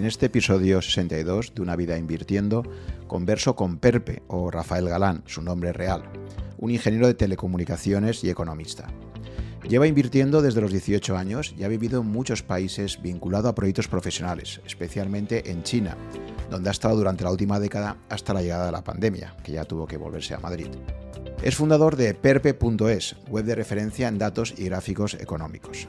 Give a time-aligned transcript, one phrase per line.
[0.00, 2.62] En este episodio 62 de Una vida invirtiendo,
[3.06, 6.04] converso con Perpe o Rafael Galán, su nombre real,
[6.56, 8.88] un ingeniero de telecomunicaciones y economista.
[9.68, 13.88] Lleva invirtiendo desde los 18 años y ha vivido en muchos países vinculado a proyectos
[13.88, 15.98] profesionales, especialmente en China,
[16.48, 19.66] donde ha estado durante la última década hasta la llegada de la pandemia, que ya
[19.66, 20.68] tuvo que volverse a Madrid.
[21.42, 25.86] Es fundador de perpe.es, web de referencia en datos y gráficos económicos.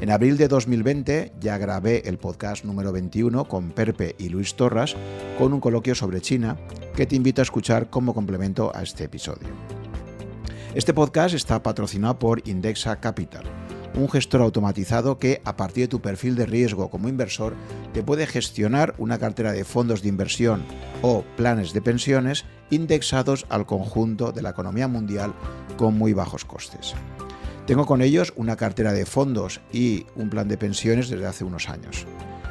[0.00, 4.96] En abril de 2020 ya grabé el podcast número 21 con Perpe y Luis Torras
[5.38, 6.56] con un coloquio sobre China
[6.94, 9.48] que te invito a escuchar como complemento a este episodio.
[10.74, 13.44] Este podcast está patrocinado por Indexa Capital,
[13.96, 17.54] un gestor automatizado que, a partir de tu perfil de riesgo como inversor,
[17.92, 20.64] te puede gestionar una cartera de fondos de inversión
[21.02, 25.32] o planes de pensiones indexados al conjunto de la economía mundial
[25.76, 26.94] con muy bajos costes.
[27.66, 31.68] Tengo con ellos una cartera de fondos y un plan de pensiones desde hace unos
[31.68, 32.06] años.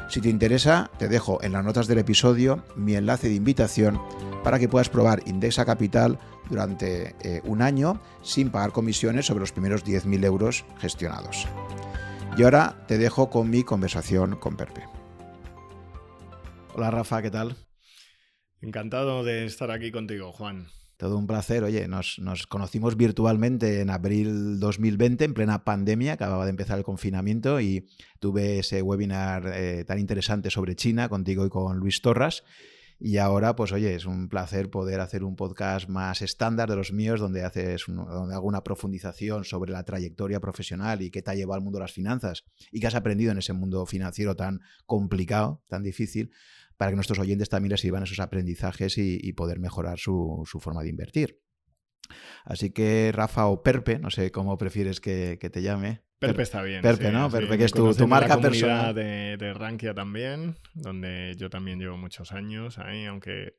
[0.08, 4.00] Si te interesa, te dejo en las notas del episodio mi enlace de invitación
[4.44, 9.52] para que puedas probar Indexa Capital durante eh, un año sin pagar comisiones sobre los
[9.52, 11.46] primeros 10.000 euros gestionados.
[12.36, 14.84] Y ahora te dejo con mi conversación con Perpe.
[16.74, 17.56] Hola Rafa, ¿qué tal?
[18.60, 20.68] Encantado de estar aquí contigo, Juan.
[20.96, 21.62] Todo un placer.
[21.62, 27.60] Oye, nos, conocimos virtualmente en abril 2020, en plena pandemia, acababa de empezar el confinamiento
[27.60, 27.86] y
[28.18, 32.44] tuve ese webinar eh, tan interesante sobre China contigo y con Luis Torras.
[32.98, 36.92] Y ahora, pues oye, es un placer poder hacer un podcast más estándar de los
[36.92, 41.34] míos, donde haces donde hago una profundización sobre la trayectoria profesional y qué te ha
[41.34, 44.60] llevado al mundo de las finanzas y qué has aprendido en ese mundo financiero tan
[44.86, 46.30] complicado, tan difícil
[46.76, 50.90] para que nuestros oyentes también les sirvan esos aprendizajes y, poder mejorar su, forma de
[50.90, 51.40] invertir.
[52.44, 56.02] Así que Rafa o Perpe, no sé cómo prefieres que, te llame.
[56.18, 56.82] Perpe está bien.
[56.82, 57.30] Perpe, ¿no?
[57.30, 58.94] Perpe, que es tu, tu marca personal.
[58.94, 63.56] De, de Rankia también, donde yo también llevo muchos años ahí, aunque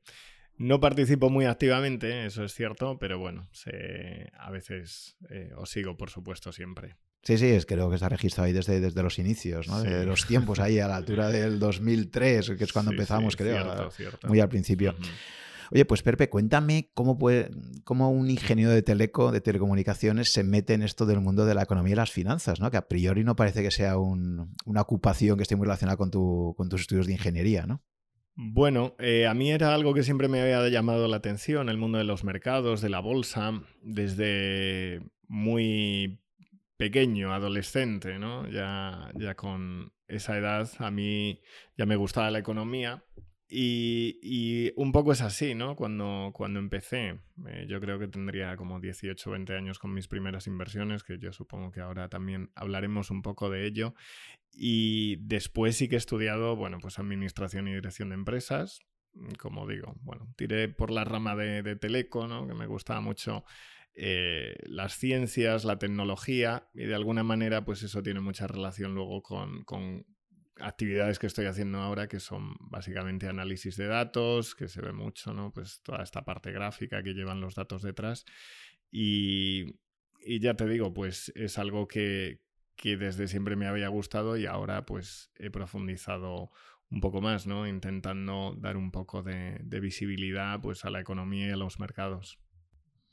[0.57, 3.47] no participo muy activamente, eso es cierto, pero bueno,
[4.39, 6.95] a veces eh, os sigo, por supuesto, siempre.
[7.23, 9.81] Sí, sí, es creo que está registrado ahí desde, desde los inicios, ¿no?
[9.83, 13.89] De los tiempos ahí a la altura del 2003, que es cuando empezamos, creo,
[14.27, 14.95] muy al principio.
[15.71, 17.17] Oye, pues Perpe, cuéntame cómo,
[18.11, 21.93] un ingeniero de teleco, de telecomunicaciones, se mete en esto del mundo de la economía
[21.93, 22.71] y las finanzas, ¿no?
[22.71, 26.53] Que a priori no parece que sea una ocupación que esté muy relacionada con, tu,
[26.57, 27.83] con tus estudios de ingeniería, ¿no?
[28.35, 31.97] Bueno, eh, a mí era algo que siempre me había llamado la atención, el mundo
[31.97, 36.21] de los mercados, de la bolsa, desde muy
[36.77, 38.47] pequeño, adolescente, ¿no?
[38.47, 41.41] Ya con esa edad a mí
[41.75, 43.03] ya me gustaba la economía
[43.49, 45.75] y, un poco es así, ¿no?
[45.75, 50.07] Cuando, cuando empecé, eh, yo creo que tendría como 18 o 20 años con mis
[50.07, 53.93] primeras inversiones, que yo supongo que ahora también hablaremos un poco de ello.
[54.51, 58.79] Y después sí que he estudiado, bueno, pues administración y dirección de empresas.
[59.39, 62.47] Como digo, bueno, tiré por la rama de, de Teleco, ¿no?
[62.47, 63.45] Que me gustaba mucho
[63.99, 69.23] eh, las ciencias, la tecnología, y de alguna manera, pues eso tiene mucha relación luego
[69.23, 70.05] con,
[70.59, 75.33] actividades que estoy haciendo ahora, que son básicamente análisis de datos, que se ve mucho,
[75.33, 75.51] ¿no?
[75.51, 78.25] Pues toda esta parte gráfica que llevan los datos detrás.
[78.91, 79.75] Y,
[80.39, 82.41] ya te digo, pues es algo que,
[82.83, 86.51] desde siempre me había gustado y ahora pues he profundizado
[86.89, 87.67] un poco más, ¿no?
[87.67, 92.39] Intentando dar un poco de, de visibilidad pues a la economía y a los mercados.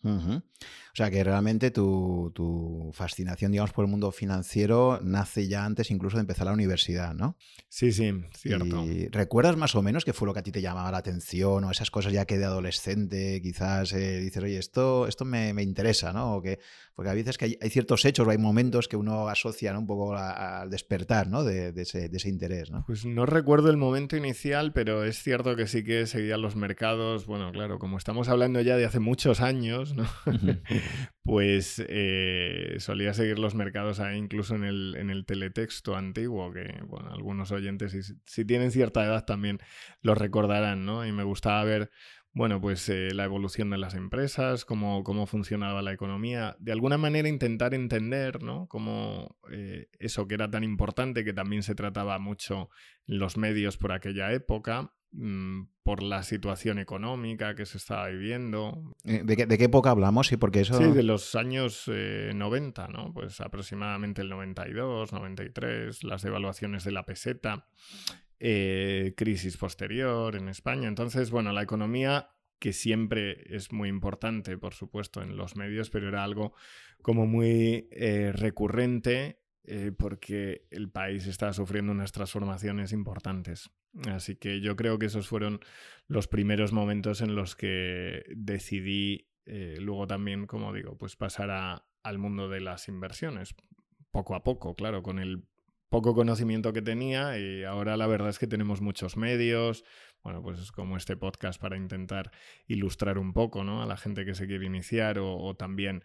[0.05, 6.19] O sea que realmente tu, fascinación, digamos, por el mundo financiero nace ya antes incluso
[6.19, 7.37] de empezar la universidad, ¿no?
[7.69, 8.85] Sí, sí, cierto.
[8.85, 11.65] Y ¿Recuerdas más o menos qué fue lo que a ti te llamaba la atención
[11.65, 16.13] o esas cosas ya que de adolescente quizás eh, dices, oye, esto, esto me, interesa,
[16.13, 16.37] ¿no?
[16.37, 16.61] O que,
[16.95, 20.15] porque a veces que hay, ciertos hechos o hay momentos que uno asocia un poco
[20.17, 21.43] al despertar, ¿no?
[21.43, 22.85] De, ese, de, ese, interés, ¿no?
[22.87, 27.27] Pues no recuerdo el momento inicial, pero es cierto que sí que seguía los mercados,
[27.27, 29.94] bueno, claro, como estamos hablando ya de hace muchos años,
[31.23, 36.81] pues eh, solía seguir los mercados ahí, incluso en el, en el teletexto antiguo, que
[36.87, 39.59] bueno, algunos oyentes, si, tienen cierta edad, también
[40.03, 41.07] lo recordarán, ¿no?
[41.07, 41.91] Y me gustaba ver
[42.37, 46.99] bueno, pues eh, la evolución de las empresas, cómo, cómo, funcionaba la economía, de alguna
[46.99, 48.67] manera intentar entender, ¿no?
[48.67, 52.71] Cómo eh, eso que era tan importante, que también se trataba mucho
[53.07, 54.93] en los medios por aquella época,
[55.83, 58.95] por la situación económica que se estaba viviendo.
[59.05, 60.27] Eh, ¿De qué, época hablamos?
[60.27, 60.77] Sí, porque eso...
[60.77, 63.13] Sí, de los años 90, eh, ¿no?
[63.13, 67.69] Pues aproximadamente el 92, 93, las devaluaciones de la peseta,
[68.41, 70.89] eh, crisis posterior en España.
[70.89, 76.09] Entonces, bueno, la economía que siempre es muy importante, por supuesto, en los medios, pero
[76.09, 76.55] era algo
[77.03, 77.89] como muy
[78.33, 83.71] recurrente eh, porque el país está sufriendo unas transformaciones importantes.
[84.11, 85.61] Así que yo creo que esos fueron
[86.09, 92.19] los primeros momentos en los que decidí eh, luego también, como digo, pues pasar al
[92.19, 93.55] mundo de las inversiones,
[94.11, 95.45] poco a poco, claro, con el
[95.89, 99.85] poco conocimiento que tenía y ahora la verdad es que tenemos muchos medios,
[100.25, 102.33] bueno, pues es como este podcast para intentar
[102.67, 103.83] ilustrar un poco, ¿no?
[103.83, 106.03] A la gente que se quiere iniciar o, también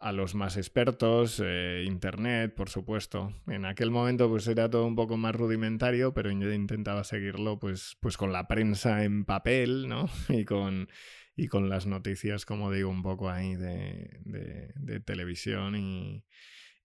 [0.00, 3.34] a los más expertos, eh, internet, por supuesto.
[3.46, 7.96] En aquel momento pues era todo un poco más rudimentario, pero yo intentaba seguirlo pues,
[8.00, 10.08] pues con la prensa en papel, ¿no?
[10.30, 10.88] Y con,
[11.36, 16.24] y con las noticias, como digo, un poco ahí de, de televisión y,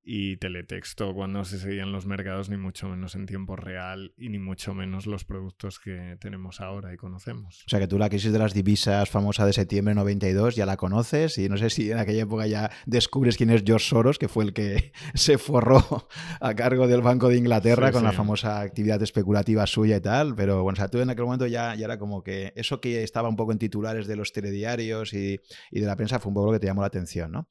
[0.06, 4.38] y teletexto cuando se seguían los mercados, ni mucho menos en tiempo real y ni
[4.38, 7.64] mucho menos los productos que tenemos ahora y conocemos.
[7.66, 10.78] O sea que tú la crisis de las divisas famosa de septiembre 92 ya la
[10.78, 14.28] conoces y no sé si en aquella época ya descubres quién es George Soros, que
[14.28, 16.08] fue el que se forró
[16.40, 20.62] a cargo del Banco de Inglaterra con la famosa actividad especulativa suya y tal, pero
[20.62, 23.28] bueno, o sea, tú en aquel momento ya, ya era como que eso que estaba
[23.28, 25.40] un poco en titulares de los telediarios y,
[25.72, 27.48] y de la prensa fue un poco lo que te llamó la atención, ¿no?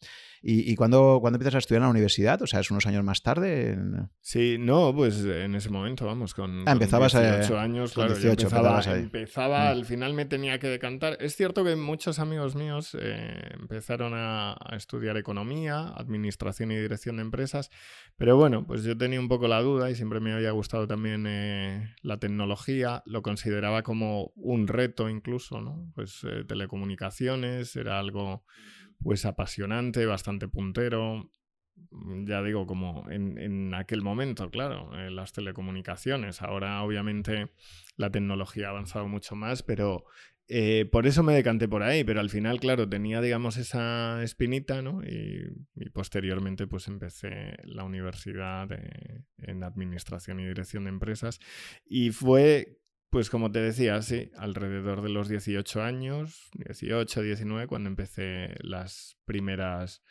[0.46, 2.43] ¿Y, y cuándo, empiezas a estudiar en la universidad?
[2.43, 3.79] O sea, es unos años más tarde.
[4.20, 8.82] Sí, no, pues en ese momento, vamos, con, ah, empezabas 18 años, claro, 18, empezaba,
[8.94, 9.69] empezaba mm.
[9.69, 11.17] al final me tenía que decantar.
[11.19, 17.23] Es cierto que muchos amigos míos eh, empezaron a, estudiar economía, administración y dirección de
[17.23, 17.70] empresas,
[18.17, 21.25] pero bueno, pues yo tenía un poco la duda y siempre me había gustado también
[21.26, 25.90] eh, la tecnología, lo consideraba como un reto incluso, ¿no?
[25.94, 28.44] Pues eh, telecomunicaciones era algo
[29.04, 31.30] pues apasionante, bastante puntero.
[31.90, 36.42] Mm, ya digo, como en, aquel momento, claro, en las telecomunicaciones.
[36.42, 37.50] Ahora, obviamente,
[37.96, 40.06] la tecnología ha avanzado mucho más, pero
[40.48, 42.02] eh, por eso me decanté por ahí.
[42.02, 45.02] Pero al final, claro, tenía, digamos, esa espinita, ¿no?
[45.04, 48.68] Y, posteriormente, pues empecé la universidad
[49.38, 51.40] en administración y dirección de empresas.
[51.84, 52.78] Y fue
[53.14, 59.20] pues como te decía, sí, alrededor de los 18 años, 18, 19, cuando empecé las
[59.25, 60.02] primeras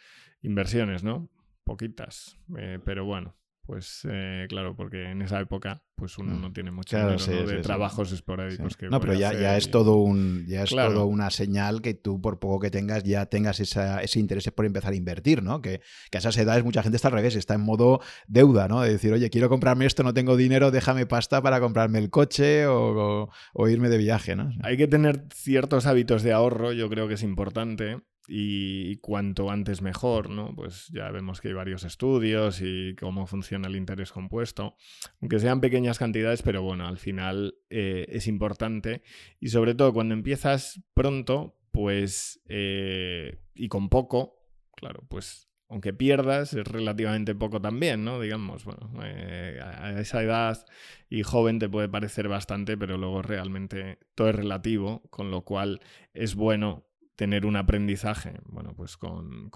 [0.42, 1.30] inversiones, ¿no?
[1.66, 3.36] Poquitas, eh, pero bueno,
[3.66, 6.42] pues eh, claro, porque en esa época pues uno mm.
[6.42, 10.64] no tiene mucho de trabajos esporádicos que No, pero ya, ya es todo un ya
[10.64, 14.66] es todo una señal que tú por poco que tengas ya tengas ese interés por
[14.66, 15.62] empezar a invertir, ¿no?
[15.62, 15.80] Que,
[16.12, 18.82] que, a esas edades mucha gente está al revés, está en modo deuda, ¿no?
[18.82, 22.68] De decir, oye, quiero comprarme esto, no tengo dinero, déjame pasta para comprarme el coche
[22.68, 24.52] o, o irme de viaje, ¿no?
[24.62, 29.82] Hay que tener ciertos hábitos de ahorro, yo creo que es importante y cuanto antes
[29.82, 30.56] mejor, ¿no?
[30.56, 34.76] Pues ya vemos que hay varios estudios y cómo funciona el interés compuesto,
[35.22, 39.04] aunque sean pequeñas cantidades, pero bueno, al final eh, es importante
[39.40, 44.38] y sobre todo cuando empiezas pronto, pues eh, y con poco,
[44.76, 48.20] claro, pues aunque pierdas, es relativamente poco también, ¿no?
[48.20, 50.66] Digamos, bueno, eh, a esa edad
[51.10, 55.82] y joven te puede parecer bastante, pero luego realmente todo es relativo, con lo cual
[56.14, 56.86] es bueno
[57.16, 59.52] tener un aprendizaje, bueno, pues con,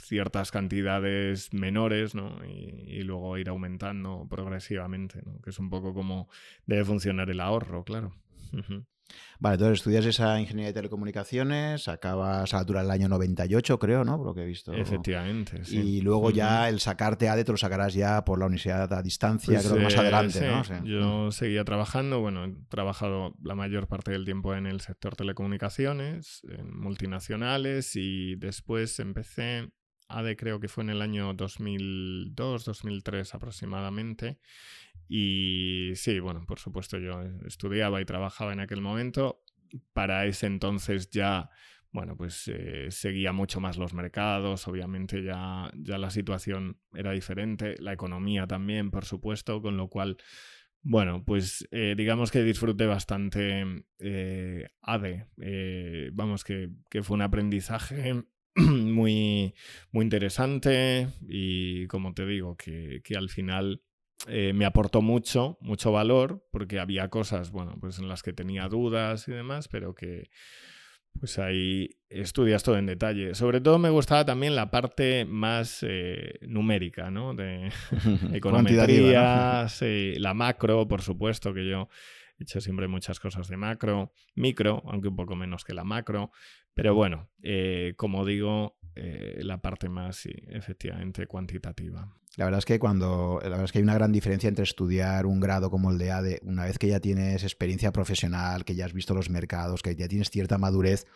[0.00, 2.44] ciertas cantidades menores, ¿no?
[2.44, 5.40] Y, luego ir aumentando progresivamente, ¿no?
[5.42, 6.28] Que es un poco como
[6.66, 8.14] debe funcionar el ahorro, claro.
[9.38, 14.04] Vale, entonces estudias esa ingeniería de telecomunicaciones, acabas a la altura del año 98, creo,
[14.04, 14.16] ¿no?
[14.16, 14.72] Por lo que he visto.
[14.72, 15.78] Efectivamente, sí.
[15.78, 19.58] Y luego ya el sacarte ADE te lo sacarás ya por la universidad a distancia,
[19.58, 20.84] pues, creo más adelante, ¿no?
[20.84, 26.42] Yo seguía trabajando, bueno, he trabajado la mayor parte del tiempo en el sector telecomunicaciones,
[26.48, 29.72] en multinacionales, y después empecé
[30.08, 34.38] ADE creo que fue en el año 2002, 2003 aproximadamente.
[35.08, 39.42] Y sí, bueno, por supuesto yo estudiaba y trabajaba en aquel momento.
[39.92, 41.50] Para ese entonces ya,
[41.92, 47.76] bueno, pues eh, seguía mucho más los mercados, obviamente ya, ya la situación era diferente,
[47.78, 50.16] la economía también, por supuesto, con lo cual,
[50.82, 55.26] bueno, pues eh, digamos que disfruté bastante eh, ADE.
[56.12, 58.24] vamos, que, que fue un aprendizaje
[58.56, 59.54] muy,
[59.90, 63.82] muy interesante y como te digo, que, que al final
[64.28, 68.68] eh, me aportó mucho, mucho valor, porque había cosas, bueno, pues en las que tenía
[68.68, 70.30] dudas y demás, pero que
[71.18, 73.34] pues ahí estudias todo en detalle.
[73.34, 77.34] Sobre todo me gustaba también la parte más eh, numérica, ¿no?
[77.34, 77.70] De
[78.32, 79.66] econometría,
[80.18, 81.88] la macro, por supuesto, que yo
[82.38, 86.30] he hecho siempre muchas cosas de macro, micro, aunque un poco menos que la macro,
[86.74, 92.08] pero bueno, eh, como digo, la parte más, sí, efectivamente, cuantitativa.
[92.36, 95.26] La verdad es que cuando la verdad es que hay una gran diferencia entre estudiar
[95.26, 98.86] un grado como el de ADE, una vez que ya tienes experiencia profesional, que ya
[98.86, 101.06] has visto los mercados, que ya tienes cierta madurez,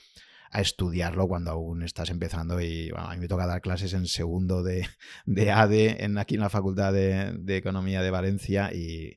[0.52, 2.60] estudiarlo cuando aún estás empezando.
[2.60, 4.86] Y a mí me toca dar clases en segundo de,
[5.24, 9.16] de ADE en, aquí en la Facultad de, de Economía de Valencia y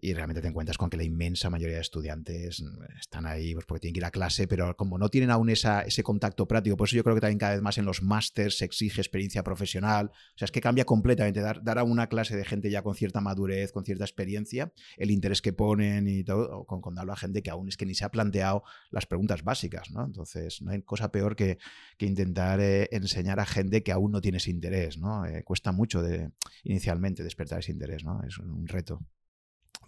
[0.00, 3.66] y realmente te encuentras con que la inmensa mayoría de estudiantes mm, están ahí pues
[3.66, 6.76] porque tienen que ir a clase, pero como no tienen aún esa, ese contacto práctico,
[6.76, 9.42] por eso yo creo que también cada vez más en los másters se exige experiencia
[9.42, 12.82] profesional, o sea, es que cambia completamente, dar, dar a una clase de gente ya
[12.82, 17.12] con cierta madurez, con cierta experiencia, el interés que ponen y todo, con, con darlo
[17.12, 20.04] a gente que aún es que ni se ha planteado las preguntas básicas, ¿no?
[20.04, 21.58] Entonces, no hay cosa peor que,
[21.96, 25.24] que intentar eh, enseñar a gente que aún no tiene ese interés, ¿no?
[25.26, 26.30] Eh, cuesta mucho de,
[26.62, 28.22] inicialmente despertar ese interés, ¿no?
[28.22, 29.00] Es un reto.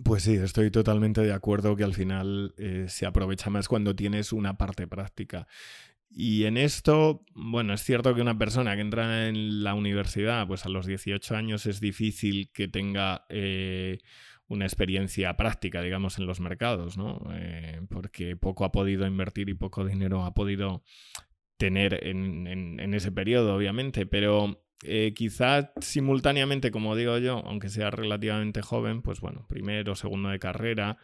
[0.04, 4.32] Pues sí, estoy totalmente de acuerdo que al final eh, se aprovecha más cuando tienes
[4.32, 5.46] una parte práctica.
[6.10, 10.64] Y en esto, bueno, es cierto que una persona que entra en la universidad, pues
[10.64, 13.98] a los 18 años es difícil que tenga eh,
[14.48, 17.20] una experiencia práctica, digamos, en los mercados, ¿no?
[17.34, 20.84] Eh, porque poco ha podido invertir y poco dinero ha podido
[21.58, 27.90] tener en, en ese periodo, obviamente, pero eh, quizá simultáneamente, como digo yo, aunque sea
[27.90, 30.98] relativamente joven, pues bueno, primero, segundo de carrera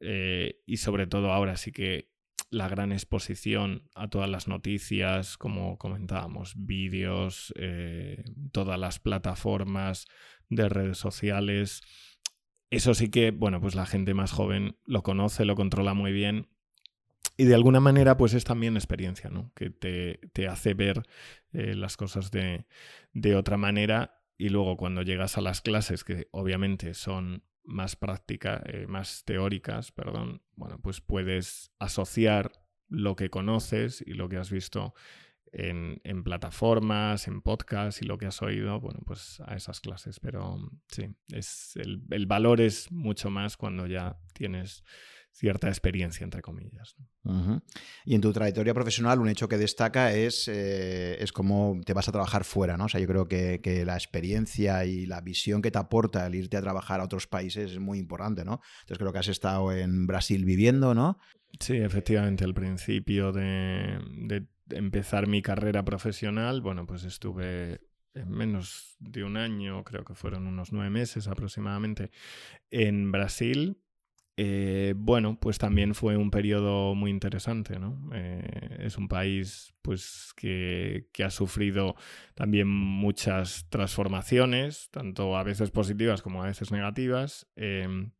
[0.00, 2.10] eh, y sobre todo ahora sí que
[2.50, 10.06] la gran exposición a todas las noticias, como comentábamos, vídeos, eh, todas las plataformas
[10.48, 11.82] de redes sociales.
[12.70, 16.48] Eso sí que, bueno, pues la gente más joven lo conoce, lo controla muy bien
[17.40, 19.52] y de alguna manera, pues es también experiencia, ¿no?
[19.54, 21.04] Que te, hace ver
[21.52, 22.66] eh, las cosas de,
[23.36, 24.24] otra manera.
[24.36, 29.92] Y luego cuando llegas a las clases, que obviamente son más prácticas, eh, más teóricas,
[29.92, 32.50] perdón, bueno, pues puedes asociar
[32.88, 34.94] lo que conoces y lo que has visto
[35.52, 40.18] en, plataformas, en podcasts y lo que has oído, bueno, pues a esas clases.
[40.18, 44.82] Pero sí, es el, el valor es mucho más cuando ya tienes
[45.38, 46.96] cierta experiencia, entre comillas.
[48.04, 52.08] Y en tu trayectoria profesional, un hecho que destaca es, eh, es cómo te vas
[52.08, 52.86] a trabajar fuera, ¿no?
[52.86, 56.56] O sea, yo creo que, la experiencia y la visión que te aporta el irte
[56.56, 58.60] a trabajar a otros países es muy importante, ¿no?
[58.80, 61.18] Entonces creo que has estado en Brasil viviendo, ¿no?
[61.60, 67.80] Sí, efectivamente, al principio de, de empezar mi carrera profesional, bueno, pues estuve
[68.14, 72.10] en menos de un año, creo que fueron unos nueve meses aproximadamente,
[72.70, 73.78] en Brasil
[74.40, 77.98] eh, bueno, pues también fue un periodo muy interesante, ¿no?
[78.14, 81.96] Eh, es un país pues que, ha sufrido
[82.36, 87.48] también muchas transformaciones, tanto a veces positivas como a veces negativas.
[87.56, 88.12] Em,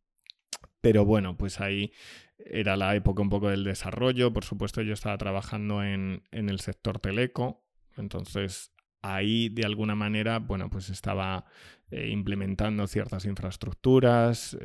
[0.81, 1.93] pero bueno, pues ahí
[2.37, 4.33] era la época un poco del desarrollo.
[4.33, 7.65] Por supuesto, yo estaba trabajando en, el sector teleco.
[7.97, 8.73] Entonces,
[9.03, 11.45] ahí de alguna manera, bueno, pues estaba
[11.93, 14.59] eh, implementando ciertas infraestructuras,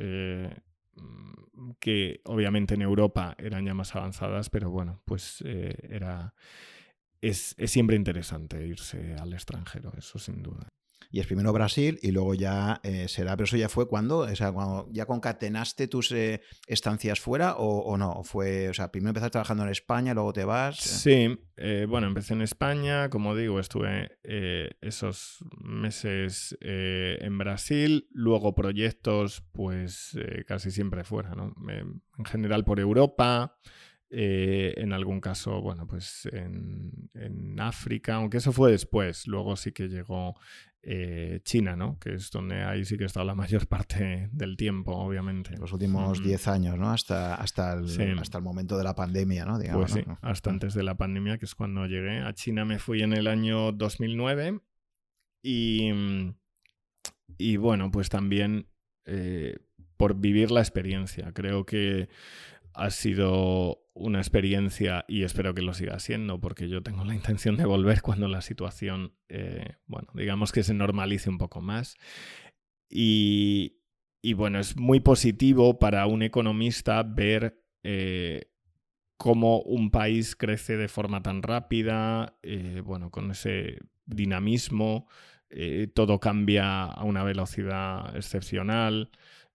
[1.78, 6.34] que obviamente en Europa eran ya más avanzadas, pero bueno, pues eh, era...
[7.20, 10.68] Es, es siempre interesante irse al extranjero, eso sin duda.
[11.14, 14.34] Y es primero Brasil y luego ya eh, será, pero eso ya fue cuando, o
[14.34, 19.30] sea, cuando ya concatenaste tus eh, estancias fuera o, no, fue, o sea, primero empezaste
[19.30, 20.76] trabajando en España, luego te vas.
[20.76, 24.18] Sí, eh, bueno, empecé en España, como digo, estuve
[24.80, 30.18] esos meses en Brasil, luego proyectos, pues
[30.48, 31.54] casi siempre fuera, ¿no?
[31.68, 33.56] en general por Europa.
[34.10, 39.88] en algún caso, bueno, pues en, en, África, aunque eso fue después, luego sí que
[39.88, 40.34] llegó
[40.86, 41.98] eh, China, ¿no?
[41.98, 45.56] Que es donde ahí sí que he estado la mayor parte del tiempo, obviamente.
[45.56, 46.90] Los últimos 10 años, ¿no?
[46.90, 49.58] Hasta, hasta, el, hasta el momento de la pandemia, ¿no?
[49.72, 52.20] pues sí, hasta antes de la pandemia, que es cuando llegué.
[52.20, 54.60] A China me fui en el año 2009
[55.42, 55.90] y,
[57.38, 58.68] y bueno, pues también
[59.06, 59.58] eh,
[59.96, 61.32] por vivir la experiencia.
[61.32, 62.08] Creo que
[62.74, 67.56] ha sido una experiencia y espero que lo siga siendo porque yo tengo la intención
[67.56, 71.96] de volver cuando la situación, eh, bueno, digamos que se normalice un poco más.
[72.90, 73.76] Y,
[74.36, 78.50] bueno, es muy positivo para un economista ver eh,
[79.16, 85.08] cómo un país crece de forma tan rápida, eh, bueno, con ese dinamismo,
[85.94, 89.10] todo cambia a una velocidad excepcional.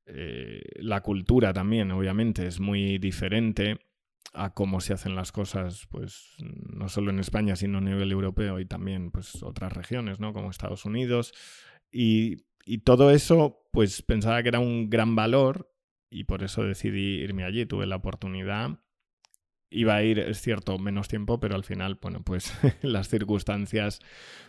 [0.05, 3.79] la cultura también, obviamente, es muy diferente
[4.33, 8.59] a cómo se hacen las cosas, pues no solo en España, sino a nivel europeo
[8.59, 10.33] y también pues otras regiones, ¿no?
[10.33, 11.33] Como Estados Unidos.
[11.91, 12.43] Y,
[12.83, 15.73] todo eso, pues pensaba que era un gran valor
[16.11, 17.65] y por eso decidí irme allí.
[17.65, 18.79] Tuve la oportunidad.
[19.71, 23.99] Iba a ir, es cierto, menos tiempo, pero al final, bueno, pues las circunstancias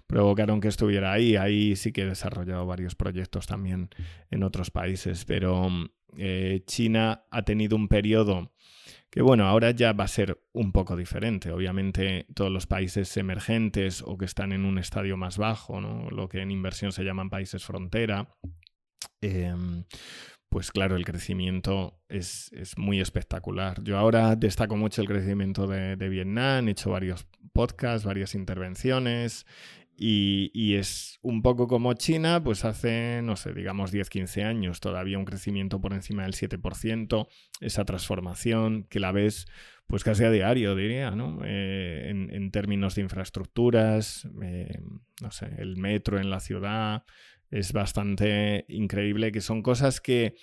[0.06, 1.36] provocaron que estuviera ahí.
[1.36, 3.88] Ahí sí que he desarrollado varios proyectos también
[4.30, 5.68] en otros países, pero
[6.18, 8.52] eh, China ha tenido un periodo
[9.10, 11.50] que bueno, ahora ya va a ser un poco diferente.
[11.50, 16.08] Obviamente todos los países emergentes o que están en un estadio más bajo, ¿no?
[16.10, 18.36] lo que en inversión se llaman países frontera,
[19.20, 19.84] em,
[20.48, 23.82] pues claro, el crecimiento es, muy espectacular.
[23.82, 29.44] Yo ahora destaco mucho el crecimiento de, de Vietnam, he hecho varios podcasts, varias intervenciones
[30.02, 35.18] y, es un poco como China, pues hace, no sé, digamos 10, 15 años, todavía
[35.18, 37.28] un crecimiento por encima del 7%,
[37.60, 39.46] esa transformación que la ves
[39.86, 41.40] pues casi a diario, diría, ¿no?
[41.44, 44.80] Eh, en, términos de infraestructuras, eh,
[45.20, 47.04] no sé, el metro en la ciudad,
[47.50, 50.34] es bastante increíble, que son cosas que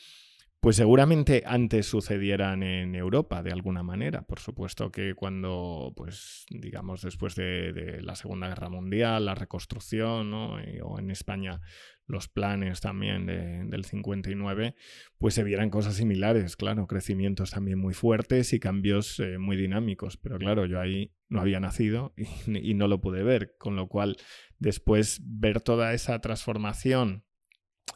[0.59, 4.23] pues seguramente antes sucedieran en Europa de alguna manera.
[4.23, 10.57] Por supuesto que cuando, pues, digamos, después de, la Segunda Guerra Mundial, la reconstrucción, ¿no?
[10.83, 11.61] o en España
[12.07, 14.75] los planes también del 59,
[15.17, 20.17] pues se vieran cosas similares, claro, crecimientos también muy fuertes y cambios eh, muy dinámicos.
[20.17, 22.13] Pero claro, yo ahí no había nacido
[22.47, 24.15] y no lo pude ver, con lo cual
[24.57, 27.26] después ver toda esa transformación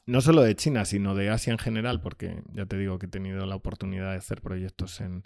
[0.06, 3.10] no solo de China, sino de Asia en general, porque ya te digo que he
[3.10, 5.24] tenido la oportunidad de hacer proyectos en,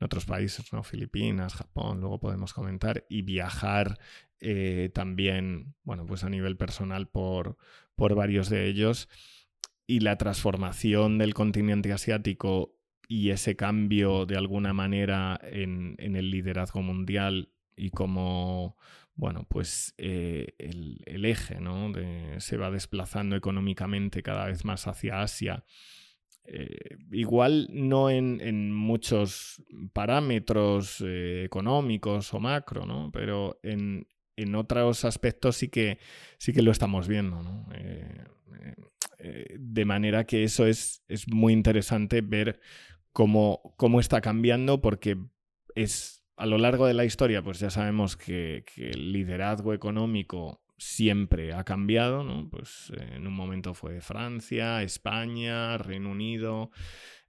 [0.00, 0.84] otros países, ¿no?
[0.84, 3.98] Filipinas, Japón, luego podemos comentar, y viajar
[4.40, 7.56] eh, también, bueno, pues a nivel personal por,
[7.96, 9.08] por varios de ellos.
[9.88, 12.76] Y la transformación del continente asiático
[13.08, 18.76] y ese cambio de alguna manera en, en el liderazgo mundial y cómo
[19.18, 21.92] bueno, pues eh, el, eje ¿no?
[22.38, 25.64] se va desplazando económicamente cada vez más hacia Asia.
[26.44, 29.60] Eh, igual no en, muchos
[29.92, 33.10] parámetros eh, económicos o macro, ¿no?
[33.12, 34.06] pero en,
[34.54, 35.98] otros aspectos sí que,
[36.38, 37.42] sí que lo estamos viendo.
[39.58, 42.60] de manera que eso es, es muy interesante ver
[43.10, 45.18] cómo, cómo está cambiando porque
[45.74, 51.52] es a lo largo de la historia, pues ya sabemos que, el liderazgo económico siempre
[51.52, 52.48] ha cambiado, ¿no?
[52.48, 56.70] Pues eh, en un momento fue Francia, España, Reino Unido,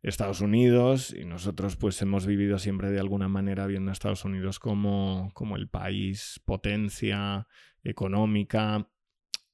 [0.03, 4.59] Estados Unidos, y nosotros pues hemos vivido siempre de alguna manera viendo a Estados Unidos
[4.59, 7.47] como, como el país potencia
[7.83, 8.87] económica,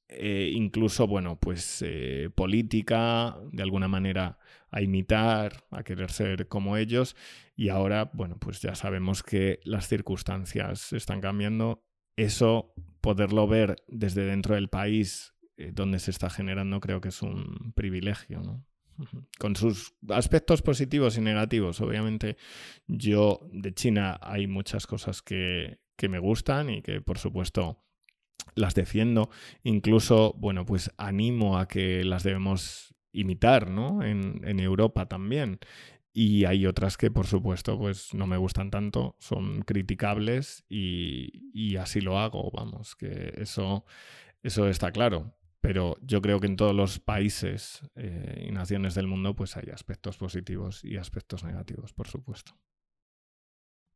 [0.08, 4.38] eh, incluso, bueno, pues eh, política, de alguna manera
[4.70, 7.16] a imitar, a querer ser como ellos.
[7.54, 11.84] Y ahora, bueno, pues ya sabemos que las circunstancias están cambiando.
[12.16, 17.22] Eso, poderlo ver desde dentro del país eh, donde se está generando, creo que es
[17.22, 18.66] un privilegio, ¿no?
[19.38, 21.80] Con sus aspectos positivos y negativos.
[21.80, 22.36] Obviamente,
[22.86, 27.82] yo de China hay muchas cosas que, que me gustan y que, por supuesto,
[28.54, 29.30] las defiendo.
[29.62, 34.02] Incluso, bueno, pues animo a que las debemos imitar, ¿no?
[34.02, 35.58] En, Europa también.
[36.12, 42.00] Y hay otras que, por supuesto, pues no me gustan tanto, son criticables y, así
[42.00, 43.84] lo hago, vamos, que eso,
[44.42, 45.34] eso está claro.
[45.60, 49.70] Pero yo creo que en todos los países eh, y naciones del mundo pues hay
[49.72, 52.56] aspectos positivos y aspectos negativos, por supuesto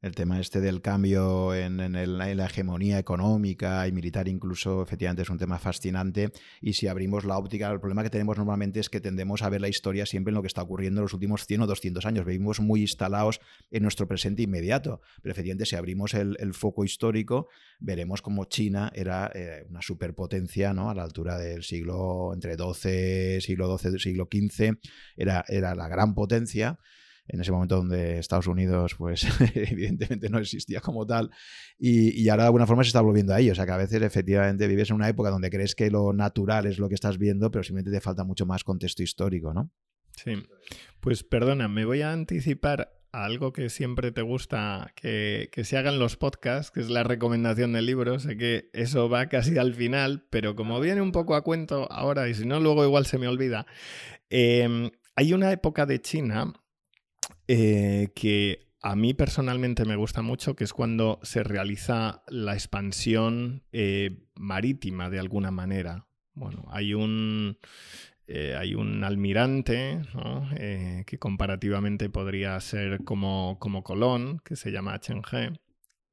[0.03, 1.79] el tema este del cambio en,
[2.17, 6.33] la hegemonía económica y militar incluso, efectivamente es un tema fascinante.
[6.61, 9.61] Y si abrimos la óptica, el problema que tenemos normalmente es que tendemos a ver
[9.61, 12.25] la historia siempre en lo que está ocurriendo en los últimos 100 o 200 años.
[12.25, 15.01] Vivimos muy instalados en nuestro presente inmediato.
[15.23, 20.91] Pero efectivamente, si abrimos el, foco histórico, veremos como China era eh, una superpotencia ¿no?
[20.91, 24.79] a la altura del siglo entre 12, siglo XII, siglo XV.
[25.17, 26.79] Era, era la gran potencia
[27.33, 31.31] en ese momento donde Estados Unidos, pues evidentemente no existía como tal,
[31.79, 33.39] y, ahora de alguna forma se está volviendo a.
[33.39, 36.67] O sea que a veces efectivamente vives en una época donde crees que lo natural
[36.67, 39.71] es lo que estás viendo, pero simplemente te falta mucho más contexto histórico, ¿no?
[40.17, 40.43] Sí.
[41.01, 45.99] Pues perdona, me voy a anticipar a algo que siempre te gusta que, se hagan
[45.99, 48.25] los podcasts, que es la recomendación de libros.
[48.25, 52.29] Sé que eso va casi al final, pero como viene un poco a cuento ahora,
[52.29, 53.67] y si no, luego igual se me olvida.
[54.29, 56.53] Em, hay una época de China
[57.53, 63.65] eh, que a mí personalmente me gusta mucho, que es cuando se realiza la expansión
[63.73, 66.07] eh, marítima de alguna manera.
[66.35, 67.59] Bueno, hay un,
[68.29, 70.01] eh, hay un almirante
[71.07, 75.21] que comparativamente podría ser como, como Colón, que se llama Chen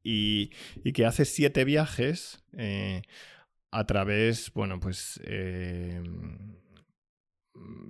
[0.03, 0.49] y,
[0.83, 2.43] y que hace siete viajes
[3.69, 5.21] a través, bueno, pues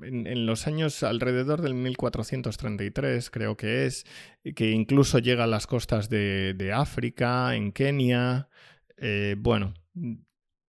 [0.03, 4.06] en, los años alrededor del 1433, creo que es,
[4.56, 8.49] que incluso llega a las costas de, África, en Kenia.
[8.97, 9.73] Eh, bueno,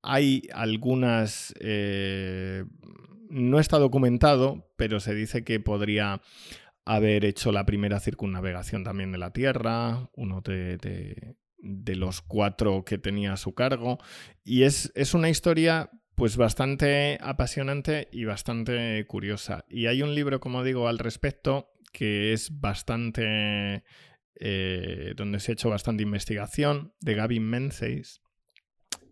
[0.02, 1.54] hay algunas...
[1.60, 2.64] Eh,
[3.30, 6.22] no está documentado, pero se dice que podría
[6.84, 13.34] haber hecho la primera circunnavegación también de la Tierra, uno de, los cuatro que tenía
[13.34, 13.98] a su cargo.
[14.42, 19.64] Y es, es una historia pues bastante apasionante y bastante curiosa.
[19.68, 23.84] Y hay un libro, como digo, al respecto que es bastante...
[24.40, 28.20] Eh, donde se ha hecho bastante investigación, de Gavin Menzies,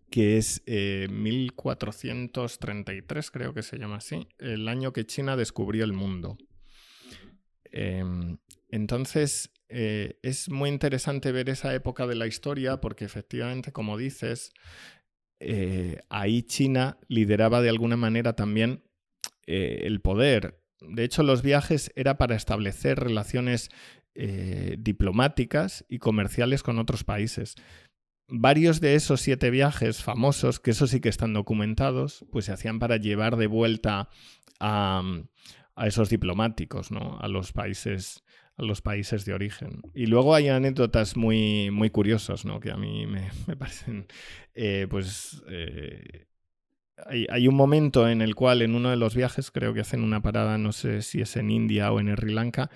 [0.09, 5.91] que es 1433, eh, creo que se llama así, el año que China descubrió el
[5.91, 6.37] mundo.
[7.65, 8.37] Em,
[8.69, 14.53] entonces, eh, es muy interesante ver esa época de la historia porque efectivamente, como dices,
[15.39, 18.83] eh, ahí China lideraba de alguna manera también
[19.45, 20.61] el poder.
[20.81, 23.69] De hecho, los viajes era para establecer relaciones
[24.13, 27.55] diplomáticas y comerciales con otros países
[28.27, 32.79] varios de esos siete viajes famosos, que eso sí que están documentados, pues se hacían
[32.79, 34.09] para llevar de vuelta
[34.59, 35.01] a,
[35.85, 37.19] esos diplomáticos, ¿no?
[37.19, 38.23] A los países
[38.57, 39.81] a los países de origen.
[39.93, 42.59] Y luego hay anécdotas muy, muy curiosas, ¿no?
[42.59, 43.05] Que a mí
[43.47, 44.07] me, parecen,
[44.53, 45.43] eh, pues...
[45.49, 46.25] Eh,
[47.05, 50.03] hay, hay, un momento en el cual en uno de los viajes, creo que hacen
[50.03, 52.71] una parada, no sé si es en India o en Sri Lanka,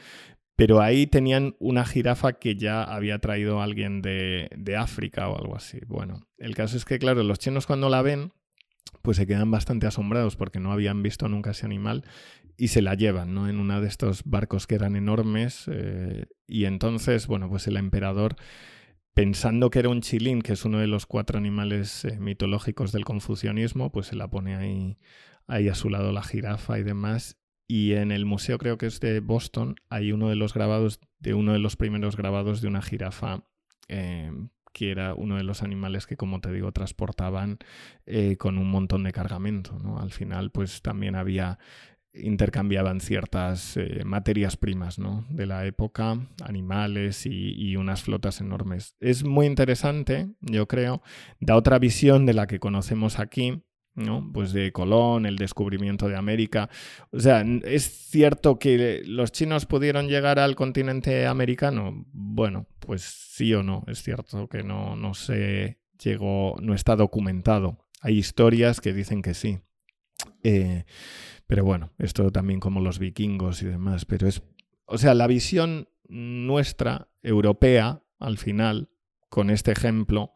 [0.61, 5.79] pero ahí tenían una jirafa que ya había traído alguien de, África o algo así.
[5.87, 8.31] Bueno, el caso es que, claro, los chinos cuando la ven,
[9.01, 12.03] pues se quedan bastante asombrados porque no habían visto nunca ese animal
[12.57, 13.49] y se la llevan, ¿no?
[13.49, 15.65] En uno de estos barcos que eran enormes.
[15.71, 18.35] Eh, y entonces, bueno, pues el emperador,
[19.13, 23.05] pensando que era un chilín, que es uno de los cuatro animales eh, mitológicos del
[23.05, 24.99] confucianismo, pues se la pone ahí,
[25.47, 27.37] ahí a su lado la jirafa y demás.
[27.67, 31.33] Y en el museo, creo que es de Boston, hay uno de los grabados, de
[31.33, 33.45] uno de los primeros grabados de una jirafa,
[33.87, 37.59] em, que era uno de los animales que, como te digo, transportaban
[38.05, 39.77] eh, con un montón de cargamento.
[39.83, 39.99] ¿no?
[39.99, 41.59] Al final, pues también había
[42.13, 45.25] intercambiaban ciertas eh, materias primas ¿no?
[45.29, 48.95] de la época, animales y, y, unas flotas enormes.
[48.99, 51.01] Es muy interesante, yo creo,
[51.39, 53.63] da otra visión de la que conocemos aquí,
[53.95, 54.29] ¿no?
[54.33, 56.69] Pues de Colón, el descubrimiento de América.
[57.11, 62.05] O sea, ¿es cierto que los chinos pudieron llegar al continente americano?
[62.11, 63.83] Bueno, pues sí o no.
[63.87, 67.85] Es cierto que no, no se llegó, no está documentado.
[68.01, 69.59] Hay historias que dicen que sí.
[70.43, 70.85] Eh,
[71.47, 74.05] pero bueno, esto también como los vikingos y demás.
[74.05, 74.41] Pero es.
[74.85, 78.89] O sea, la visión nuestra, europea, al final,
[79.29, 80.33] con este ejemplo,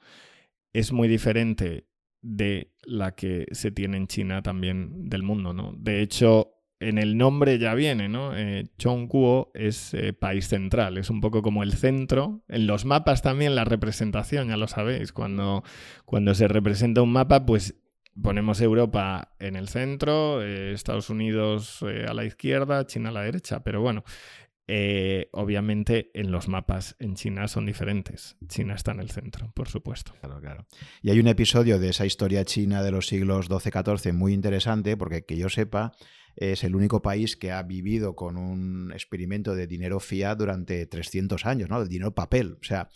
[0.73, 1.87] es muy diferente
[2.25, 5.73] de la que se tiene en China también del mundo, ¿no?
[5.77, 8.35] De hecho, en el nombre ya viene, ¿no?
[8.35, 8.65] Eh,
[9.53, 12.43] es eh, país central, es un poco como el centro.
[12.47, 15.63] En los mapas también la representación, ya lo sabéis, cuando,
[16.05, 17.75] cuando se representa un mapa, pues
[18.19, 23.63] ponemos Europa en el centro, eh, Estados Unidos a la izquierda, China a la derecha,
[23.63, 24.03] pero bueno,
[24.67, 28.35] eh, obviamente en los mapas en China son diferentes.
[28.47, 30.13] China está en el centro, por supuesto.
[30.21, 30.65] Claro, claro.
[31.03, 35.23] Y hay un episodio de esa historia china de los siglos XII-XIV muy interesante, porque
[35.23, 35.91] que yo sepa,
[36.35, 41.45] es el único país que ha vivido con un experimento de dinero fiat durante 300
[41.45, 41.81] años, ¿no?
[41.81, 42.57] El dinero papel.
[42.59, 42.89] O sea,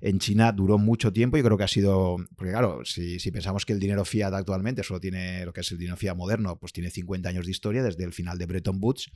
[0.00, 3.64] en China duró mucho tiempo y creo que ha sido, porque claro, si, si, pensamos
[3.64, 6.72] que el dinero fiat actualmente solo tiene, lo que es el dinero fiat moderno, pues
[6.72, 9.10] tiene 50 años de historia desde el final de Bretton Woods,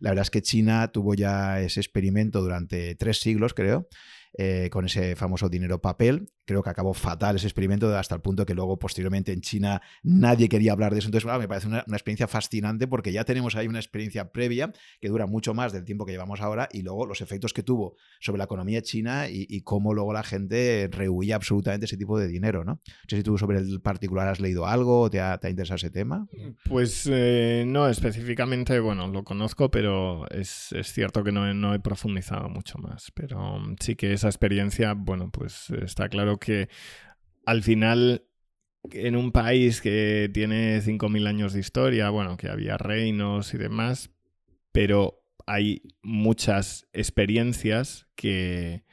[0.00, 3.88] la verdad es que China tuvo ya ese experimento durante tres siglos, creo,
[4.36, 6.26] eh, con ese famoso dinero papel.
[6.46, 10.48] Creo que acabó fatal ese experimento hasta el punto que luego posteriormente en China nadie
[10.48, 11.08] quería hablar de eso.
[11.08, 15.26] Entonces, me parece una, experiencia fascinante porque ya tenemos ahí una experiencia previa que dura
[15.26, 18.44] mucho más del tiempo que llevamos ahora y luego los efectos que tuvo sobre la
[18.44, 22.80] economía china y, cómo luego la gente rehuía absolutamente ese tipo de dinero, ¿no?
[23.08, 26.28] Sé si tú sobre el particular has leído algo o te ha, interesado ese tema.
[26.68, 32.48] Pues eh, no, específicamente, bueno, lo conozco, pero es, cierto que no no he profundizado
[32.48, 33.10] mucho más.
[33.14, 36.68] Pero mm, sí que es experiencia, bueno, pues está claro que
[37.44, 38.26] al final
[38.92, 44.10] en un país que tiene 5.000 años de historia, bueno, que había reinos y demás,
[44.72, 48.84] pero hay muchas experiencias que,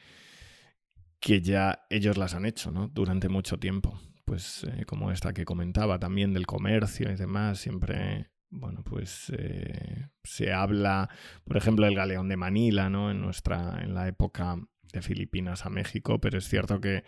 [1.19, 2.87] que ya ellos las han hecho, ¿no?
[2.87, 3.99] Durante mucho tiempo.
[4.25, 10.07] Pues eh, como esta que comentaba también del comercio y demás, siempre, bueno, pues eh,
[10.23, 11.09] se habla,
[11.43, 13.11] por ejemplo, del galeón de Manila, ¿no?
[13.11, 14.57] En nuestra, en la época
[14.93, 17.03] de Filipinas a México, pero es cierto que,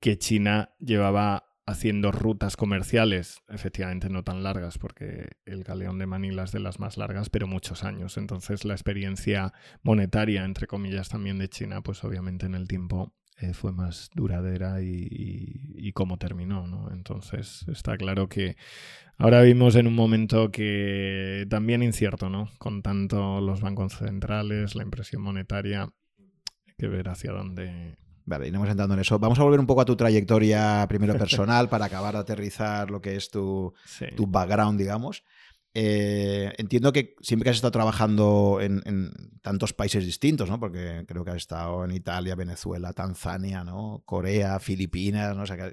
[0.00, 6.44] que China llevaba haciendo rutas comerciales, efectivamente no tan largas, porque el galeón de Manila
[6.44, 8.16] es de las más largas, pero muchos años.
[8.16, 9.52] Entonces la experiencia
[9.82, 14.82] monetaria, entre comillas, también de China, pues obviamente en el tiempo eh, fue más duradera
[14.82, 16.90] y, cómo terminó, ¿no?
[16.92, 18.56] Entonces está claro que
[19.16, 22.50] ahora vivimos en un momento que también incierto, ¿no?
[22.58, 25.92] Con tanto los bancos centrales, la impresión monetaria,
[26.78, 27.96] que ver hacia dónde...
[28.24, 29.18] Vale, iremos entrando en eso.
[29.18, 33.00] Vamos a volver un poco a tu trayectoria primero personal para acabar de aterrizar lo
[33.00, 33.72] que es tu,
[34.16, 35.24] tu background, digamos.
[35.74, 38.82] Eh, entiendo que siempre que has estado trabajando en,
[39.42, 40.58] tantos países distintos, ¿no?
[40.58, 44.02] Porque creo que has estado en Italia, Venezuela, Tanzania, ¿no?
[44.04, 45.44] Corea, Filipinas, ¿no?
[45.44, 45.70] O sea,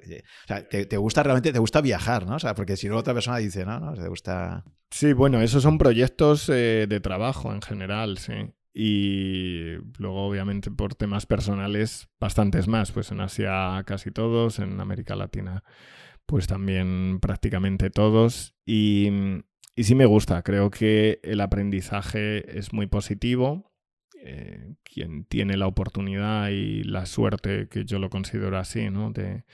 [0.68, 2.36] te, gusta realmente, te gusta viajar, ¿no?
[2.36, 3.80] O sea, porque si no otra persona dice, ¿no?
[3.80, 3.94] ¿No?
[3.94, 4.64] Te gusta...
[4.90, 8.34] Sí, bueno, esos son proyectos eh, de trabajo en general, sí.
[8.78, 12.92] Y luego, obviamente, por temas personales, bastantes más.
[12.92, 15.64] Pues en Asia casi todos, en América Latina,
[16.26, 18.54] pues también prácticamente todos.
[18.66, 19.08] Y,
[19.74, 23.72] y sí me gusta, creo que el aprendizaje es muy positivo.
[24.18, 29.10] Eh, quien tiene la oportunidad y la suerte, que yo lo considero así, ¿no?
[29.10, 29.44] de,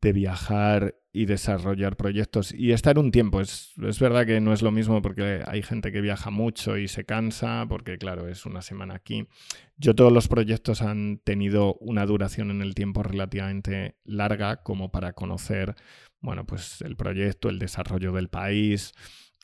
[0.00, 3.40] viajar y desarrollar proyectos y estar un tiempo.
[3.40, 6.88] Es, es, verdad que no es lo mismo porque hay gente que viaja mucho y
[6.88, 9.26] se cansa, porque claro, es una semana aquí.
[9.76, 15.12] Yo todos los proyectos han tenido una duración en el tiempo relativamente larga como para
[15.14, 15.74] conocer,
[16.20, 18.92] bueno, pues el proyecto, el desarrollo del país,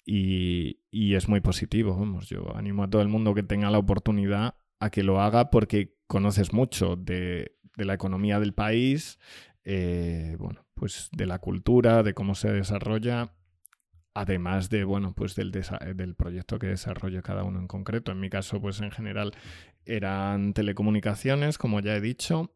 [0.05, 2.21] y, es muy positivo.
[2.23, 5.97] Yo animo a todo el mundo que tenga la oportunidad a que lo haga porque
[6.07, 9.19] conoces mucho de, la economía del país,
[9.65, 13.35] eh, bueno, pues de la cultura, de cómo se desarrolla,
[14.15, 18.13] además de, bueno, pues del, del proyecto que desarrolla cada uno en concreto.
[18.13, 19.33] En mi caso, pues en general
[19.85, 22.55] eran telecomunicaciones, como ya he dicho,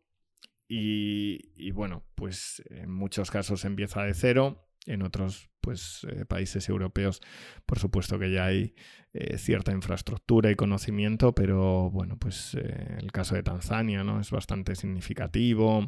[0.69, 7.21] y, bueno, pues en muchos casos empieza de cero en otros pues, eh, países europeos,
[7.67, 8.75] por supuesto que ya hay
[9.13, 14.21] eh, cierta infraestructura y conocimiento, pero bueno, pues el caso de Tanzania ¿no?
[14.21, 15.87] es bastante significativo,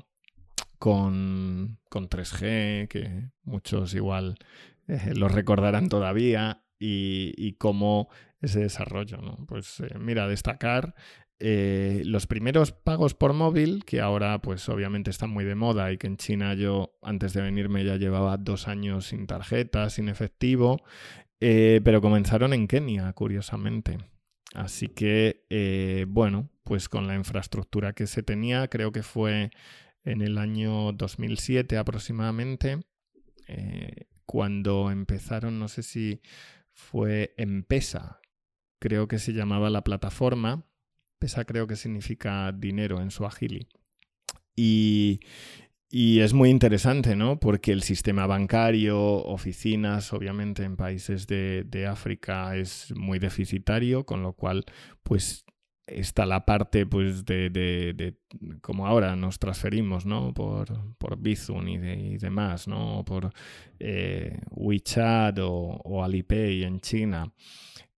[0.78, 4.36] con, con 3G, que muchos igual
[5.14, 8.08] lo recordarán todavía, y, y cómo
[8.40, 9.18] ese desarrollo.
[9.18, 9.44] ¿no?
[9.46, 10.94] Pues mira, destacar
[11.40, 15.98] eh, los primeros pagos por móvil, que ahora pues obviamente están muy de moda y
[15.98, 20.82] que en China yo antes de venirme ya llevaba dos años sin tarjeta, sin efectivo,
[21.40, 23.98] eh, pero comenzaron en Kenia, curiosamente.
[24.54, 29.50] Así que, eh, bueno, pues con la infraestructura que se tenía, creo que fue
[30.04, 32.80] en el año 2007 aproximadamente,
[34.26, 36.20] cuando empezaron, no sé si
[36.72, 38.20] fue Empesa,
[38.78, 40.64] creo que se llamaba la plataforma,
[41.18, 43.68] Pesa creo que significa dinero en su agili.
[44.54, 45.20] Y,
[45.90, 47.40] es muy interesante, ¿no?
[47.40, 54.34] Porque el sistema bancario, oficinas, obviamente en países de, África es muy deficitario, con lo
[54.34, 54.64] cual,
[55.02, 55.44] pues
[55.88, 58.16] está la parte pues de, de,
[58.60, 63.30] como ahora nos transferimos no por, por y, y demás no por
[63.78, 67.32] eh, WeChat o, o, Alipay en China.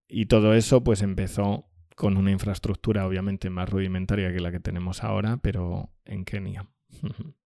[0.07, 5.03] Y todo eso pues empezó con una infraestructura obviamente más rudimentaria que la que tenemos
[5.03, 6.67] ahora, pero en Kenia.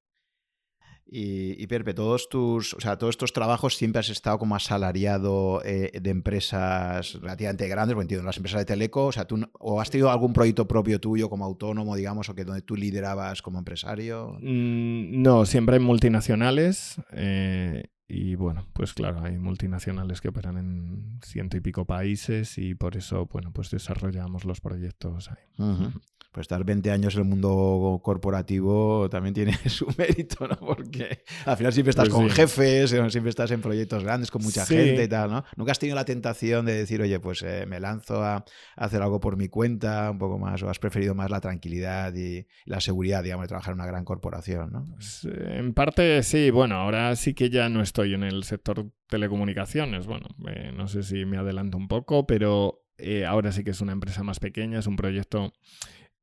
[1.16, 5.62] Y, y, Perpe, todos tus, o sea, todos estos trabajos siempre has estado como asalariado
[5.64, 9.80] eh, de empresas relativamente grandes, bueno, entiendo, las empresas de Teleco, o sea, tú, o
[9.80, 13.60] has tenido algún proyecto propio tuyo como autónomo, digamos, o que donde tú liderabas como
[13.60, 14.40] empresario.
[14.42, 16.96] Mm, no, siempre hay multinacionales.
[17.12, 22.74] Eh, y bueno, pues claro, hay multinacionales que operan en ciento y pico países y
[22.74, 25.94] por eso, bueno, pues desarrollamos los proyectos ahí
[26.34, 30.58] pues estar 20 años en el mundo corporativo también tiene su mérito, ¿no?
[30.58, 34.42] Porque al final siempre estás pues con jefes, eh, siempre estás en proyectos grandes con
[34.42, 35.46] mucha gente y tal, ¿no?
[35.56, 38.44] Nunca has tenido la tentación de decir, oye, pues eh, me lanzo a,
[38.76, 42.48] hacer algo por mi cuenta, un poco más, o has preferido más la tranquilidad y
[42.66, 44.86] la seguridad, digamos, de trabajar en una gran corporación, ¿no?
[44.92, 48.88] Pues, eh, en parte sí, bueno, ahora sí que ya no estoy en el sector
[49.08, 50.30] telecomunicaciones, bueno,
[50.74, 52.80] no sé si me adelanto un poco, pero
[53.28, 55.54] ahora sí que es una empresa más pequeña, es un proyecto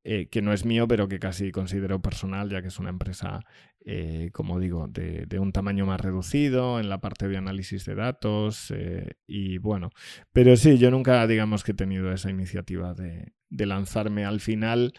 [0.02, 3.44] eh, que no es mío, pero que casi considero personal, ya que es una empresa,
[3.84, 8.70] eh, como digo, de, un tamaño más reducido en la parte de análisis de datos.
[8.70, 9.90] Eh, y bueno,
[10.32, 14.24] pero sí, yo nunca, digamos que he tenido esa iniciativa de, lanzarme.
[14.24, 14.94] Al final,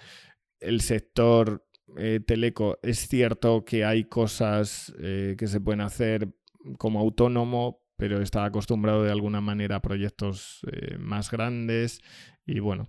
[0.59, 1.65] el sector
[2.25, 6.29] teleco, es cierto que hay cosas que se pueden hacer
[6.77, 10.61] como autónomo, pero está acostumbrado de alguna manera a proyectos
[10.99, 11.99] más grandes
[12.45, 12.87] y bueno,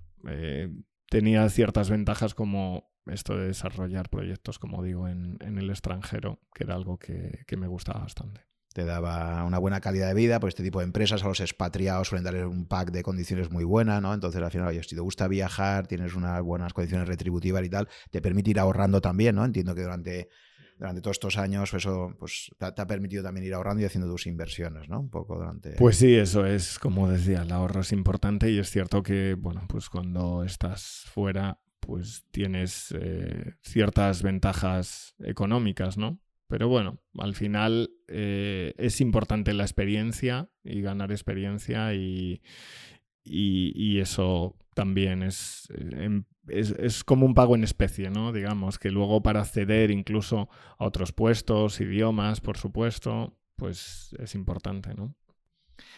[1.13, 6.75] tenía ciertas ventajas como esto de desarrollar proyectos, como digo, en, el extranjero, que era
[6.75, 8.41] algo que, me gustaba bastante.
[8.73, 12.09] te daba una buena calidad de vida, pues este tipo de empresas a los expatriados
[12.09, 14.15] suelen darles un pack de condiciones muy buenas, ¿no?
[14.15, 17.89] Entonces al final, oye, si te gusta viajar, tienes unas buenas condiciones retributivas y tal,
[18.11, 19.45] te permite ir ahorrando también, ¿no?
[19.45, 20.31] Entiendo que durante,
[20.79, 24.27] durante todos estos años eso pues, te, ha permitido también ir ahorrando y haciendo tus
[24.27, 25.01] inversiones, ¿no?
[25.01, 25.73] Un poco durante...
[25.73, 29.63] Pues sí, eso es, como decía, el ahorro es importante y es cierto que, bueno,
[29.69, 36.21] pues cuando estás fuera, pues tienes eh, ciertas ventajas económicas, ¿no?
[36.47, 42.43] Pero bueno, al final eh, es importante la experiencia y ganar experiencia y,
[43.25, 48.33] y, eso también es, em, es, es, como un pago en especie, ¿no?
[48.33, 54.95] Digamos, que luego para acceder incluso a otros puestos, idiomas, por supuesto, pues es importante,
[54.95, 55.15] ¿no?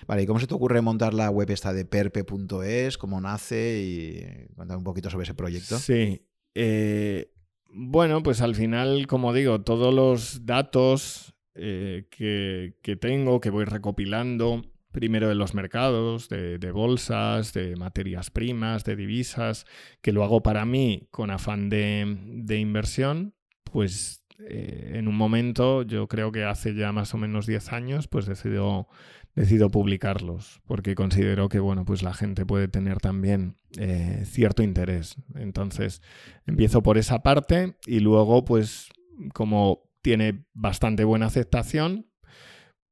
[0.06, 2.98] Vale, ¿y cómo se te ocurre montar la web esta de perpe.es?
[2.98, 3.82] ¿Cómo nace?
[3.82, 5.78] Y cuéntame un poquito sobre ese proyecto.
[5.78, 6.26] Sí.
[6.54, 7.32] Eh,
[7.70, 14.62] bueno, pues al final, como digo, todos los datos eh, que, tengo, que voy recopilando,
[14.94, 19.66] primero de los mercados, de, bolsas, de materias primas, de divisas,
[20.00, 26.06] que lo hago para mí con afán de, inversión, pues eh, en un momento, yo
[26.06, 28.88] creo que hace ya más o menos 10 años, pues decido
[29.34, 35.16] decido publicarlos porque considero que bueno pues la gente puede tener también eh, cierto interés.
[35.34, 36.02] Entonces
[36.46, 38.90] empiezo por esa parte y luego pues
[39.32, 42.06] como tiene bastante buena aceptación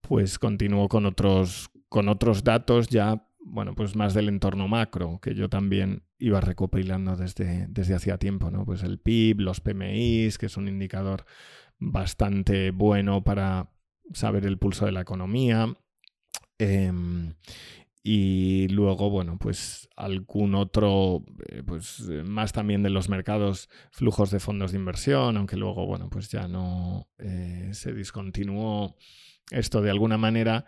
[0.01, 5.35] pues continúo con otros con otros datos ya bueno pues más del entorno macro que
[5.35, 10.47] yo también iba recopilando desde desde hacía tiempo no pues el PIB los PMIs que
[10.47, 11.25] es un indicador
[11.79, 13.69] bastante bueno para
[14.13, 15.73] saber el pulso de la economía.
[16.59, 17.35] Em,
[18.05, 24.31] y luego, bueno, pues algún otro, eh, pues eh, más también de los mercados, flujos
[24.31, 28.97] de fondos de inversión, aunque luego, bueno, pues ya no eh, se discontinuó
[29.51, 30.65] esto de alguna manera,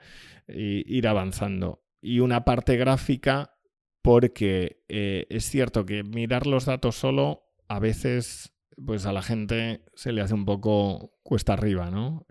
[0.49, 1.85] ir avanzando.
[2.01, 3.57] Y una parte gráfica,
[4.03, 8.55] porque es cierto que mirar los datos solo a veces
[8.85, 12.27] pues a la gente se le hace un poco cuesta arriba, ¿no?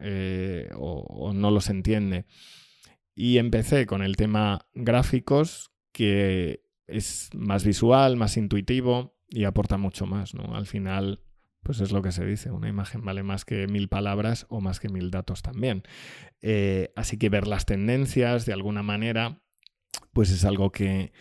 [0.78, 2.26] o, no los entiende.
[3.16, 10.06] Y empecé con el tema gráficos, que es más visual, más intuitivo y aporta mucho
[10.06, 10.56] más, ¿no?
[10.56, 11.22] Al final,
[11.64, 14.80] pues es lo que se dice, una imagen vale más que mil palabras o más
[14.80, 15.84] que mil datos también.
[16.42, 19.40] Eh, así que ver las tendencias de alguna manera
[20.12, 21.12] pues es algo que,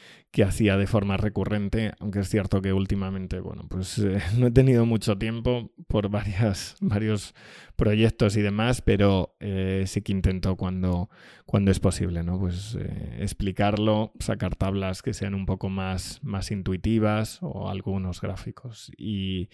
[0.44, 4.86] hacía de forma recurrente, aunque es cierto que últimamente, bueno, pues eh, no he tenido
[4.86, 7.34] mucho tiempo por varias, varios
[7.76, 11.10] proyectos y demás, pero eh, sí que intento cuando,
[11.44, 12.38] cuando es posible, ¿no?
[12.38, 12.78] Pues
[13.18, 18.90] explicarlo, sacar tablas que sean un poco más, más intuitivas o algunos gráficos.
[18.96, 19.50] Y,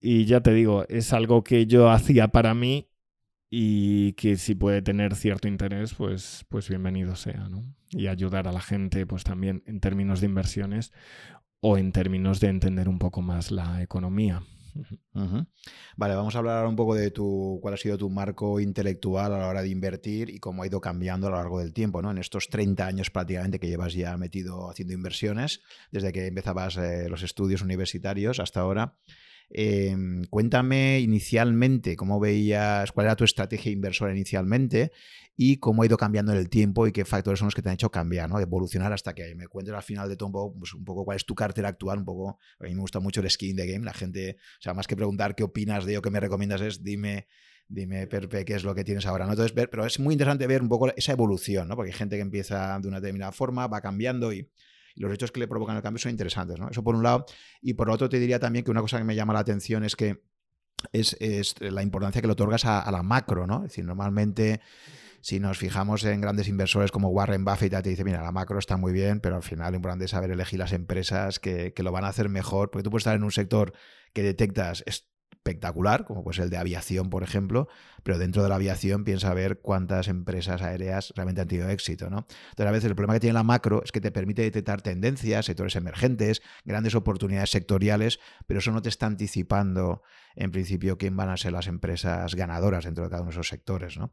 [0.00, 2.88] y ya te digo, es algo que yo hacía para mí
[3.50, 7.62] y que si puede tener cierto interés, pues, pues bienvenido sea, ¿no?
[7.90, 10.92] Y ayudar a la gente, pues también en términos de inversiones
[11.60, 14.42] o en términos de entender un poco más la economía.
[15.96, 19.38] Vale, vamos a hablar un poco de tu, cuál ha sido tu marco intelectual a
[19.38, 22.10] la hora de invertir y cómo ha ido cambiando a lo largo del tiempo, ¿no?
[22.10, 25.60] En estos 30 años prácticamente que llevas ya metido haciendo inversiones,
[25.90, 28.96] desde que empezabas eh, los estudios universitarios hasta ahora.
[29.52, 34.92] Em, cuéntame inicialmente cómo veías, cuál era tu estrategia inversora inicialmente
[35.36, 37.68] y cómo ha ido cambiando en el tiempo y qué factores son los que te
[37.68, 38.38] han hecho cambiar, ¿no?
[38.38, 41.16] evolucionar hasta que me cuentes al final de todo un poco, pues un poco cuál
[41.16, 43.84] es tu cartera actual, un poco, a mí me gusta mucho el skin de game,
[43.84, 46.84] la gente, o sea, más que preguntar qué opinas de o qué me recomiendas es
[46.84, 47.26] dime
[47.66, 49.26] dime, Perpe, qué es lo que tienes ahora.
[49.26, 49.32] ¿no?
[49.32, 51.76] Entonces, pero es muy interesante ver un poco esa evolución, ¿no?
[51.76, 54.50] porque hay gente que empieza de una determinada forma, va cambiando y,
[55.00, 56.68] los hechos que le provocan el cambio son interesantes, ¿no?
[56.68, 57.26] Eso por un lado.
[57.60, 59.96] Y por otro te diría también que una cosa que me llama la atención es
[59.96, 60.22] que
[60.92, 61.16] es,
[61.60, 63.58] la importancia que le otorgas a, la macro, ¿no?
[63.58, 64.60] Es decir, normalmente
[65.22, 68.78] si nos fijamos en grandes inversores como Warren Buffett, te dice, mira, la macro está
[68.78, 71.92] muy bien, pero al final lo importante es saber elegir las empresas que, que, lo
[71.92, 73.74] van a hacer mejor, porque tú puedes estar en un sector
[74.14, 74.82] que detectas
[75.40, 77.68] espectacular, como pues el de aviación, por ejemplo,
[78.02, 82.26] pero dentro de la aviación piensa ver cuántas empresas aéreas realmente han tenido éxito, ¿no?
[82.50, 85.46] Entonces, a veces el problema que tiene la macro es que te permite detectar tendencias,
[85.46, 90.02] sectores emergentes, grandes oportunidades sectoriales, pero eso no te está anticipando,
[90.36, 93.48] en principio, quién van a ser las empresas ganadoras dentro de cada uno de esos
[93.48, 94.12] sectores, ¿no?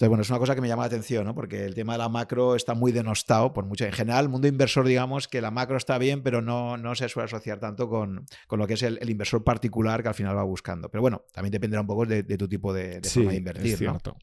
[0.00, 1.34] Entonces, bueno, es una cosa que me llama la atención, ¿no?
[1.34, 3.84] Porque el tema de la macro está muy denostado por mucho.
[3.84, 7.06] En general, el mundo inversor, digamos que la macro está bien, pero no, no se
[7.10, 10.88] suele asociar tanto con, lo que es el, inversor particular que al final va buscando.
[10.88, 13.72] Pero bueno, también dependerá un poco de, tu tipo de, forma de invertir.
[13.74, 14.16] Es cierto.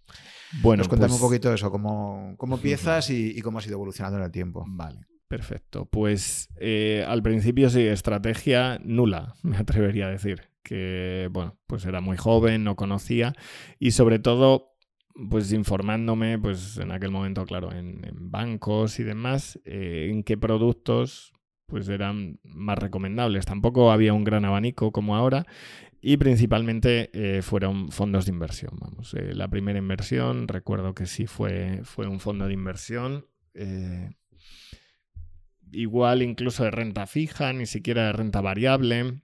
[0.64, 4.18] Bueno, Nos cuéntame un pues poquito eso, cómo, cómo empiezas y, cómo has ido evolucionando
[4.18, 4.66] en el tiempo.
[4.68, 5.02] Vale.
[5.28, 5.86] Perfecto.
[5.86, 10.50] Pues eh, al principio sí, estrategia nula, me atrevería a decir.
[10.64, 13.36] Que, bueno, pues era muy joven, no conocía
[13.78, 14.77] y sobre todo
[15.30, 21.34] pues informándome, pues en aquel momento, claro, en, bancos y demás, eh, en qué productos
[21.66, 23.46] pues eran más recomendables.
[23.46, 25.46] Tampoco había un gran abanico como ahora
[26.00, 28.72] y principalmente eh, fueron fondos de inversión.
[28.80, 33.26] Vamos, eh, la primera inversión, recuerdo que sí fue, fue un fondo de inversión.
[35.72, 39.22] igual incluso de renta fija, ni siquiera de renta variable.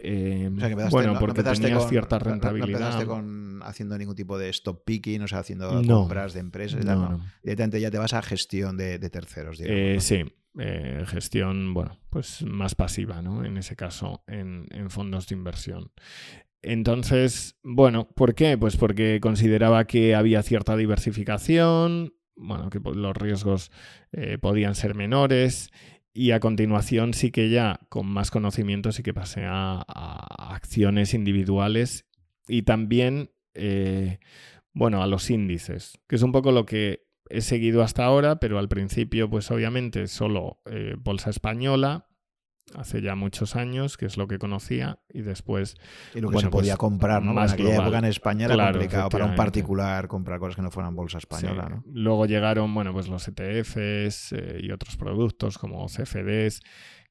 [0.00, 0.48] Eh,
[0.90, 2.68] bueno, porque tenías cierta rentabilidad.
[2.68, 6.84] No, empezaste con haciendo ningún tipo de stop picking, o sea, haciendo compras de empresas.
[6.84, 9.60] No, Directamente ya te vas a gestión de, terceros.
[9.60, 10.24] Eh, sí,
[10.58, 13.44] eh, gestión, bueno, pues más pasiva, ¿no?
[13.44, 15.90] En ese caso, en, fondos de inversión.
[16.62, 18.58] Entonces, bueno, ¿por qué?
[18.58, 23.70] Pues porque consideraba que había cierta diversificación, bueno, que los riesgos
[24.40, 25.70] podían ser menores
[26.18, 29.84] y a continuación sí que ya con más conocimiento sí que pasé a,
[30.52, 32.06] acciones individuales
[32.48, 34.18] y también, eh,
[34.72, 38.58] bueno, a los índices, que es un poco lo que he seguido hasta ahora, pero
[38.58, 42.07] al principio pues obviamente solo eh, bolsa española
[42.74, 45.76] hace ya muchos años, que es lo que conocía, y después...
[46.14, 47.32] Y lo que se podía pues, comprar, ¿no?
[47.34, 50.70] Más en aquella época en España era complicado para un particular comprar cosas que no
[50.70, 51.84] fueran bolsa española, ¿no?
[51.92, 56.60] Luego llegaron, bueno, pues los ETFs eh, y otros productos como CFDs,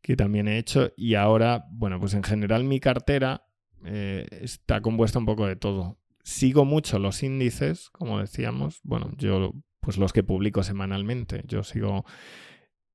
[0.01, 3.45] que también he hecho, y ahora, bueno, pues en general mi cartera
[3.85, 5.97] eh, está compuesta un poco de todo.
[6.23, 12.05] Sigo mucho los índices, como decíamos, bueno, yo, pues los que publico semanalmente, yo sigo...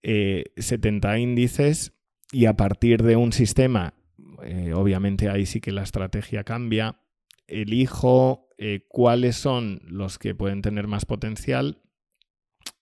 [0.05, 1.95] 70 eh, índices
[2.33, 3.95] y a partir de un sistema,
[4.43, 6.97] eh, obviamente ahí sí que la estrategia cambia,
[7.47, 11.83] elijo eh, cuáles son los que pueden tener más potencial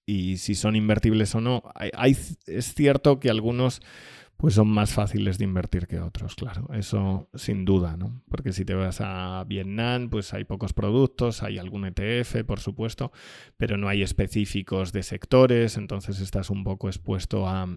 [0.06, 1.64] y si son invertibles o no.
[1.74, 3.82] Hay, es cierto que algunos
[4.36, 8.22] pues son más fáciles de invertir que otros, claro, eso sin duda, ¿no?
[8.30, 13.12] Porque si te vas a Vietnam, pues hay pocos productos, hay algún ETF, por supuesto,
[13.58, 17.68] pero no hay específicos de sectores, entonces estás un poco expuesto a,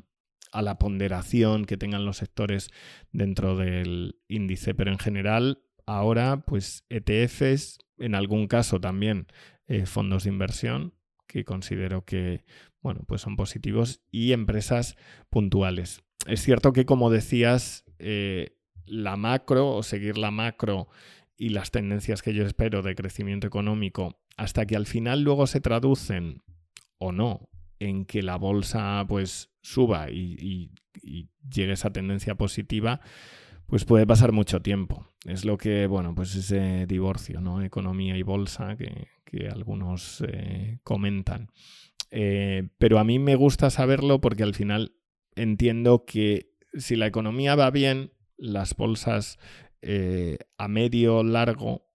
[0.54, 2.70] a la ponderación que tengan los sectores
[3.12, 9.28] dentro del índice, pero en general ahora pues ETFs, en algún caso también
[9.68, 10.93] eh, fondos de inversión
[11.28, 12.45] que considero que
[12.82, 14.95] bueno, pues son positivos y empresas
[15.30, 16.04] puntuales.
[16.28, 20.88] Es cierto que como decías, eh, la macro o seguir la macro
[21.36, 25.62] y las tendencias que yo espero de crecimiento económico hasta que al final luego se
[25.62, 26.43] traducen
[26.99, 27.49] o no
[27.84, 30.72] en que la bolsa pues suba y,
[31.50, 33.02] llegue esa tendencia positiva,
[33.66, 35.08] pues puede pasar mucho tiempo.
[35.26, 37.62] Es lo que, bueno, pues ese divorcio, ¿no?
[37.62, 39.08] Economía y bolsa que,
[39.52, 41.50] algunos eh, comentan.
[42.12, 44.94] Eh, pero a mí me gusta saberlo porque al final
[45.36, 49.40] entiendo que si la economía va bien, las bolsas
[49.82, 51.88] eh, a medio largo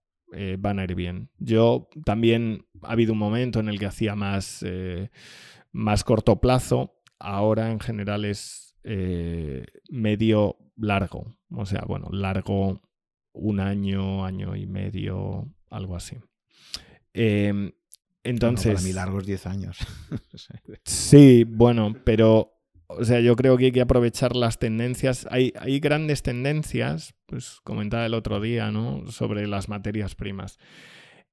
[0.59, 1.30] van a ir bien.
[1.39, 4.62] Yo también ha habido un momento en el que hacía más
[5.72, 11.36] más corto plazo, ahora en general es eh, medio largo.
[11.50, 12.82] O sea, bueno, largo
[13.32, 16.16] un año, año y medio, algo así.
[17.12, 17.72] Em,
[18.22, 18.74] entonces.
[18.74, 19.78] para mí largos 10 años.
[20.84, 22.54] sí, bueno, pero.
[22.90, 25.28] O sea, yo creo que hay que aprovechar las tendencias.
[25.30, 29.06] Hay, hay grandes tendencias, pues comentaba el otro día, ¿no?
[29.10, 30.58] Sobre las materias primas.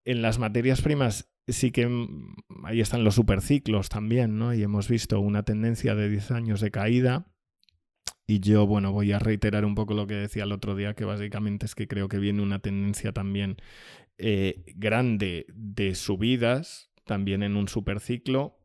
[0.03, 4.53] En las materias primas sí que mm, ahí están los superciclos también, ¿no?
[4.53, 7.27] Y hemos visto una tendencia de 10 años de caída.
[8.27, 11.05] Y yo, bueno, voy a reiterar un poco lo que decía el otro día, que
[11.05, 13.57] básicamente es que creo que viene una tendencia también
[14.17, 18.57] eh, grande de subidas, también en un superciclo,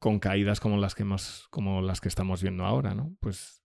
[0.00, 3.16] con caídas como las que hemos, como las que estamos viendo ahora, ¿no?
[3.20, 3.62] Pues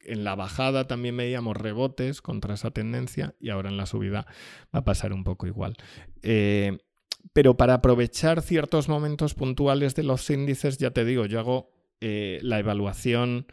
[0.00, 4.26] en la bajada también veíamos rebotes contra esa tendencia y ahora en la subida
[4.74, 5.76] va a pasar un poco igual.
[6.22, 6.78] Eh,
[7.36, 11.70] pero para aprovechar ciertos momentos puntuales de los índices, ya te digo, yo hago
[12.00, 13.46] eh, la evaluación,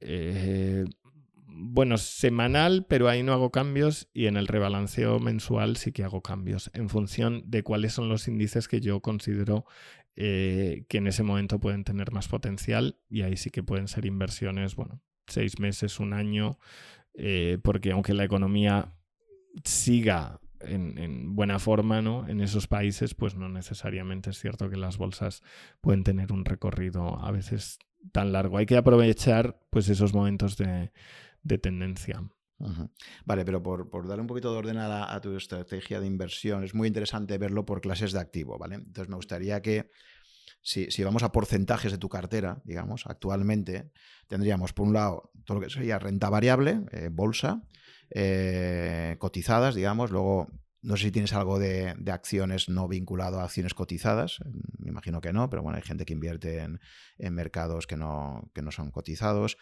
[0.00, 0.84] eh,
[1.46, 6.22] bueno, semanal, pero ahí no hago cambios y en el rebalanceo mensual sí que hago
[6.22, 9.64] cambios en función de cuáles son los índices que yo considero
[10.16, 14.06] eh, que en ese momento pueden tener más potencial y ahí sí que pueden ser
[14.06, 16.58] inversiones, bueno, seis meses, un año,
[17.62, 18.92] porque aunque la economía
[19.62, 22.28] siga en, buena forma, ¿no?
[22.28, 25.42] En esos países, pues no necesariamente es cierto que las bolsas
[25.80, 27.78] pueden tener un recorrido a veces
[28.12, 28.58] tan largo.
[28.58, 30.90] Hay que aprovechar, pues, esos momentos de,
[31.58, 32.22] tendencia.
[33.24, 36.74] Vale, pero por, por, darle un poquito de orden a, tu estrategia de inversión, es
[36.74, 38.76] muy interesante verlo por clases de activo, ¿vale?
[38.76, 39.90] Entonces me gustaría que
[40.60, 43.90] si, si, vamos a porcentajes de tu cartera, digamos, actualmente
[44.28, 47.62] tendríamos por un lado todo lo que sería renta variable, eh, bolsa,
[48.10, 50.48] eh, cotizadas, digamos, luego
[50.82, 54.38] no sé si tienes algo de, acciones no vinculado a acciones cotizadas,
[54.78, 56.80] me imagino que no, pero bueno, hay gente que invierte en,
[57.34, 59.58] mercados que no, que no son cotizados.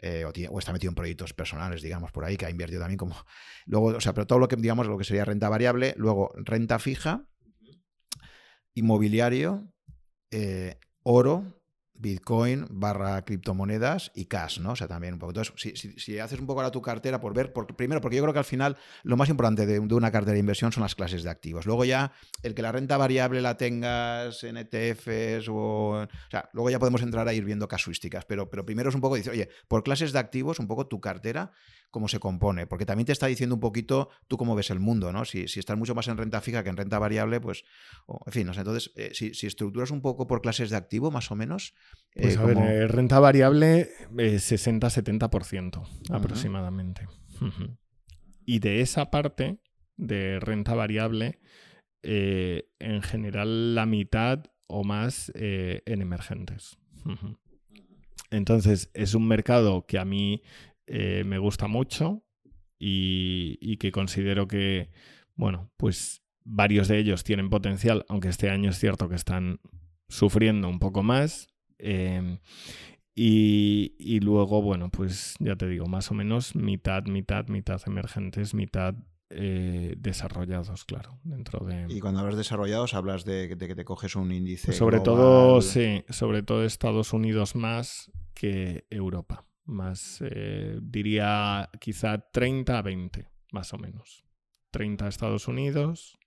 [0.00, 3.16] Eh, o, está metido en proyectos personales, digamos, por ahí, que ha invertido también como.
[3.66, 6.78] Luego, o sea, pero todo lo que, digamos, lo que sería renta variable, luego renta
[6.78, 7.26] fija,
[8.74, 9.72] inmobiliario,
[10.30, 11.57] eh, oro,
[11.98, 14.72] Bitcoin barra criptomonedas y cash, ¿no?
[14.72, 15.30] O sea, también un poco.
[15.30, 18.38] Entonces, si, haces un poco ahora tu cartera por ver, primero, porque yo creo que
[18.38, 21.66] al final lo más importante de, una cartera de inversión son las clases de activos.
[21.66, 25.88] Luego ya, el que la renta variable la tengas en ETFs o...
[25.98, 29.00] O sea, luego ya podemos entrar a ir viendo casuísticas, pero, pero primero es un
[29.00, 31.52] poco, dice, oye, por clases de activos, un poco tu cartera,
[31.90, 35.12] cómo se compone, porque también te está diciendo un poquito tú cómo ves el mundo,
[35.12, 35.24] ¿no?
[35.24, 37.64] Si, si estás mucho más en renta fija que en renta variable, pues,
[38.26, 41.30] en fin, no sé, entonces, eh, si, estructuras un poco por clases de activo, más
[41.30, 41.74] o menos...
[42.14, 47.06] Eh, pues a ver, eh, renta variable 60-70% aproximadamente.
[48.44, 49.60] Y de esa parte
[49.96, 51.40] de renta variable,
[52.02, 56.78] en general la mitad o más en emergentes.
[58.30, 60.42] Entonces, es un mercado que a mí
[60.90, 62.22] eh, me gusta mucho
[62.78, 64.90] y, que considero que,
[65.34, 69.60] bueno, pues varios de ellos tienen potencial, aunque este año es cierto que están
[70.08, 71.48] sufriendo un poco más.
[71.78, 72.38] Em,
[73.14, 78.94] y, luego, bueno, pues ya te digo, más o menos mitad, mitad, mitad emergentes, mitad
[79.28, 81.86] eh, desarrollados, claro, dentro de...
[81.88, 84.72] Y cuando hablas desarrollados, hablas de, que te coges un índice.
[84.72, 92.78] Sobre todo, sí, sobre todo Estados Unidos más que Europa más, eh, diría quizá 30
[92.78, 94.24] a 20, más o menos.
[94.70, 96.18] 30 Estados Unidos,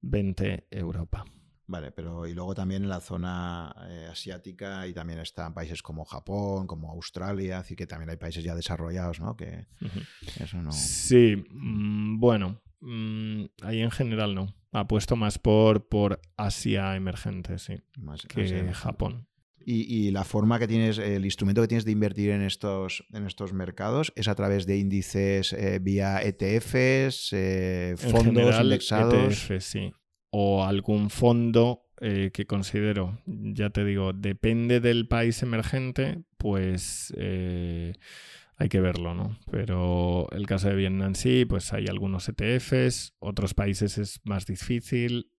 [0.00, 1.24] 20 Europa.
[1.66, 6.04] Vale, pero y luego también en la zona eh, asiática y también están países como
[6.04, 9.34] Japón, como Australia, así que también hay países ya desarrollados, ¿no?
[9.34, 9.66] Que
[10.40, 10.72] eso no.
[10.72, 14.54] Sí, mm, bueno, mm, ahí en general no.
[14.72, 19.26] Apuesto más por, por Asia emergente, sí, más que Japón.
[19.66, 23.52] Y, la forma que tienes, el instrumento que tienes de invertir en estos, en estos
[23.52, 29.50] mercados es a través de índices eh, vía ETFs, eh, fondos indexados.
[29.50, 29.92] ETF, sí.
[30.30, 37.12] O algún fondo eh, que considero, ya te digo, depende del país emergente, pues
[38.56, 39.38] hay que verlo, ¿no?
[39.50, 45.30] Pero el caso de Vietnam sí, pues hay algunos ETFs, otros países es más difícil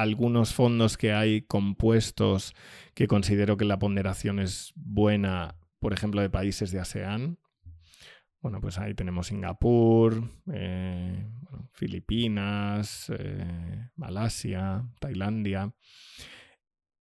[0.00, 2.54] algunos fondos que hay compuestos
[2.94, 7.38] que considero que la ponderación es buena, por ejemplo, de países de ASEAN.
[8.40, 10.22] Bueno, pues ahí tenemos Singapur,
[10.52, 11.26] eh,
[11.72, 15.74] Filipinas, eh, Malasia, Tailandia.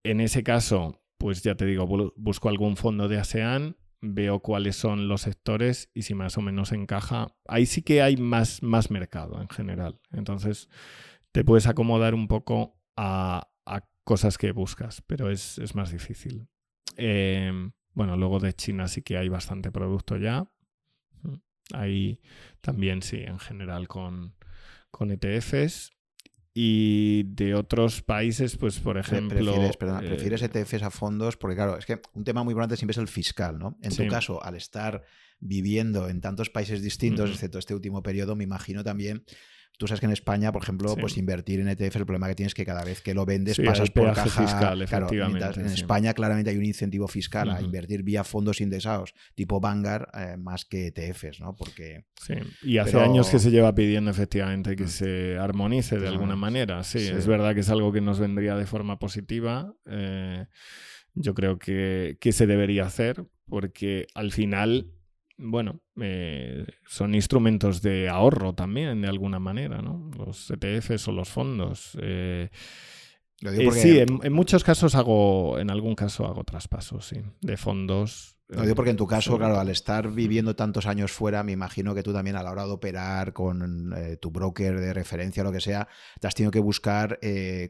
[0.03, 1.85] En ese caso, pues ya te digo,
[2.15, 6.71] busco algún fondo de ASEAN, veo cuáles son los sectores y si más o menos
[6.71, 7.35] encaja.
[7.47, 9.99] Ahí sí que hay más, más mercado en general.
[10.11, 10.69] Entonces,
[11.31, 13.47] te puedes acomodar un poco a,
[14.03, 16.47] cosas que buscas, pero es, más difícil.
[16.95, 20.49] Em, bueno, luego de China sí que hay bastante producto ya.
[21.73, 22.21] Ahí
[22.61, 24.35] también sí, en general con,
[24.91, 25.91] con ETFs.
[26.53, 29.53] Y de otros países, pues por ejemplo.
[29.77, 32.93] Prefieres, ETFs eh, e a fondos, porque claro, es que un tema muy importante siempre
[32.93, 33.77] es el fiscal, ¿no?
[33.81, 35.03] En tu caso, al estar
[35.39, 39.23] viviendo en tantos países distintos, excepto este último periodo, me imagino también
[39.77, 42.49] Tú sabes que en España, por ejemplo, pues invertir en ETF, el problema que tienes
[42.49, 44.27] es que cada vez que lo vendes pasas por caja.
[44.27, 49.59] Fiscal, efectivamente, en España claramente hay un incentivo fiscal a invertir vía fondos indexados, tipo
[49.59, 51.55] Vanguard, eh, más que ETFs, ¿no?
[51.55, 52.05] Porque.
[52.19, 52.33] Sí.
[52.63, 54.89] Y hace años que se lleva pidiendo efectivamente que mm.
[54.89, 56.83] se armonice de alguna manera.
[56.83, 59.75] Sí, es verdad que es algo que nos vendría de forma positiva.
[59.85, 60.45] Eh,
[61.13, 64.91] yo creo que, que se debería hacer, porque al final
[65.37, 70.09] bueno, eh, son instrumentos de ahorro también, de alguna manera, ¿no?
[70.17, 71.97] Los ETFs o los fondos.
[72.01, 72.49] Eh,
[73.41, 78.36] eh, sí, en, muchos casos hago, en algún caso hago traspasos, sí, de fondos.
[78.49, 81.93] Lo digo porque en tu caso, claro, al estar viviendo tantos años fuera, me imagino
[81.93, 85.51] que tú también a la hora de operar con tu broker de referencia o lo
[85.51, 85.89] que sea,
[86.21, 87.19] te has tenido que buscar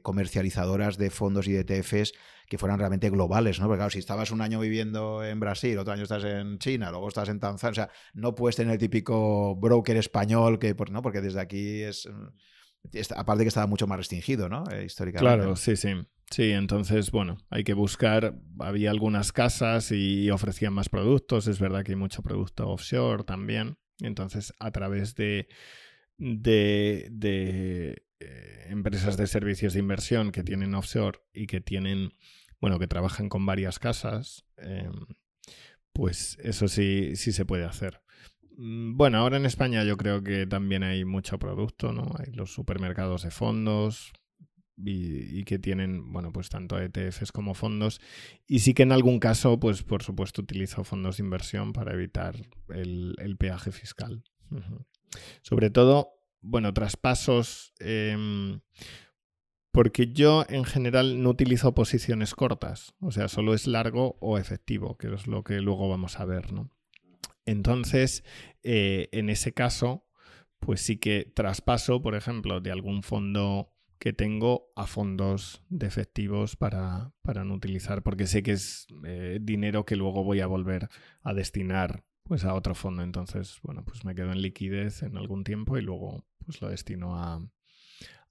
[0.04, 2.14] comercializadoras de fondos y de ETFs
[2.48, 3.66] que fueran realmente globales, ¿no?
[3.66, 7.08] Porque claro, si estabas un año viviendo en Brasil, otro año estás en China, luego
[7.08, 11.02] estás en Tanzania, o sea, no puedes tener el típico broker español que, pues, ¿no?
[11.02, 12.08] Porque desde aquí es...
[13.16, 14.64] Aparte que estaba mucho más restringido, ¿no?
[14.72, 15.36] Eh, históricamente.
[15.36, 15.90] Claro, sí, sí.
[16.30, 18.36] Sí, entonces, bueno, hay que buscar.
[18.60, 21.48] Había algunas casas y ofrecían más productos.
[21.48, 23.78] Es verdad que hay mucho producto offshore también.
[24.00, 25.48] Entonces, a través de,
[26.18, 32.12] de, de eh, empresas de servicios de inversión que tienen offshore y que tienen,
[32.60, 34.94] bueno, que trabajan con varias casas, em,
[35.94, 38.02] pues eso sí, sí se puede hacer.
[38.58, 42.14] Mm, bueno, ahora en España yo creo que también hay mucho producto, ¿no?
[42.20, 44.14] Hay los supermercados de fondos
[44.78, 48.00] y, que tienen, bueno, pues tanto ETFs como fondos.
[48.48, 52.36] Y sí que en algún caso, pues por supuesto utilizo fondos de inversión para evitar
[52.70, 54.24] el, peaje fiscal.
[55.42, 57.74] Sobre todo, bueno, traspasos...
[57.80, 58.62] Em,
[59.72, 64.98] porque yo en general no utilizo posiciones cortas, o sea, solo es largo o efectivo,
[64.98, 66.72] que es lo que luego vamos a ver, ¿no?
[67.46, 68.24] Entonces,
[68.64, 70.08] eh, en ese caso,
[70.60, 76.56] pues sí que traspaso, por ejemplo, de algún fondo que tengo a fondos de efectivos
[76.56, 80.90] para, no utilizar, porque sé que es eh, dinero que luego voy a volver
[81.22, 83.04] a destinar pues a otro fondo.
[83.04, 87.18] Entonces, bueno, pues me quedo en liquidez en algún tiempo y luego pues lo destino
[87.18, 87.42] a,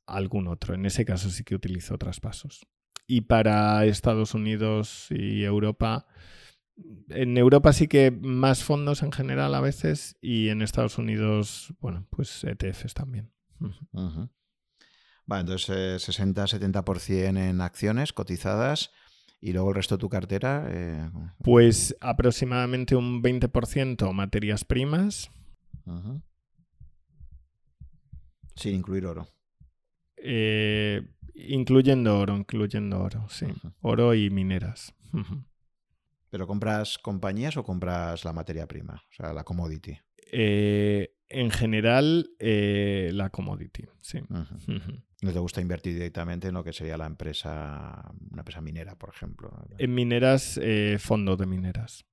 [0.06, 0.74] algún otro.
[0.74, 2.66] En ese caso sí que utilizo traspasos.
[3.06, 6.06] Y para Estados Unidos y Europa,
[7.08, 12.06] en Europa sí que más fondos en general a veces y en Estados Unidos, bueno,
[12.10, 13.32] pues ETFs también.
[15.26, 18.92] Vale, entonces 60-70% eh, en acciones cotizadas
[19.40, 20.66] y luego el resto de tu cartera.
[20.68, 21.10] Eh,
[21.42, 25.30] pues aproximadamente un 20% materias primas.
[28.54, 29.28] Sin incluir oro.
[30.16, 31.02] Eh,
[31.34, 33.46] incluyendo oro, incluyendo oro, sí.
[33.82, 34.94] Oro y mineras.
[36.30, 39.02] ¿Pero compras compañías o compras la materia prima?
[39.10, 39.98] O sea, la commodity.
[40.32, 44.20] Eh, en general, eh, la commodity, sí.
[45.22, 49.08] ¿No te gusta invertir directamente en lo que sería la empresa, una empresa minera, por
[49.08, 49.50] ejemplo?
[49.78, 52.04] En mineras, eh, fondo de mineras.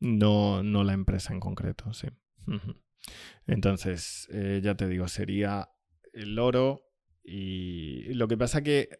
[0.00, 2.08] no, no la empresa en concreto, sí.
[3.46, 4.28] Entonces,
[4.62, 5.70] ya te digo, sería
[6.12, 6.86] el oro
[7.22, 8.90] y lo que pasa que,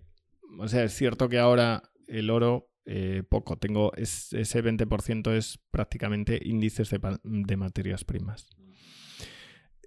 [0.59, 3.57] o sea, es cierto que ahora el oro eh, poco.
[3.57, 8.49] Tengo ese 20% es prácticamente índices de, materias primas.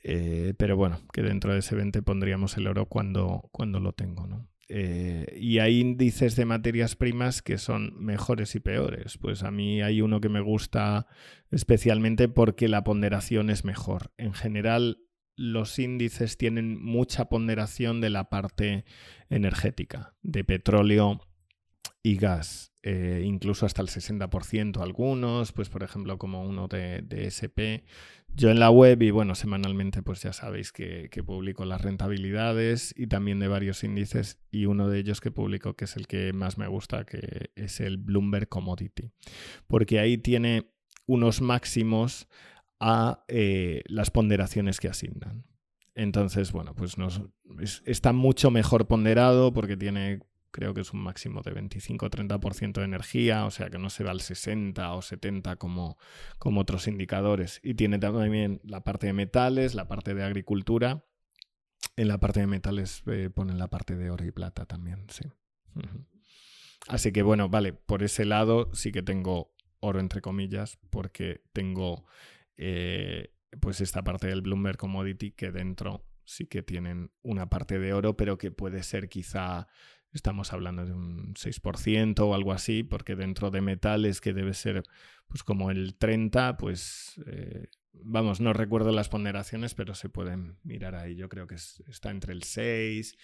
[0.03, 4.27] Eh, pero bueno, que dentro de ese 20 pondríamos el oro cuando, cuando lo tengo,
[4.69, 9.17] eh, y hay índices de materias primas que son mejores y peores.
[9.17, 11.07] Pues a mí hay uno que me gusta
[11.51, 14.11] especialmente porque la ponderación es mejor.
[14.17, 14.99] En general,
[15.37, 18.83] los índices tienen mucha ponderación de la parte
[19.29, 21.21] energética, de petróleo
[22.03, 22.73] y gas.
[22.83, 27.83] Eh, incluso hasta el 60% algunos, pues por ejemplo como uno de, SP.
[28.37, 33.07] Yo en la web y bueno, semanalmente pues ya sabéis que, publico las rentabilidades y
[33.07, 36.59] también de varios índices y uno de ellos que publico que es el que más
[36.59, 39.09] me gusta, que es el Bloomberg Commodity,
[39.65, 40.69] porque ahí tiene
[41.07, 42.27] unos máximos
[42.79, 45.43] a eh, las ponderaciones que asignan.
[45.95, 47.23] Entonces, bueno, pues nos,
[47.85, 50.19] está mucho mejor ponderado porque tiene
[50.51, 54.11] creo que es un máximo de 25-30% de energía, o sea que no se va
[54.11, 55.97] al 60 o 70 como,
[56.39, 57.59] como otros indicadores.
[57.63, 61.05] Y tiene también la parte de metales, la parte de agricultura.
[61.95, 65.23] En la parte de metales eh, ponen la parte de oro y plata también, sí.
[66.87, 72.05] Así que bueno, vale, por ese lado sí que tengo oro entre comillas, porque tengo
[72.55, 77.93] eh, pues esta parte del Bloomberg Commodity que dentro sí que tienen una parte de
[77.93, 79.67] oro, pero que puede ser quizá
[80.13, 84.83] estamos hablando de un 6% o algo así, porque dentro de metales que debe ser
[85.27, 90.95] pues como el 30, pues eh, vamos, no recuerdo las ponderaciones, pero se pueden mirar
[90.95, 91.15] ahí.
[91.15, 93.17] Yo creo que está entre el 6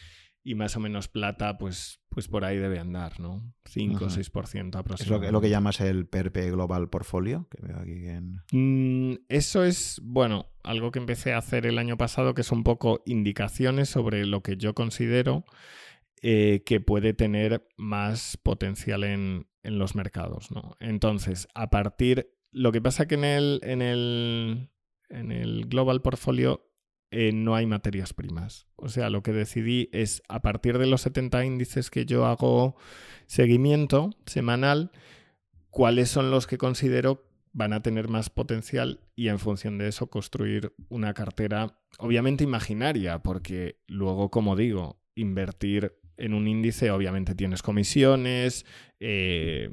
[0.45, 3.53] y más o menos plata, pues, pues por ahí debe andar, ¿no?
[3.65, 5.03] 5 o 6% aproximadamente.
[5.03, 7.47] ¿Es lo, que, lo que llamas el PERP Global Portfolio?
[7.49, 8.03] Que veo aquí
[8.51, 12.63] mm, eso es, bueno, algo que empecé a hacer el año pasado, que es un
[12.63, 15.45] poco indicaciones sobre lo que yo considero
[16.25, 20.51] eh, que puede tener más potencial en, los mercados.
[20.51, 20.77] ¿no?
[20.79, 22.33] Entonces, a partir.
[22.51, 24.69] Lo que pasa que en el, en el,
[25.09, 26.69] en el Global Portfolio
[27.11, 28.67] eh, no hay materias primas.
[28.77, 32.77] O sea, lo que decidí es a partir de los 70 índices que yo hago
[33.25, 34.91] seguimiento semanal,
[35.71, 40.07] cuáles son los que considero van a tener más potencial y en función de eso
[40.07, 47.61] construir una cartera obviamente imaginaria, porque luego, como digo, invertir en un índice obviamente tienes
[47.61, 48.65] comisiones,
[48.99, 49.69] eh,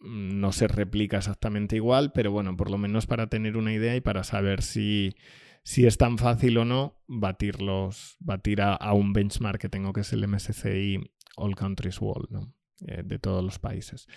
[0.00, 4.00] no se replica exactamente igual, pero bueno, por lo menos para tener una idea y
[4.00, 5.14] para saber si,
[5.62, 10.12] si es tan fácil o no batirlos, batir a, un benchmark que tengo que es
[10.12, 10.98] el MSCI
[11.36, 12.48] All Countries World.
[12.86, 14.08] Eh, de todos los países.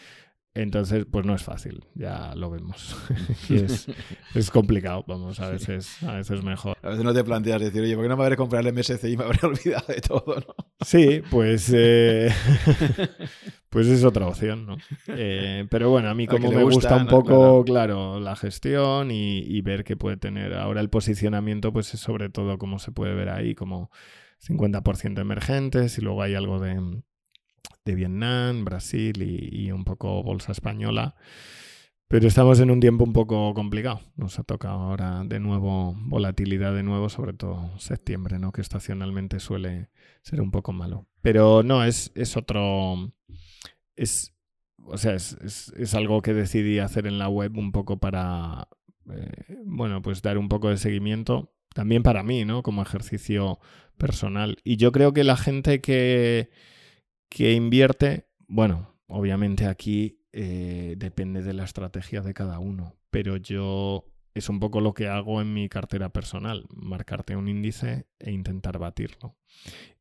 [0.55, 2.95] Entonces, pues no es fácil, ya lo vemos.
[4.35, 6.77] es, complicado, vamos, a veces, a veces mejor.
[6.81, 9.11] A veces no te planteas decir, oye, ¿por qué no me habré comprado el MSCI
[9.11, 10.35] y me habré olvidado de todo?
[10.35, 10.55] ¿no?
[10.79, 12.31] Sí, pues, eh,
[13.75, 14.77] Pues es otra opción, ¿no?
[15.07, 18.21] Eh, pero bueno, a mí como me gusta, un poco, claro.
[18.21, 20.53] la gestión y, ver qué puede tener.
[20.53, 23.91] Ahora el posicionamiento, pues es sobre todo como se puede ver ahí, como
[24.41, 27.01] 50% emergentes y luego hay algo de,
[27.83, 31.15] de Vietnam, Brasil y, un poco bolsa española.
[32.07, 34.01] Pero estamos en un tiempo un poco complicado.
[34.15, 38.51] Nos ha tocado ahora de nuevo volatilidad de nuevo, sobre todo septiembre, ¿no?
[38.51, 39.89] Que estacionalmente suele
[40.21, 41.07] ser un poco malo.
[41.21, 43.11] Pero no, es, es otro.
[43.95, 44.35] Es.
[44.87, 48.67] O sea, es, es, algo que decidí hacer en la web un poco para.
[49.09, 51.51] Eh, bueno, pues dar un poco de seguimiento.
[51.73, 52.61] También para mí, ¿no?
[52.61, 53.59] Como ejercicio
[53.97, 54.57] personal.
[54.63, 56.49] Y yo creo que la gente que,
[57.35, 64.05] que invierte, bueno, obviamente aquí eh, depende de la estrategia de cada uno, pero yo
[64.33, 68.79] es un poco lo que hago en mi cartera personal, marcarte un índice e intentar
[68.79, 69.35] batirlo.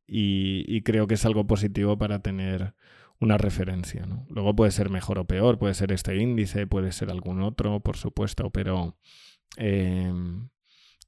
[0.07, 2.75] Y, creo que es algo positivo para tener
[3.19, 4.07] una referencia.
[4.29, 7.97] Luego puede ser mejor o peor, puede ser este índice, puede ser algún otro, por
[7.97, 8.97] supuesto, pero
[9.57, 10.51] em,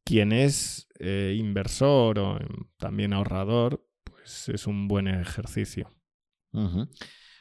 [0.02, 2.48] quien es eh, inversor o em,
[2.78, 5.95] también ahorrador, pues es un buen ejercicio.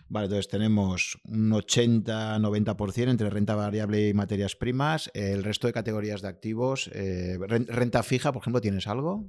[0.08, 5.10] Vale, entonces tenemos un 80-90% entre renta variable y materias primas.
[5.16, 9.26] El resto de categorías de activos, eh, renta fija, por ejemplo, ¿tienes algo?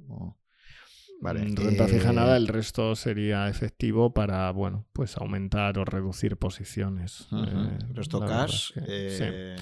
[1.19, 6.37] Vale, mm, renta fija nada, el resto sería efectivo para, bueno, pues aumentar o reducir
[6.37, 7.27] posiciones.
[7.31, 8.73] Eh, resto cash.
[8.75, 9.55] Eh,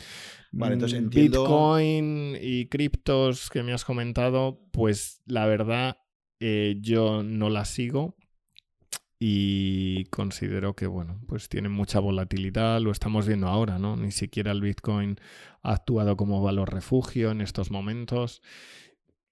[0.51, 5.97] vale, entonces mm, Bitcoin y criptos que me has comentado, pues la verdad
[6.81, 8.17] yo no las sigo
[9.19, 13.95] y considero que, bueno, pues tiene mucha volatilidad, lo estamos viendo ahora, ¿no?
[13.95, 15.17] Ni siquiera el Bitcoin
[15.61, 18.41] ha actuado como valor refugio en estos momentos.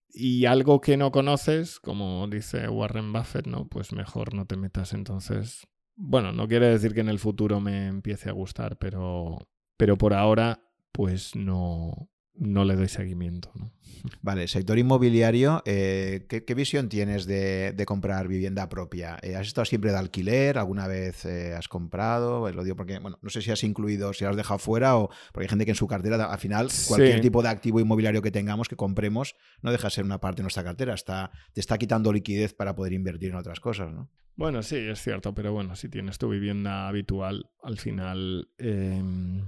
[0.09, 3.67] Y algo que no conoces, como dice Warren Buffett, ¿no?
[3.67, 5.67] Pues mejor no te metas entonces.
[5.95, 9.39] Bueno, no quiere decir que en el futuro me empiece a gustar, pero,
[9.75, 10.61] pero por ahora,
[10.91, 13.51] pues no, no le doy seguimiento.
[14.21, 19.17] Vale, sector inmobiliario, eh, ¿qué, visión tienes de, comprar vivienda propia?
[19.21, 20.57] Eh, ¿Has estado siempre de alquiler?
[20.57, 22.41] ¿Alguna vez eh, has comprado?
[22.41, 25.09] Pues lo digo porque, bueno, no sé si has incluido, si has dejado fuera o
[25.31, 28.31] porque hay gente que en su cartera, al final, cualquier tipo de activo inmobiliario que
[28.31, 30.93] tengamos, que compremos, no deja de ser una parte de nuestra cartera.
[30.93, 34.09] Está, te está quitando liquidez para poder invertir en otras cosas, ¿no?
[34.35, 39.45] Bueno, sí, es cierto, pero bueno, si tienes tu vivienda habitual, al final em,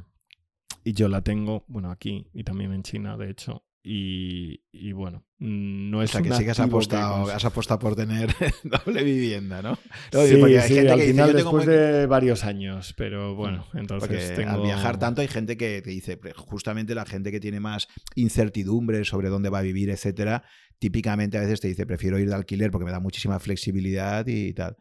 [0.85, 3.65] y yo la tengo, bueno, aquí y también en China, de hecho.
[3.87, 8.33] Y, bueno, no es o sea, que sí que has apostado, has apostado por tener
[8.63, 9.77] doble vivienda, ¿no?
[10.11, 14.51] sí, hay gente al que final después de varios años, pero bueno, mm, entonces tengo...
[14.51, 19.05] al viajar tanto hay gente que te dice, justamente la gente que tiene más incertidumbre
[19.05, 20.43] sobre dónde va a vivir, etcétera,
[20.79, 24.51] típicamente a veces te dice, prefiero ir de alquiler porque me da muchísima flexibilidad y
[24.53, 24.77] tal.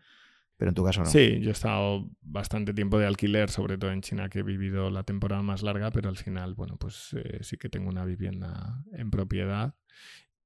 [0.64, 1.10] Pero en tu caso no.
[1.10, 4.88] Sí, yo he estado bastante tiempo de alquiler, sobre todo en China, que he vivido
[4.88, 8.82] la temporada más larga, pero al final, bueno, pues eh, sí que tengo una vivienda
[8.94, 9.74] en propiedad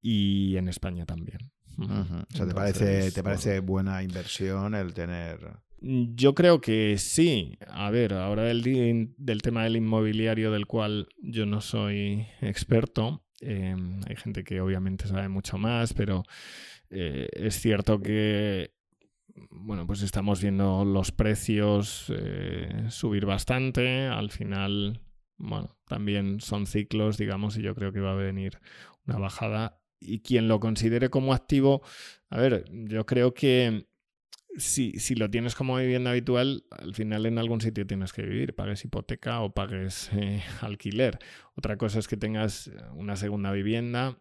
[0.02, 1.52] y en España también.
[1.78, 5.38] O sea, ¿te, parece, ¿te parece buena inversión el tener...?
[5.80, 7.56] Yo creo que sí.
[7.68, 14.00] A ver, ahora del, del tema del inmobiliario del cual yo no soy experto, em,
[14.08, 16.24] hay gente que obviamente sabe mucho más, pero
[16.90, 18.72] eh, es cierto que
[19.50, 24.06] bueno, pues estamos viendo los precios eh, subir bastante.
[24.06, 25.00] Al final,
[25.36, 28.58] bueno, también son ciclos, digamos, y yo creo que va a venir
[29.06, 29.80] una bajada.
[30.00, 31.82] Y quien lo considere como activo,
[32.30, 33.88] a ver, yo creo que
[34.56, 38.54] si, si lo tienes como vivienda habitual, al final en algún sitio tienes que vivir,
[38.54, 41.18] pagues hipoteca o pagues eh, alquiler.
[41.56, 44.18] Otra cosa es que tengas una segunda vivienda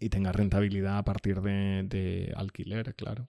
[0.00, 3.26] y tengas rentabilidad a partir de alquiler, claro.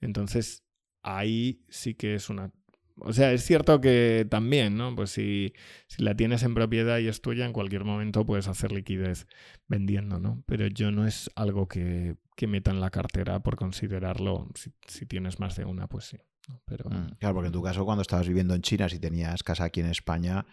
[0.00, 0.64] Entonces,
[1.02, 2.52] ahí sí que es una...
[2.98, 4.96] O sea, es cierto que también, ¿no?
[4.96, 5.52] Pues si,
[5.86, 9.26] si la tienes en propiedad y es tuya, en cualquier momento puedes hacer liquidez
[9.68, 10.42] vendiendo, ¿no?
[10.46, 14.48] Pero yo no es algo que, que meta en la cartera por considerarlo.
[14.86, 16.18] Si, tienes más de una, pues sí.
[16.64, 19.64] Pero, mm, claro, porque en tu caso, cuando estabas viviendo en China, si tenías casa
[19.64, 20.46] aquí en España,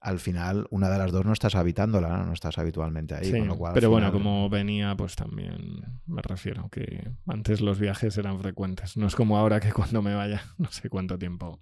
[0.00, 3.32] al final una de las dos no estás habitándola, no, estás habitualmente ahí.
[3.74, 8.96] pero bueno, como venía, pues también me refiero que antes los viajes eran frecuentes.
[8.96, 11.60] No es como ahora que cuando me vaya, no sé cuánto tiempo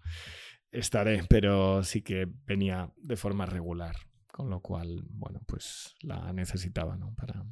[0.70, 3.96] estaré, pero sí que venía de forma regular.
[4.30, 7.12] Con lo cual, bueno, pues la necesitaba, ¿no?
[7.16, 7.44] Para,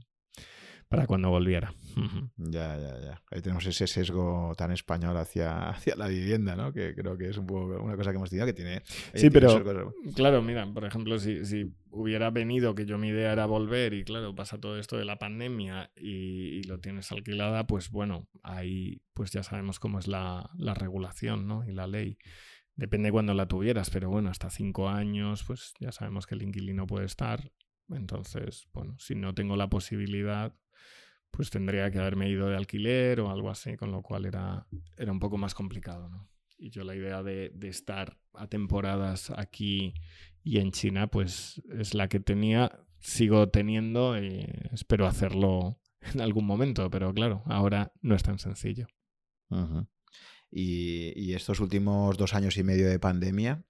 [0.89, 1.73] para cuando volviera.
[2.39, 3.23] Ya, ya, ya.
[3.31, 6.73] Ahí tenemos ese sesgo tan español hacia, hacia la vivienda, ¿no?
[6.73, 8.83] Que creo que es un poco una cosa que hemos tenido que tiene.
[9.15, 13.47] Sí, pero claro, mira, por ejemplo, si, si, hubiera venido que yo mi idea era
[13.47, 18.29] volver y claro, pasa todo esto de la pandemia y, lo tienes alquilada, pues bueno,
[18.43, 21.65] ahí pues ya sabemos cómo es la, la regulación, ¿no?
[21.67, 22.19] Y la ley.
[22.75, 26.87] Depende cuando la tuvieras, pero bueno, hasta cinco años, pues ya sabemos que el inquilino
[26.87, 27.51] puede estar.
[27.89, 30.55] Entonces, bueno, si no tengo la posibilidad,
[31.31, 34.67] pues tendría que haberme ido de alquiler o algo así, con lo cual era,
[34.97, 36.29] era un poco más complicado, ¿no?
[36.59, 39.95] Y yo la idea de, estar a temporadas aquí
[40.43, 45.79] y en China, pues es la que tenía, sigo teniendo y espero hacerlo
[46.15, 48.87] en algún momento, pero claro, ahora no es tan sencillo.
[50.51, 53.65] y, estos últimos dos años y medio de pandemia,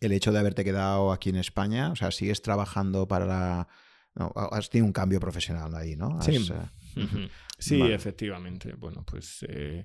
[0.00, 3.68] el hecho de haberte quedado aquí en España, o sea, sigues trabajando para la...
[4.14, 6.22] No, has tenido un cambio profesional ahí, ¿no?
[6.22, 8.74] sí, eh, sí efectivamente.
[8.74, 9.84] Bueno, pues eh,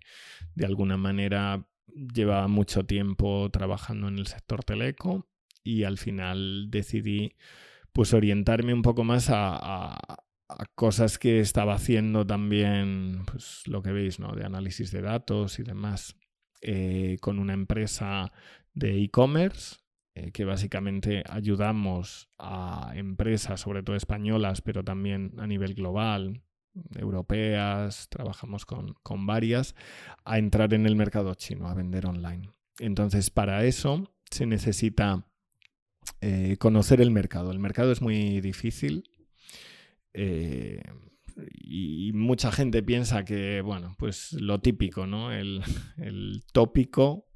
[0.53, 5.27] de alguna manera llevaba mucho tiempo trabajando en el sector teleco
[5.63, 7.35] y al final decidí
[7.91, 9.97] pues orientarme un poco más a,
[10.75, 14.33] cosas que estaba haciendo también, pues lo que veis, ¿no?
[14.33, 16.15] De análisis de datos y demás,
[16.61, 18.31] eh, con una empresa
[18.73, 19.77] de e-commerce
[20.19, 26.41] eh, que básicamente ayudamos a empresas, sobre todo españolas, pero también a nivel global,
[26.95, 29.75] europeas, trabajamos con, con varias,
[30.25, 32.49] a entrar en el mercado chino, a vender online.
[32.79, 35.25] Entonces, para eso se necesita
[36.21, 37.51] eh, conocer el mercado.
[37.51, 39.09] El mercado es muy difícil
[40.13, 40.81] eh,
[41.53, 45.31] y, mucha gente piensa que, bueno, pues lo típico, ¿no?
[45.31, 45.63] El,
[46.51, 47.28] tópico.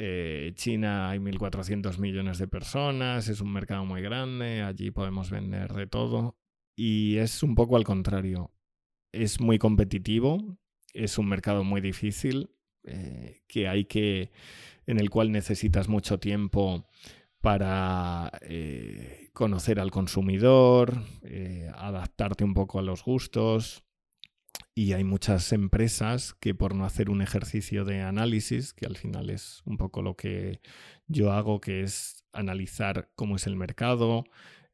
[0.00, 5.72] Eh, China hay 1.400 millones de personas, es un mercado muy grande, allí podemos vender
[5.72, 6.38] de todo.
[6.76, 8.52] Y es un poco al contrario.
[9.12, 10.56] Es muy competitivo,
[10.94, 12.50] es un mercado muy difícil,
[13.48, 14.30] que hay que.
[14.86, 16.86] en el cual necesitas mucho tiempo
[17.40, 23.84] para eh, conocer al consumidor, eh, adaptarte un poco a los gustos.
[24.74, 29.30] Y hay muchas empresas que por no hacer un ejercicio de análisis, que al final
[29.30, 30.60] es un poco lo que
[31.06, 34.24] yo hago, que es analizar cómo es el mercado,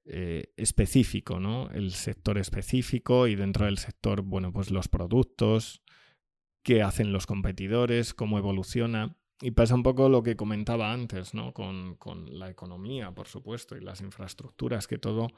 [0.06, 1.70] eh, específico, ¿no?
[1.70, 5.82] El sector específico y dentro del sector, bueno, pues los productos,
[6.62, 9.16] qué hacen los competidores, cómo evoluciona.
[9.40, 11.54] Y pasa un poco lo que comentaba antes, ¿no?
[11.54, 11.96] Con,
[12.30, 15.28] la economía, por supuesto, y las infraestructuras, que todo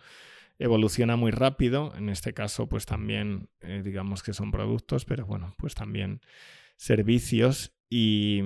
[0.59, 1.93] evoluciona muy rápido.
[1.97, 6.21] En este caso, pues también, eh, digamos que son productos, pero bueno, pues también
[6.77, 8.43] servicios y,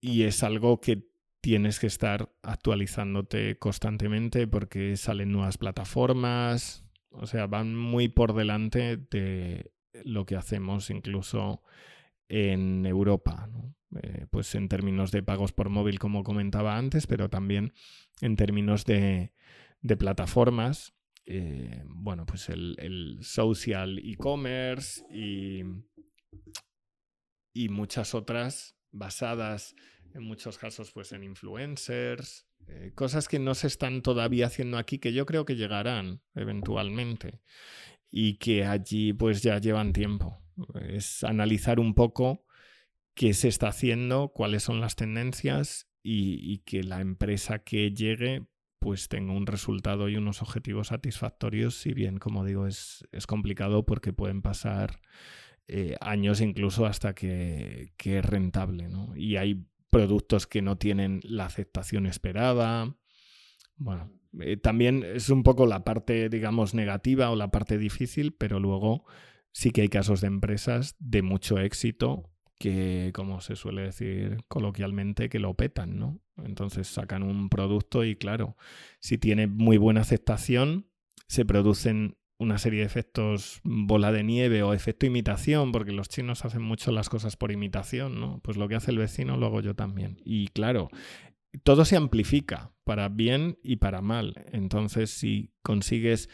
[0.00, 1.08] y es algo que
[1.40, 8.96] tienes que estar actualizándote constantemente porque salen nuevas plataformas, o sea, van muy por delante
[8.96, 9.70] de
[10.04, 11.62] lo que hacemos incluso
[12.28, 13.48] en Europa.
[14.02, 17.72] Eh, pues en términos de pagos por móvil, como comentaba antes, pero también
[18.20, 19.32] en términos de,
[19.98, 20.94] plataformas.
[21.26, 25.62] Eh, bueno, pues el, social e-commerce y,
[27.52, 29.74] y, muchas otras basadas
[30.14, 34.98] en muchos casos pues en influencers, eh, cosas que no se están todavía haciendo aquí
[34.98, 37.40] que yo creo que llegarán eventualmente
[38.10, 40.38] y que allí pues ya llevan tiempo.
[40.88, 42.46] Es analizar un poco
[43.14, 48.46] qué se está haciendo, cuáles son las tendencias y, que la empresa que llegue
[48.78, 54.12] pues tenga un resultado y unos objetivos satisfactorios, si bien, como digo, es, complicado porque
[54.12, 55.00] pueden pasar
[55.66, 58.88] eh, años incluso hasta que, es rentable.
[59.16, 62.96] Y hay productos que no tienen la aceptación esperada.
[63.76, 68.60] Bueno, eh, también es un poco la parte, digamos, negativa o la parte difícil, pero
[68.60, 69.04] luego
[69.52, 75.28] sí que hay casos de empresas de mucho éxito que, como se suele decir coloquialmente,
[75.28, 76.20] que lo petan, ¿no?
[76.36, 78.56] Entonces sacan un producto y claro,
[79.00, 80.86] si tiene muy buena aceptación,
[81.28, 86.44] se producen una serie de efectos bola de nieve o efecto imitación, porque los chinos
[86.44, 88.40] hacen mucho las cosas por imitación, ¿no?
[88.42, 90.18] Pues lo que hace el vecino lo hago yo también.
[90.24, 90.90] Y claro,
[91.62, 94.44] todo se amplifica para bien y para mal.
[94.52, 96.28] Entonces, si consigues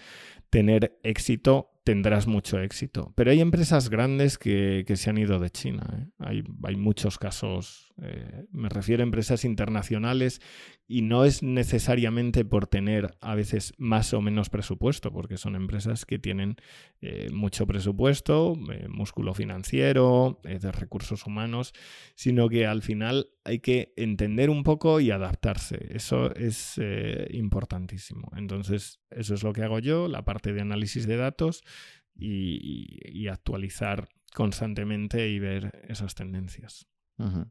[0.50, 3.12] tener éxito, tendrás mucho éxito.
[3.16, 5.82] Pero hay empresas grandes que, se han ido de China.
[5.98, 6.06] ¿eh?
[6.18, 10.40] Hay, hay, muchos casos, eh, me refiero a empresas internacionales
[10.86, 16.04] y no es necesariamente por tener a veces más o menos presupuesto, porque son empresas
[16.04, 16.56] que tienen
[17.00, 18.54] eh, mucho presupuesto,
[18.88, 21.72] músculo financiero, de recursos humanos,
[22.14, 25.88] sino que al final hay que entender un poco y adaptarse.
[25.90, 26.78] Eso es
[27.30, 28.30] importantísimo.
[28.36, 31.64] Entonces, eso es lo que hago yo, la parte de análisis de datos
[32.14, 36.86] y, actualizar constantemente y ver esas tendencias.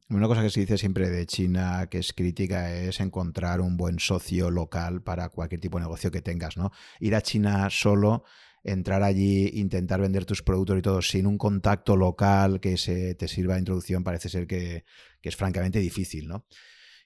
[0.10, 4.00] Una cosa que se dice siempre de China que es crítica es encontrar un buen
[4.00, 6.72] socio local para cualquier tipo de negocio que tengas, ¿no?
[7.00, 8.24] Ir a China solo
[8.64, 13.28] entrar allí, intentar vender tus productos y todo sin un contacto local que se te
[13.28, 14.84] sirva de introducción parece ser que,
[15.22, 16.46] que es francamente difícil, ¿no?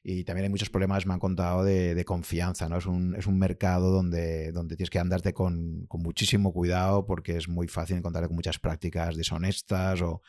[0.07, 2.77] Y también hay muchos problemas, me han contado, de, confianza, ¿no?
[2.77, 7.37] Es un, es un, mercado donde, donde tienes que andarte con, con, muchísimo cuidado porque
[7.37, 10.21] es muy fácil encontrarte con muchas prácticas deshonestas o...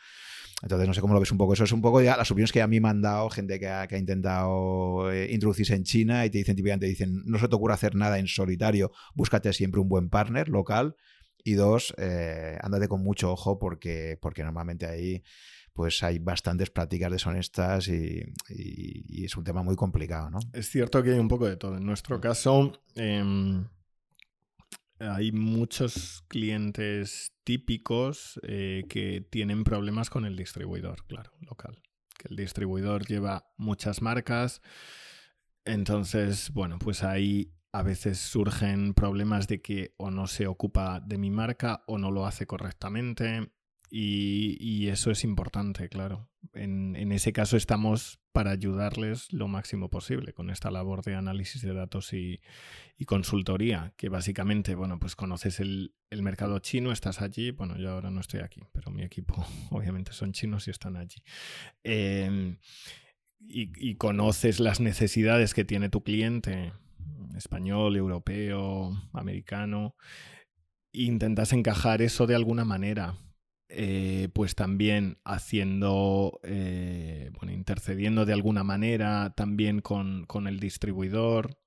[0.63, 1.53] Entonces, no sé cómo lo ves un poco.
[1.53, 3.69] Eso es un poco ya las opiniones que a mí me han dado gente que
[3.69, 7.47] ha, que ha intentado eh, introducirse en China y te dicen típicamente, dicen, no se
[7.47, 10.95] te ocurre hacer nada en solitario, búscate siempre un buen partner local
[11.43, 15.21] y dos, eh, ándate con mucho ojo porque, porque normalmente ahí
[15.77, 18.33] pues hay bastantes prácticas deshonestas y,
[19.23, 20.39] es un tema muy complicado, ¿no?
[20.51, 21.77] Es cierto que hay un poco de todo.
[21.77, 22.21] En nuestro mm.
[22.21, 23.67] caso, em,
[24.97, 31.79] hay muchos clientes típicos eh, que tienen problemas con el distribuidor, claro, local.
[32.17, 34.63] Que el distribuidor lleva muchas marcas.
[35.63, 41.19] Entonces, bueno, pues ahí a veces surgen problemas de que o no se ocupa de
[41.19, 43.51] mi marca o no lo hace correctamente
[43.89, 46.29] y, eso es importante, claro.
[46.53, 51.73] En, ese caso estamos para ayudarles lo máximo posible con esta labor de análisis de
[51.73, 52.41] datos y,
[53.05, 58.21] consultoría, que básicamente, bueno, pues conoces el, mercado chino, estás allí, bueno, yo ahora no
[58.21, 59.35] estoy aquí, pero mi equipo
[59.71, 61.21] obviamente son chinos y están allí.
[61.83, 62.57] Em,
[63.39, 66.73] y, conoces las necesidades que tiene tu cliente,
[67.37, 69.95] español, europeo, americano,
[70.91, 73.15] e intentas encajar eso de alguna manera
[73.69, 81.59] eh, pues también haciendo, eh, bueno, intercediendo de alguna manera también con, el distribuidor.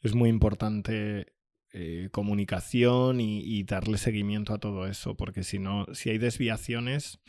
[0.00, 1.34] Es muy importante
[1.72, 7.20] eh, comunicación y, darle seguimiento a todo eso, porque si no, si hay desviaciones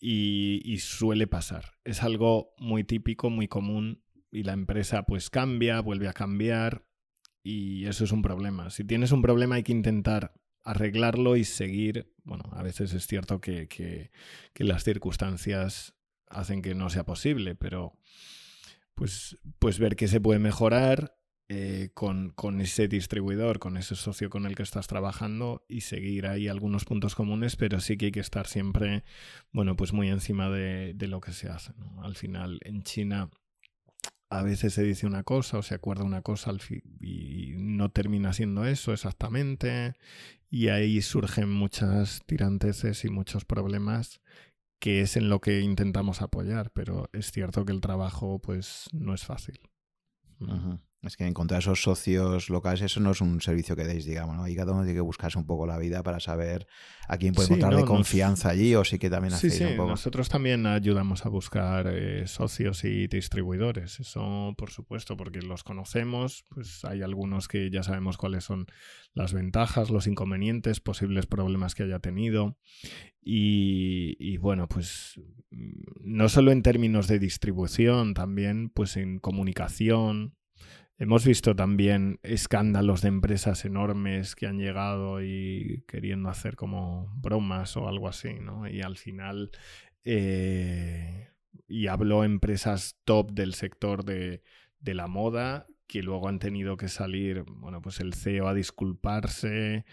[0.00, 5.80] y, y, suele pasar, es algo muy típico, muy común y la empresa pues cambia,
[5.80, 6.86] vuelve a cambiar
[7.42, 8.70] y eso es un problema.
[8.70, 10.32] Si tienes un problema hay que intentar
[10.64, 12.12] arreglarlo y seguir.
[12.24, 14.10] Bueno, a veces es cierto que,
[14.56, 15.94] las circunstancias
[16.28, 17.98] hacen que no sea posible, pero
[18.94, 21.16] pues, pues ver que se puede mejorar
[21.48, 22.32] eh, con,
[22.62, 27.14] ese distribuidor, con ese socio con el que estás trabajando y seguir ahí algunos puntos
[27.14, 29.04] comunes, pero sí que hay que estar siempre,
[29.52, 31.72] bueno, pues muy encima de, lo que se hace.
[32.02, 33.30] Al final, en China
[34.32, 36.60] a veces se dice una cosa o se acuerda una cosa al
[37.00, 39.92] y no termina siendo eso exactamente.
[40.48, 44.22] Y ahí surgen muchas tiranteses y muchos problemas
[44.80, 49.12] que es en lo que intentamos apoyar, pero es cierto que el trabajo pues no
[49.14, 49.60] es fácil.
[51.02, 54.46] Es que encontrar esos socios locales, eso no es un servicio que deis, digamos, ¿no?
[54.46, 56.68] Y cada uno tiene que buscarse un poco la vida para saber
[57.08, 59.90] a quién puede encontrar de confianza allí o sí que también hacéis sí, un poco.
[59.90, 66.44] Nosotros también ayudamos a buscar eh, socios y distribuidores, eso por supuesto, porque los conocemos,
[66.48, 68.66] pues hay algunos que ya sabemos cuáles son
[69.12, 72.56] las ventajas, los inconvenientes, posibles problemas que haya tenido.
[73.20, 80.36] Y, y bueno, pues mm, no solo en términos de distribución, también pues en comunicación
[81.02, 87.76] Hemos visto también escándalos de empresas enormes que han llegado y queriendo hacer como bromas
[87.76, 88.68] o algo así, ¿no?
[88.68, 89.50] Y al final,
[90.04, 91.30] eh,
[91.66, 94.44] y hablo empresas top del sector de,
[94.84, 99.84] la moda, que luego han tenido que salir, bueno, pues el CEO a disculparse.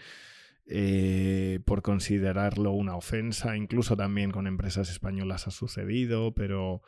[0.64, 6.82] Eh, por considerarlo una ofensa, incluso también con empresas españolas ha sucedido, pero,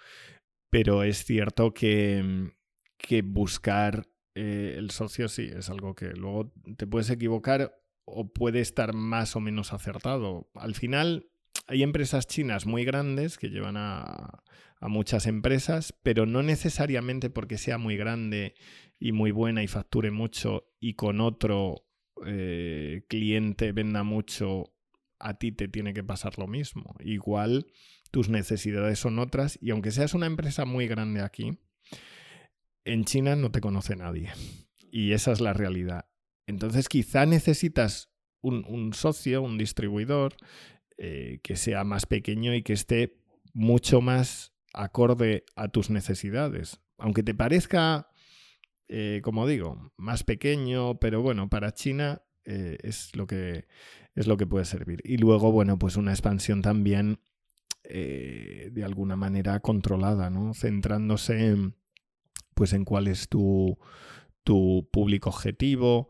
[0.71, 2.53] pero es cierto que,
[2.99, 8.61] que buscar eh, el socio sí, es algo que luego te puedes equivocar o puede
[8.61, 10.51] estar más o menos acertado.
[10.55, 11.31] Al final
[11.67, 14.43] hay empresas chinas muy grandes que llevan a,
[14.81, 18.57] muchas empresas, pero no necesariamente porque sea muy grande
[18.99, 21.87] y muy buena y facture mucho y con otro
[22.27, 24.75] eh, cliente venda mucho,
[25.21, 26.97] a ti te tiene que pasar lo mismo.
[26.99, 27.69] Igual
[28.11, 31.61] tus necesidades son otras y aunque seas una empresa muy grande aquí,
[32.85, 34.33] en China no te conoce nadie.
[34.91, 36.07] Y esa es la realidad.
[36.47, 38.11] Entonces quizá necesitas
[38.41, 40.35] un, socio, un distribuidor,
[40.99, 43.17] eh, que sea más pequeño y que esté
[43.55, 46.81] mucho más acorde a tus necesidades.
[46.99, 48.09] Aunque te parezca,
[48.89, 53.67] eh, como digo, más pequeño, pero bueno, para China eh, es, lo que,
[54.15, 55.01] es lo que puede servir.
[55.05, 57.21] Y luego, bueno, pues una expansión también
[57.85, 60.55] de alguna manera controlada, ¿no?
[60.55, 61.75] Centrándose en
[62.55, 63.79] pues en cuál es tu,
[64.45, 66.09] público objetivo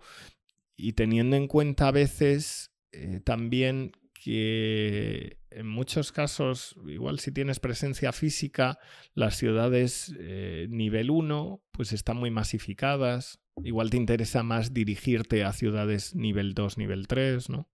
[0.77, 7.61] y teniendo en cuenta a veces eh, también que en muchos casos, igual si tienes
[7.61, 8.79] presencia física,
[9.15, 15.53] las ciudades eh, nivel 1 pues están muy masificadas, igual te interesa más dirigirte a
[15.53, 17.69] ciudades nivel 2, nivel 3, ¿no?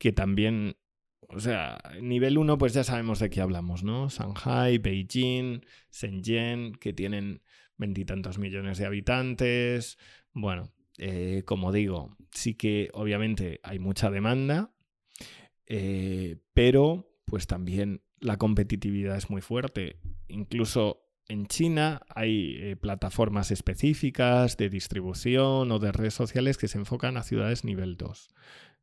[0.00, 0.76] que también,
[1.28, 4.08] o sea, nivel 1 pues ya sabemos de qué hablamos, ¿no?
[4.08, 5.60] Shanghai, Beijing,
[5.92, 7.42] Shenzhen, que tienen
[7.80, 9.98] veintitantos millones de habitantes.
[10.32, 14.70] Bueno, eh, como digo, sí que obviamente hay mucha demanda,
[15.66, 19.96] eh, pero pues también la competitividad es muy fuerte.
[20.28, 26.78] Incluso en China hay eh, plataformas específicas de distribución o de redes sociales que se
[26.78, 28.28] enfocan a ciudades nivel 2.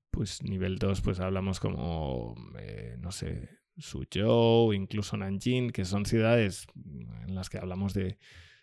[0.10, 2.36] Pues nivel 2, pues hablamos como,
[3.00, 6.66] no sé, Suzhou, incluso Nanjing, que son ciudades
[7.28, 8.18] en las que hablamos de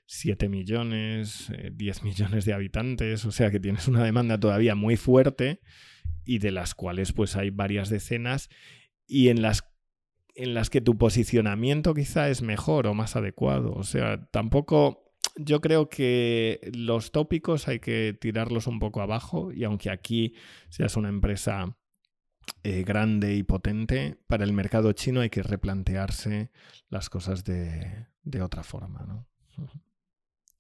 [0.06, 4.96] 7 millones, 10 eh, millones de habitantes, o sea que tienes una demanda todavía muy
[4.96, 5.60] fuerte
[6.24, 8.48] y de las cuales pues hay varias decenas
[9.06, 9.64] y en las
[10.36, 15.04] en las que tu posicionamiento quizá es mejor o más adecuado, o sea, tampoco
[15.36, 20.34] yo creo que los tópicos hay que tirarlos un poco abajo y aunque aquí
[20.68, 21.76] seas una empresa
[22.62, 26.50] eh, grande y potente, para el mercado chino hay que replantearse
[26.88, 29.26] las cosas de, de otra forma, ¿no?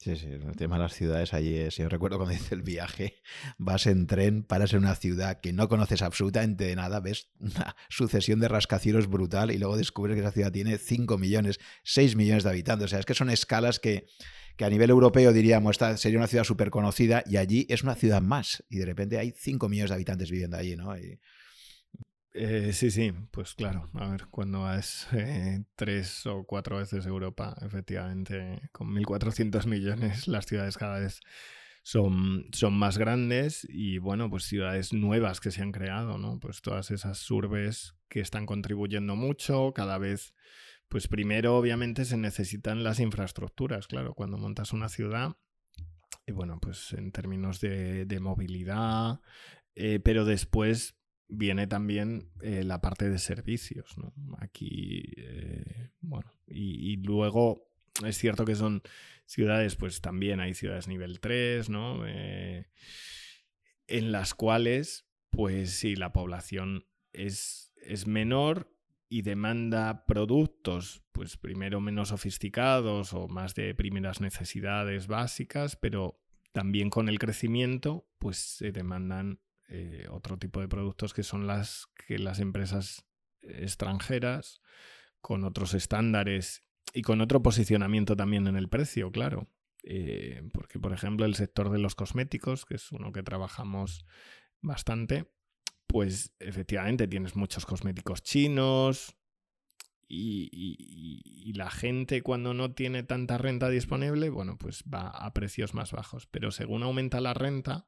[0.04, 3.22] Sí, sí, el tema de las ciudades allí es, yo recuerdo cuando hice el viaje,
[3.56, 7.74] vas en tren, paras en una ciudad que no conoces absolutamente de nada, ves una
[7.88, 12.44] sucesión de rascacielos brutal y luego descubres que esa ciudad tiene 5 millones, 6 millones
[12.44, 14.06] de habitantes, o sea, es que son escalas que,
[14.58, 17.94] que a nivel europeo diríamos, esta sería una ciudad súper conocida y allí es una
[17.94, 20.94] ciudad más y de repente hay 5 millones de habitantes viviendo allí, ¿no?
[22.36, 23.88] Eh, sí, sí, pues claro.
[23.94, 30.44] A ver, cuando es eh, tres o cuatro veces Europa, efectivamente, con 1.400 millones, las
[30.44, 31.20] ciudades cada vez
[31.84, 36.40] son, son más grandes y, bueno, pues ciudades nuevas que se han creado, ¿no?
[36.40, 40.34] Pues todas esas urbes que están contribuyendo mucho, cada vez,
[40.88, 45.36] pues primero, obviamente, se necesitan las infraestructuras, claro, cuando montas una ciudad.
[46.26, 49.20] Y bueno, pues en términos de, movilidad,
[49.76, 50.96] eh, pero después
[51.36, 54.12] viene también eh, la parte de servicios, ¿no?
[54.38, 57.70] Aquí, eh, bueno, y, luego
[58.04, 58.82] es cierto que son
[59.26, 62.06] ciudades, pues también hay ciudades nivel 3, ¿no?
[62.06, 62.66] Eh,
[63.86, 68.70] en las cuales, pues sí, la población es, es menor
[69.08, 76.20] y demanda productos, pues primero menos sofisticados o más de primeras necesidades básicas, pero
[76.52, 81.86] también con el crecimiento, pues se demandan eh, otro tipo de productos que son las
[82.06, 83.04] que las empresas
[83.40, 84.60] extranjeras
[85.20, 86.62] con otros estándares
[86.92, 89.48] y con otro posicionamiento también en el precio, claro.
[89.82, 94.06] Eh, porque, por ejemplo, el sector de los cosméticos, que es uno que trabajamos
[94.60, 95.30] bastante,
[95.86, 99.16] pues efectivamente tienes muchos cosméticos chinos
[100.08, 105.92] y, la gente cuando no tiene tanta renta disponible, bueno, pues va a precios más
[105.92, 106.26] bajos.
[106.26, 107.86] Pero según aumenta la renta,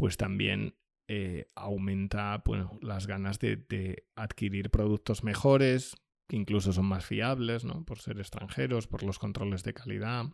[0.00, 0.74] pues también
[1.08, 5.94] eh, aumenta bueno, las ganas de, adquirir productos mejores,
[6.26, 7.84] que incluso son más fiables, ¿no?
[7.84, 10.24] Por ser extranjeros, por los controles de calidad.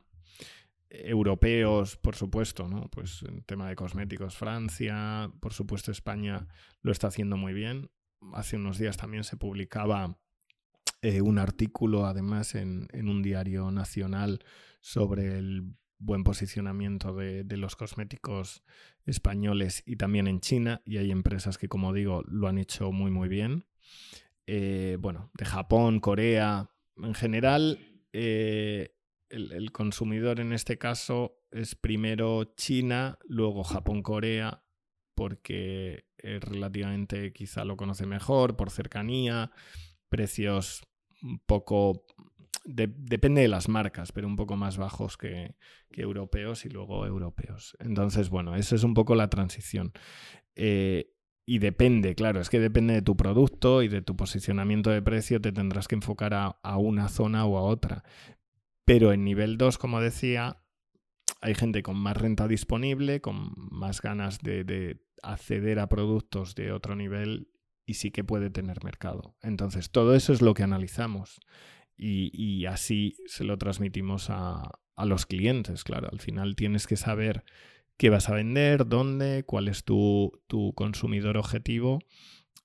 [0.88, 2.88] Europeos, por supuesto, ¿no?
[2.92, 6.46] Pues en tema de cosméticos, Francia, por supuesto, España
[6.80, 7.90] lo está haciendo muy bien.
[8.34, 10.16] Hace unos días también se publicaba
[11.02, 14.44] eh, un artículo, además, en un diario nacional
[14.80, 18.62] sobre el buen posicionamiento de, los cosméticos
[19.04, 23.10] españoles y también en China, y hay empresas que, como digo, lo han hecho muy,
[23.10, 23.66] muy bien.
[24.46, 27.78] Eh, bueno, de Japón, Corea, en general,
[28.12, 28.94] eh,
[29.28, 34.62] el, consumidor en este caso es primero China, luego Japón, Corea,
[35.14, 39.50] porque relativamente quizá lo conoce mejor, por cercanía,
[40.08, 40.86] precios
[41.22, 42.04] un poco
[42.66, 45.54] depende de las marcas, pero un poco más bajos que,
[45.90, 47.76] europeos y luego europeos.
[47.80, 49.92] Entonces, bueno, esa es un poco la transición.
[50.56, 51.12] Eh,
[51.46, 55.40] y depende, claro, es que depende de tu producto y de tu posicionamiento de precio,
[55.40, 58.02] te tendrás que enfocar a, una zona o a otra.
[58.84, 60.60] Pero en nivel 2, como decía,
[61.40, 66.72] hay gente con más renta disponible, con más ganas de, de acceder a productos de
[66.72, 67.48] otro nivel
[67.86, 69.36] y sí que puede tener mercado.
[69.40, 71.40] Entonces, todo eso es lo que analizamos
[71.96, 76.08] y, así se lo transmitimos a, los clientes, claro.
[76.10, 77.44] Al final tienes que saber
[77.96, 80.32] qué vas a vender, dónde, cuál es tu,
[80.74, 81.98] consumidor objetivo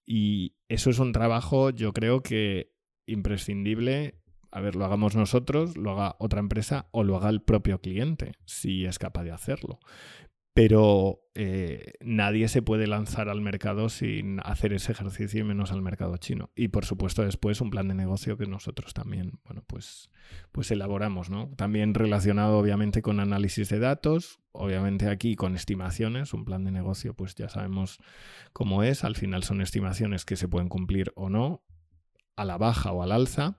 [0.05, 2.71] y eso es un trabajo yo creo que
[3.05, 4.15] imprescindible.
[4.53, 8.33] A ver, lo hagamos nosotros, lo haga otra empresa o lo haga el propio cliente,
[8.45, 9.79] si es capaz de hacerlo.
[10.53, 15.81] Pero eh, nadie se puede lanzar al mercado sin hacer ese ejercicio y menos al
[15.81, 16.49] mercado chino.
[16.55, 20.09] Y por supuesto después un plan de negocio que nosotros también, bueno, pues,
[20.51, 21.49] pues elaboramos, ¿no?
[21.55, 27.13] También relacionado obviamente con análisis de datos, obviamente aquí con estimaciones, un plan de negocio
[27.13, 27.99] pues ya sabemos
[28.51, 31.63] cómo es, al final son estimaciones que se pueden cumplir o no,
[32.35, 33.55] a la baja o al alza,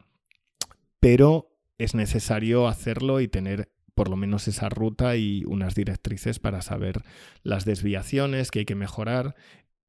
[1.01, 1.49] pero
[1.79, 7.03] es necesario hacerlo y tener por lo menos esa ruta y unas directrices para saber
[7.43, 9.35] las desviaciones que hay que mejorar,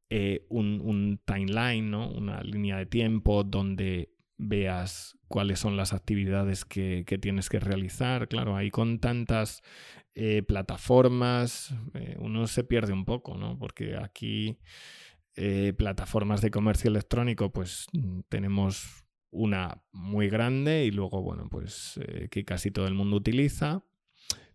[0.10, 2.08] eh, un, timeline, ¿no?
[2.08, 8.28] una línea de tiempo donde veas cuáles son las actividades que, tienes que realizar.
[8.28, 9.64] Claro, ahí con tantas
[10.14, 13.58] eh, plataformas eh, uno se pierde un poco, ¿no?
[13.58, 14.60] Porque aquí
[15.78, 17.88] plataformas de comercio electrónico pues
[18.30, 22.00] tenemos una muy grande y luego, bueno, pues
[22.30, 23.84] que casi todo el mundo utiliza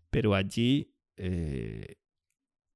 [0.09, 1.95] pero allí eh,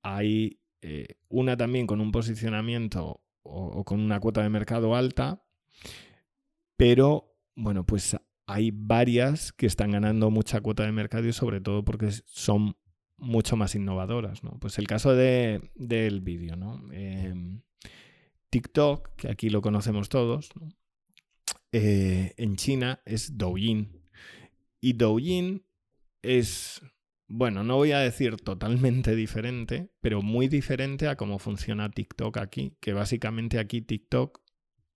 [0.01, 5.43] hay eh, una también con un posicionamiento o, con una cuota de mercado alta,
[6.77, 11.83] pero bueno, pues hay varias que están ganando mucha cuota de mercado y sobre todo
[11.85, 12.75] porque son
[13.17, 14.59] mucho más innovadoras, ¿no?
[14.59, 16.81] Pues el caso de, del vídeo, ¿no?
[16.91, 17.61] Em,
[18.49, 20.49] TikTok, que aquí lo conocemos todos,
[21.71, 24.01] eh, en China es Douyin.
[24.81, 25.65] Y Douyin
[26.21, 26.81] es
[27.35, 32.77] bueno, no voy a decir totalmente diferente, pero muy diferente a cómo funciona TikTok aquí,
[32.79, 34.39] que básicamente aquí TikTok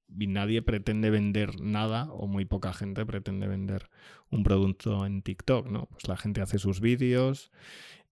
[0.08, 3.90] nadie pretende vender nada o muy poca gente pretende vender
[4.30, 5.88] un producto en TikTok, ¿no?
[5.88, 7.52] Pues la gente hace sus vídeos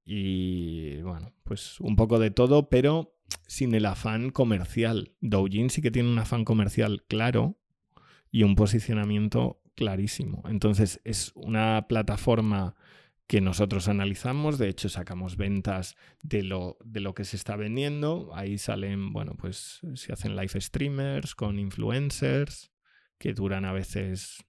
[0.04, 3.16] y bueno, pues un poco de todo, pero
[3.46, 5.14] sin el afán comercial.
[5.22, 7.60] Douyin sí que tiene un afán comercial claro
[8.32, 10.42] y un posicionamiento clarísimo.
[10.48, 12.76] Entonces es una plataforma
[13.28, 14.58] que nosotros analizamos.
[14.58, 18.32] De hecho, sacamos ventas de lo, de lo que se está vendiendo.
[18.36, 22.72] Ahí salen, bueno, pues se hacen live streamers con influencers
[23.18, 24.46] que duran a veces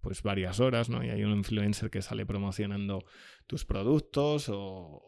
[0.00, 1.04] pues varias horas, ¿no?
[1.04, 3.04] Y hay un influencer que sale promocionando
[3.46, 5.02] tus productos o,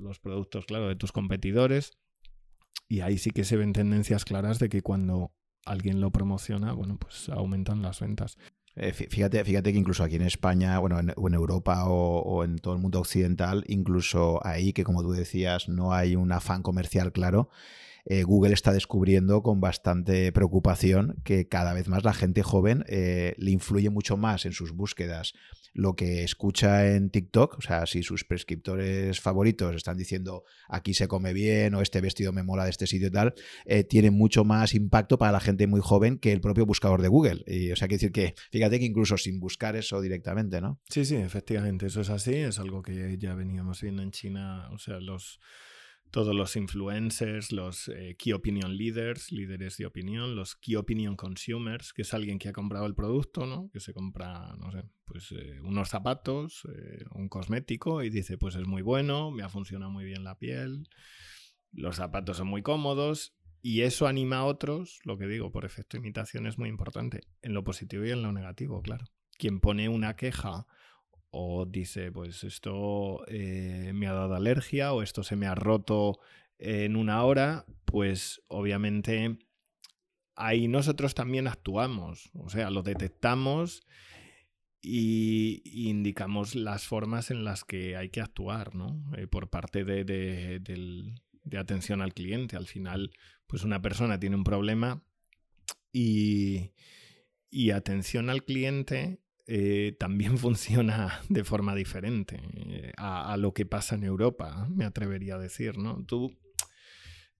[0.00, 1.92] los productos, claro, de tus competidores.
[2.88, 5.32] Y ahí sí que se ven tendencias claras de que cuando
[5.64, 8.36] alguien lo promociona, bueno, pues aumentan las ventas.
[8.74, 12.56] Eh, fíjate, fíjate que incluso aquí en España, bueno, en, o en Europa o, en
[12.56, 17.12] todo el mundo occidental, incluso ahí que como tú decías no hay un afán comercial
[17.12, 17.50] claro,
[18.06, 23.34] eh, Google está descubriendo con bastante preocupación que cada vez más la gente joven eh,
[23.36, 25.34] le influye mucho más en sus búsquedas
[25.72, 31.08] lo que escucha en TikTok, o sea, si sus prescriptores favoritos están diciendo aquí se
[31.08, 33.34] come bien o este vestido me mola de este sitio y tal,
[33.64, 37.08] eh, tiene mucho más impacto para la gente muy joven que el propio buscador de
[37.08, 37.42] Google.
[37.46, 40.80] Y, o sea, que decir que, fíjate que incluso sin buscar eso directamente, ¿no?
[40.88, 44.78] Sí, sí, efectivamente, eso es así, es algo que ya veníamos viendo en China, o
[44.78, 45.40] sea, los
[46.12, 51.94] todos los influencers, los eh, key opinion leaders, líderes de opinión, los key opinion consumers,
[51.94, 53.70] que es alguien que ha comprado el producto, ¿no?
[53.72, 58.54] Que se compra, no sé, pues eh, unos zapatos, eh, un cosmético y dice, pues
[58.56, 60.86] es muy bueno, me ha funcionado muy bien la piel,
[61.72, 65.96] los zapatos son muy cómodos y eso anima a otros, lo que digo, por efecto
[65.96, 69.06] imitación es muy importante, en lo positivo y en lo negativo, claro.
[69.38, 70.66] Quien pone una queja
[71.32, 76.20] o dice, pues esto eh, me ha dado alergia o esto se me ha roto
[76.58, 79.38] en una hora, pues obviamente
[80.36, 83.82] ahí nosotros también actuamos, o sea, lo detectamos
[84.82, 89.02] y, indicamos las formas en las que hay que actuar, ¿no?
[89.16, 92.56] Eh, por parte de, de, atención al cliente.
[92.56, 93.12] Al final,
[93.46, 95.02] pues una persona tiene un problema
[95.92, 96.72] y,
[97.48, 103.96] y atención al cliente eh, también funciona de forma diferente eh, a, lo que pasa
[103.96, 106.04] en Europa, me atrevería a decir, ¿no?
[106.06, 106.36] Tú,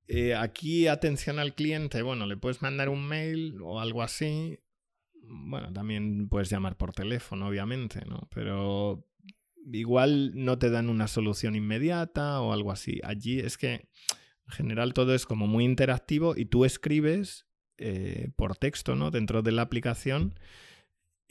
[0.08, 4.58] eh, aquí atención al cliente, bueno, le puedes mandar un mail o algo así,
[5.24, 8.28] bueno, también puedes llamar por teléfono, obviamente, ¿no?
[8.34, 9.06] Pero
[9.72, 13.00] igual no te dan una solución inmediata o algo así.
[13.04, 17.46] Allí es que en general todo es como muy interactivo y tú escribes
[18.36, 19.10] por texto, ¿no?
[19.10, 20.34] Dentro de la aplicación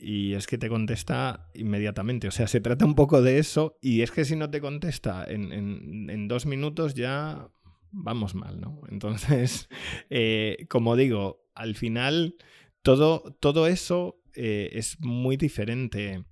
[0.02, 2.26] y es que te contesta inmediatamente.
[2.26, 5.24] O sea, se trata un poco de eso y es que si no te contesta
[5.28, 7.48] en, dos minutos ya
[7.92, 8.80] vamos mal, ¿no?
[8.90, 9.68] Entonces,
[10.10, 12.34] eh, como digo, al final
[12.82, 16.24] todo, todo eso eh, es muy diferente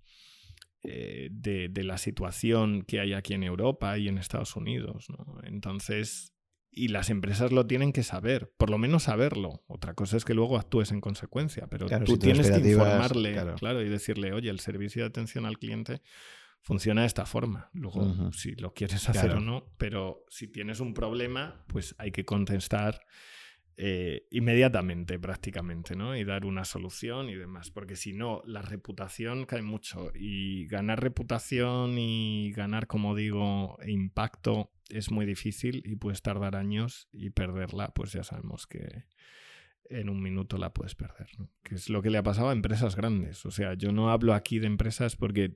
[0.83, 5.39] eh, de, de, la situación que hay aquí en Europa y en Estados Unidos, ¿no?
[5.45, 6.33] Entonces,
[6.71, 9.65] y las empresas lo tienen que saber, por lo menos saberlo.
[9.67, 13.83] Otra cosa es que luego actúes en consecuencia, pero tú tienes que informarle claro.
[13.83, 16.03] y decirle, oye, el servicio de atención al cliente
[16.61, 17.71] funciona de esta forma.
[17.73, 22.25] Luego, si lo quieres hacer o no, pero si tienes un problema, pues hay que
[22.25, 23.01] contestar
[23.77, 26.17] eh, inmediatamente prácticamente, ¿no?
[26.17, 31.01] Y dar una solución y demás, porque si no, la reputación cae mucho y ganar
[31.03, 37.89] reputación y ganar, como digo, impacto es muy difícil y puedes tardar años y perderla,
[37.95, 39.05] pues ya sabemos que
[39.91, 41.29] en un minuto la puedes perder.
[41.63, 43.45] Que es lo que le ha pasado a empresas grandes.
[43.45, 45.53] O sea, yo no hablo aquí de empresas porque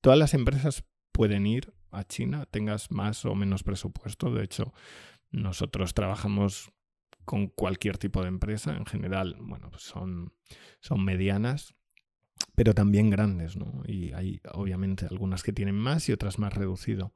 [0.00, 4.32] todas las empresas pueden ir a China, tengas más o menos presupuesto.
[4.32, 4.74] De hecho,
[5.30, 6.72] nosotros trabajamos
[7.24, 8.76] con cualquier tipo de empresa.
[8.76, 10.32] En general, bueno, pues son,
[10.80, 11.74] son medianas,
[12.54, 13.82] pero también grandes, ¿no?
[13.86, 17.14] Y hay obviamente algunas que tienen más y otras más reducido.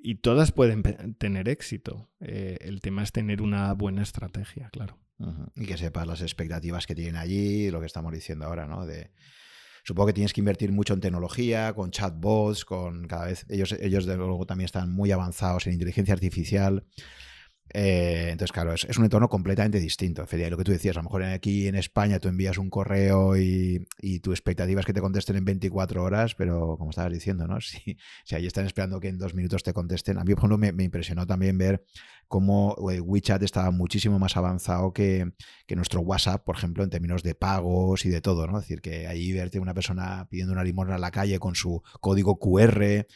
[0.00, 0.82] Y todas pueden
[1.18, 2.08] tener éxito.
[2.20, 4.98] Eh, el tema es tener una buena estrategia, claro.
[5.56, 8.86] Y que sepas las expectativas que tienen allí, lo que estamos diciendo ahora, ¿no?
[8.86, 9.10] De,
[9.82, 14.06] supongo que tienes que invertir mucho en tecnología, con chatbots, con cada vez, ellos, ellos
[14.06, 16.84] de luego también están muy avanzados en inteligencia artificial.
[17.74, 20.26] Eh, entonces, claro, es, un entorno completamente distinto.
[20.30, 23.86] Lo que tú decías, a lo mejor aquí en España tú envías un correo y,
[24.22, 27.58] tu expectativa es que te contesten en 24 horas, pero como estabas diciendo, ¿no?
[27.68, 30.18] Si, si ahí están esperando que en dos minutos te contesten.
[30.18, 31.84] A mí, por ejemplo, me, impresionó también ver
[32.26, 35.32] cómo eh, WeChat estaba muchísimo más avanzado que,
[35.66, 38.58] que, nuestro WhatsApp, por ejemplo, en términos de pagos y de todo, ¿no?
[38.58, 41.82] Es decir, que ahí verte una persona pidiendo una limosna en la calle con su
[42.00, 43.06] código QR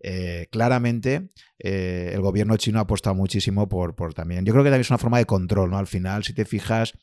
[0.00, 4.44] eh, claramente eh, el gobierno chino ha apostado muchísimo por, por también.
[4.44, 5.78] Yo creo que también es una forma de control, ¿no?
[5.78, 6.94] Al final, si te fijas,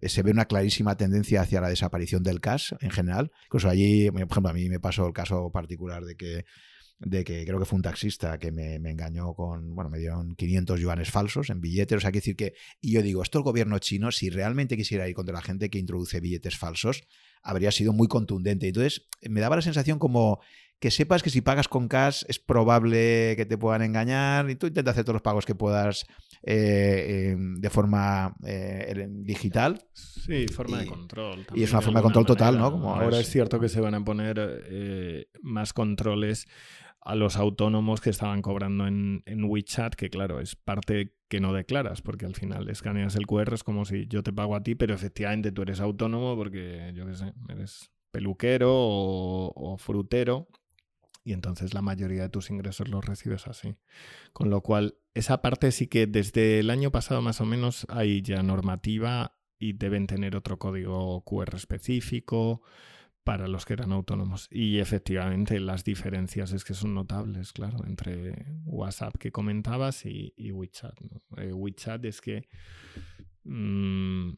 [0.00, 3.30] eh, se ve una clarísima tendencia hacia la desaparición del cash en general.
[3.44, 6.44] Incluso allí, por ejemplo, a mí me pasó el caso particular de que
[7.00, 10.80] de que creo que fue un taxista que me, engañó con, bueno, me dieron 500
[10.80, 13.78] yuanes falsos en billetes, o sea, que decir que, y yo digo, esto el gobierno
[13.78, 17.04] chino, si realmente quisiera ir contra la gente que introduce billetes falsos,
[17.42, 18.66] habría sido muy contundente.
[18.66, 20.40] Entonces, me daba la sensación como
[20.80, 24.68] que sepas que si pagas con cash es probable que te puedan engañar y tú
[24.68, 26.06] intentas hacer todos los pagos que puedas
[26.42, 29.82] eh, de forma eh, digital.
[29.92, 31.46] Sí, forma de control.
[31.54, 32.70] Y es una forma de control total, ¿no?
[32.70, 33.28] Como ahora es...
[33.28, 36.46] cierto que se van a poner eh, más controles
[37.00, 41.54] a los autónomos que estaban cobrando en, en, WeChat, que claro, es parte que no
[41.54, 44.74] declaras, porque al final escaneas el QR, es como si yo te pago a ti,
[44.74, 50.48] pero efectivamente tú eres autónomo porque, yo qué sé, eres peluquero o frutero
[51.28, 53.76] y entonces la mayoría de tus ingresos los recibes así.
[54.32, 58.22] Con lo cual, esa parte sí que desde el año pasado más o menos hay
[58.22, 62.62] ya normativa y deben tener otro código QR específico
[63.24, 64.48] para los que eran autónomos.
[64.50, 70.98] Y efectivamente las diferencias es que son notables, claro, entre WhatsApp que comentabas y, WeChat.
[71.36, 72.48] Eh, WeChat es que...
[73.44, 74.30] Mm,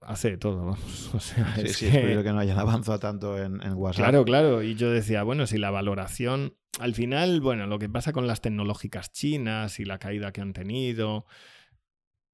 [0.00, 1.10] hace todo, vamos.
[1.14, 1.90] O sea, es que...
[1.90, 4.04] que no hayan avanzado tanto en, WhatsApp.
[4.04, 4.62] Claro, claro.
[4.62, 8.40] Y yo decía, bueno, si la valoración, al final, bueno, lo que pasa con las
[8.40, 11.26] tecnológicas chinas y la caída que han tenido,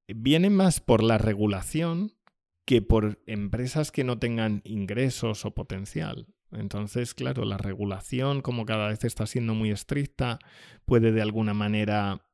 [0.08, 2.12] viene más por la regulación
[2.66, 6.28] que por empresas que no tengan ingresos o potencial.
[6.52, 10.38] Entonces, claro, la regulación, como cada vez está siendo muy estricta,
[10.84, 12.26] puede de alguna manera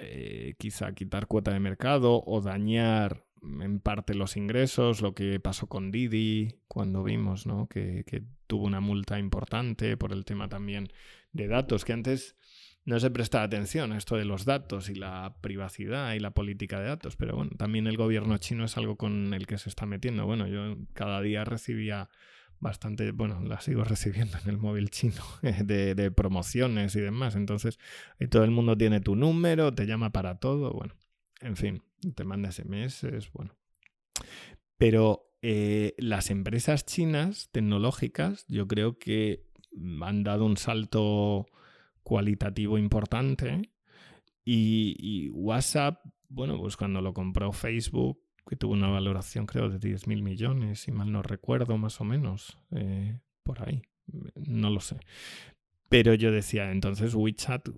[0.00, 5.66] eh, quizá quitar cuota de mercado o dañar en parte los ingresos, lo que pasó
[5.66, 7.68] con Didi cuando vimos ¿no?
[7.68, 8.04] que,
[8.46, 10.88] tuvo una multa importante por el tema también
[11.32, 12.36] de datos, que antes
[12.84, 16.80] no se prestaba atención a esto de los datos y la privacidad y la política
[16.80, 19.84] de datos, pero bueno, también el gobierno chino es algo con el que se está
[19.84, 20.24] metiendo.
[20.24, 22.08] Bueno, yo cada día recibía
[22.60, 27.78] bastante, bueno, la sigo recibiendo en el móvil chino, de, de promociones y demás, entonces
[28.30, 30.94] todo el mundo tiene tu número, te llama para todo, bueno,
[31.40, 31.82] en fin,
[32.14, 33.56] te manda SMS, bueno.
[34.76, 39.44] Pero eh, las empresas chinas tecnológicas yo creo que
[40.02, 41.46] han dado un salto
[42.02, 43.70] cualitativo importante
[44.44, 46.00] y, WhatsApp,
[46.30, 50.80] bueno, pues cuando lo compró Facebook, que tuvo una valoración creo de 10 mil millones,
[50.80, 53.82] si mal no recuerdo, más o menos, eh, por ahí,
[54.34, 55.00] no lo sé.
[55.90, 57.68] Pero yo decía, entonces WeChat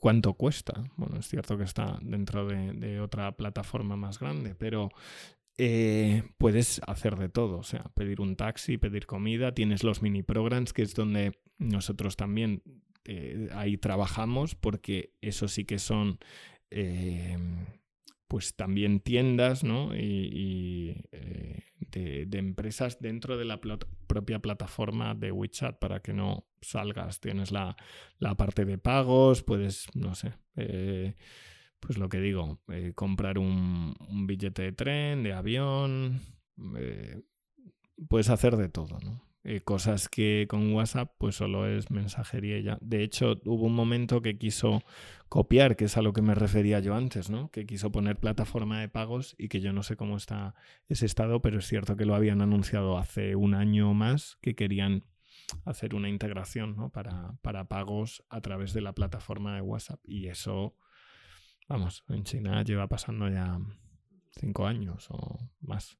[0.00, 0.82] cuánto cuesta.
[0.96, 4.90] Bueno, es cierto que está dentro de, otra plataforma más grande, pero
[5.58, 10.22] eh, puedes hacer de todo, o sea, pedir un taxi, pedir comida, tienes los mini
[10.22, 12.62] programs, que es donde nosotros también
[13.04, 16.18] eh, ahí trabajamos, porque eso sí que son
[16.70, 17.36] eh,
[18.30, 19.92] pues también tiendas ¿no?
[19.92, 27.18] y, eh, de, empresas dentro de la propia plataforma de WeChat para que no salgas.
[27.18, 27.76] Tienes la,
[28.38, 31.16] parte de pagos, puedes, no sé, eh,
[31.80, 33.96] pues lo que digo, eh, comprar un,
[34.28, 36.20] billete de tren, de avión,
[38.08, 39.24] puedes hacer de todo, ¿no?
[39.42, 42.78] Eh, cosas que con WhatsApp pues solo es mensajería ya.
[42.82, 44.82] De hecho, hubo un momento que quiso
[45.30, 47.50] copiar, que es a lo que me refería yo antes, ¿no?
[47.50, 50.54] Que quiso poner plataforma de pagos y que yo no sé cómo está
[50.88, 54.54] ese estado, pero es cierto que lo habían anunciado hace un año o más que
[54.54, 55.04] querían
[55.64, 56.90] hacer una integración ¿no?
[56.90, 60.00] para, para pagos a través de la plataforma de WhatsApp.
[60.04, 60.76] Y eso,
[61.66, 63.58] vamos, en China lleva pasando ya
[64.32, 65.96] cinco años o más.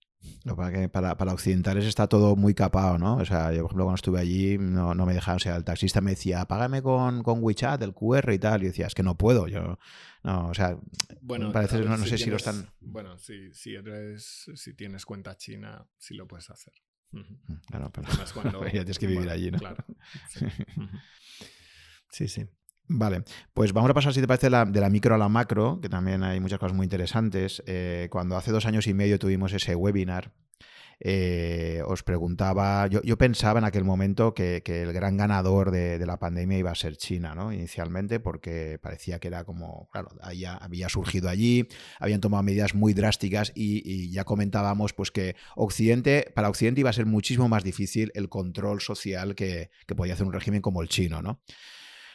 [0.57, 3.17] Para, que para, para, occidentales está todo muy capado, ¿no?
[3.17, 5.65] O sea, yo, por ejemplo, cuando estuve allí no, no me dejaban, o sea, el
[5.65, 9.03] taxista me decía, págame con, con WeChat, el QR y tal, y decía, es que
[9.03, 9.79] no puedo, yo,
[10.23, 10.79] no, o sea,
[11.21, 12.73] bueno, parece, no, no si sé si lo tienes- están...
[12.81, 16.75] Bueno, si, si, eres, si tienes cuenta china, sí lo puedes hacer.
[17.13, 17.37] Ujú.
[17.67, 19.59] Claro, pero- Además, cuando- ya tienes que vivir bueno, allí, ¿no?
[19.59, 19.85] Claro.
[22.11, 22.47] Sí, sí.
[22.93, 23.23] Vale,
[23.55, 25.79] pues vamos a pasar, si te parece, de la, de la micro a la macro,
[25.81, 27.63] que también hay muchas cosas muy interesantes.
[27.67, 30.33] Eh, cuando hace dos años y medio tuvimos ese webinar,
[30.99, 36.01] eh, os preguntaba, yo, yo pensaba en aquel momento que, que el gran ganador de,
[36.01, 37.53] de la pandemia iba a ser China, ¿no?
[37.53, 41.69] Inicialmente, porque parecía que era como, claro, había, había surgido allí,
[42.01, 46.91] habían tomado medidas muy drásticas y, y ya comentábamos pues que Occidente, para Occidente iba
[46.91, 50.83] a ser muchísimo más difícil el control social que, que podía hacer un régimen como
[50.83, 51.41] el chino, ¿no?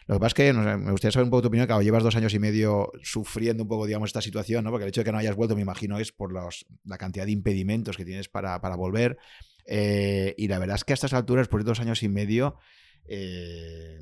[0.07, 2.15] Lo que pasa es que me gustaría saber un poco tu opinión, claro, llevas dos
[2.15, 4.69] años y medio sufriendo un poco, digamos, esta situación, ¿no?
[4.69, 7.25] Porque el hecho de que no hayas vuelto, me imagino, es por los, la cantidad
[7.25, 9.17] de impedimentos que tienes para, para volver.
[9.65, 12.55] Eh, y la verdad es que a estas alturas, por dos años y medio,
[13.07, 13.99] eh,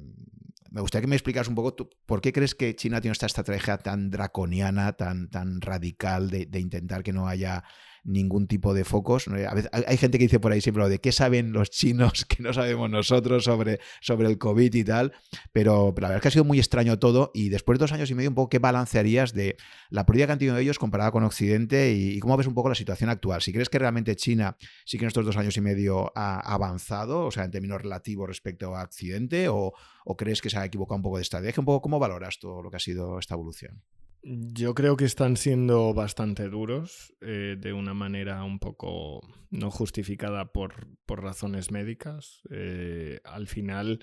[0.72, 3.28] me gustaría que me explicas un poco tú, por qué crees que China tiene esta
[3.28, 7.64] estrategia tan draconiana, tan, tan radical de intentar que no haya
[8.04, 9.28] ningún tipo de focos.
[9.28, 12.26] A veces, hay, gente que dice por ahí siempre lo de qué saben los chinos
[12.28, 15.14] que no sabemos nosotros sobre, sobre el COVID y tal,
[15.52, 18.10] pero, la verdad es que ha sido muy extraño todo y después de dos años
[18.12, 19.58] y medio un poco qué balancearías de
[19.90, 22.76] la política que han tenido ellos comparada con Occidente y, cómo ves un poco la
[22.76, 23.42] situación actual.
[23.42, 27.26] Si crees que realmente China sí que en estos dos años y medio ha avanzado,
[27.26, 29.74] o sea, en términos relativos respecto a Occidente, o,
[30.06, 32.62] o crees que se ha equivocado un poco de estrategia, un poco cómo valoras todo
[32.62, 33.82] lo que ha sido esta evolución.
[34.26, 39.20] Yo creo que están siendo bastante duros eh, de una manera un poco
[39.50, 42.42] no justificada por, por razones médicas.
[42.50, 44.00] Eh, al final,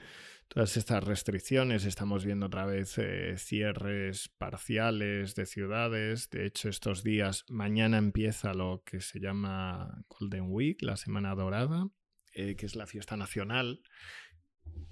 [0.48, 6.28] todas estas restricciones, estamos viendo otra vez eh, cierres parciales de ciudades.
[6.28, 11.88] De hecho, estos días, mañana empieza lo que se llama Golden Week, la Semana Dorada,
[12.34, 13.80] que es la fiesta nacional.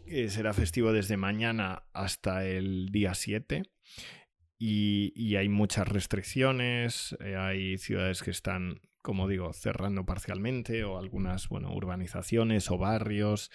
[0.07, 3.65] que será festivo desde mañana hasta el día 7.
[4.59, 10.99] Y, y hay muchas restricciones, eh, hay ciudades que están, como digo, cerrando parcialmente, o
[10.99, 13.51] algunas, bueno, urbanizaciones o barrios.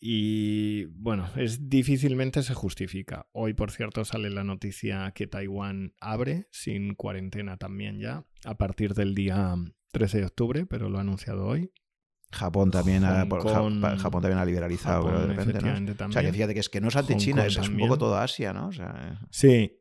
[0.00, 3.26] Y bueno, es difícilmente se justifica.
[3.32, 8.94] Hoy, por cierto, sale la noticia que Taiwán abre sin cuarentena también ya, a partir
[8.94, 9.56] del día
[9.90, 11.72] 13 de octubre, pero lo ha anunciado hoy.
[12.30, 15.52] Japón también, ha, Hong por- Kong- Ja- Japón también ha liberalizado, Japón, pero de repente,
[15.54, 16.06] ¿no?
[16.08, 17.68] O sea, que fíjate que es que no es ante Hong China, Kong es, es
[17.68, 18.68] un poco toda Asia, ¿no?
[18.68, 19.77] O sea, eh, Sí,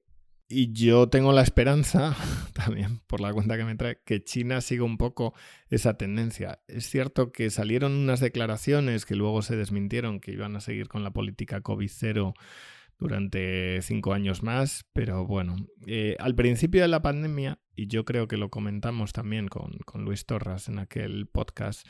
[0.50, 2.16] y yo tengo la esperanza,
[2.54, 5.34] también por la cuenta que me trae, que China siga un poco
[5.70, 6.60] esa tendencia.
[6.68, 11.04] Es cierto que salieron unas declaraciones que luego se desmintieron, que iban a seguir con
[11.04, 12.34] la política COVID-0
[12.98, 15.56] durante cinco años más, pero bueno,
[15.86, 20.04] eh, al principio de la pandemia, y yo creo que lo comentamos también con, con
[20.04, 21.88] Luis Torras en aquel podcast,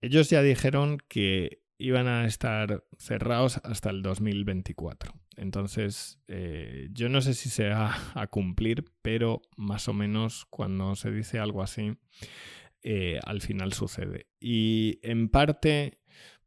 [0.00, 5.12] ellos ya dijeron que iban a estar cerrados hasta el 2024.
[5.36, 10.94] Entonces, eh, yo no sé si se va a cumplir, pero más o menos cuando
[10.96, 11.96] se dice algo así,
[12.82, 14.26] eh, al final sucede.
[14.40, 15.98] Y en parte,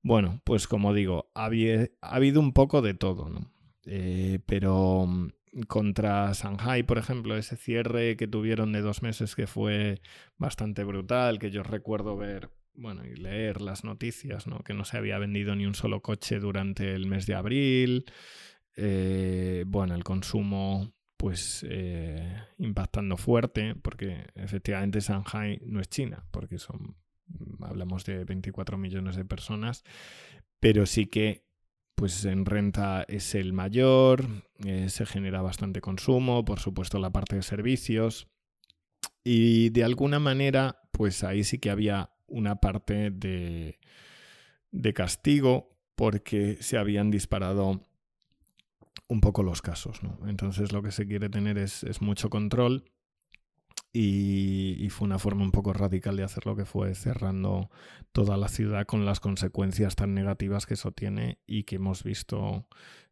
[0.02, 3.52] bueno, pues como digo, ha, habi- ha habido un poco de todo, ¿no?
[3.86, 5.30] Eh, pero mm,
[5.68, 10.02] contra Shanghai, por ejemplo, ese cierre que tuvieron de dos meses que fue
[10.38, 14.60] bastante brutal, que yo recuerdo ver, bueno, y leer las noticias, ¿no?
[14.60, 18.06] Que no se había vendido ni un solo coche durante el mes de abril.
[18.76, 20.94] Eh, bueno, el consumo
[21.24, 26.98] pues eh, impactando fuerte, porque efectivamente Shanghai no es China, porque son,
[27.62, 29.86] hablamos de 24 millones de personas,
[30.60, 31.46] pero sí que
[31.96, 34.26] pues en renta es el mayor,
[34.66, 38.28] eh, se genera bastante consumo, por supuesto la parte de servicios,
[39.24, 43.80] y de alguna manera, pues ahí sí que había una parte de,
[44.72, 47.82] de castigo porque se habían disparado
[49.08, 50.18] un poco los casos, ¿no?
[50.28, 52.84] Entonces lo que se quiere tener es, mucho control
[53.92, 57.70] y, fue una forma un poco radical de hacerlo que fue cerrando
[58.12, 62.68] toda la ciudad con las consecuencias tan negativas que eso tiene y que hemos visto,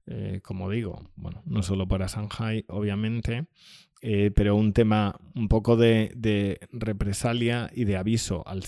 [0.08, 3.48] eh, como digo, bueno, no solo para Shanghai, obviamente,
[4.04, 8.64] eh, pero un tema un poco de, represalia y de aviso al,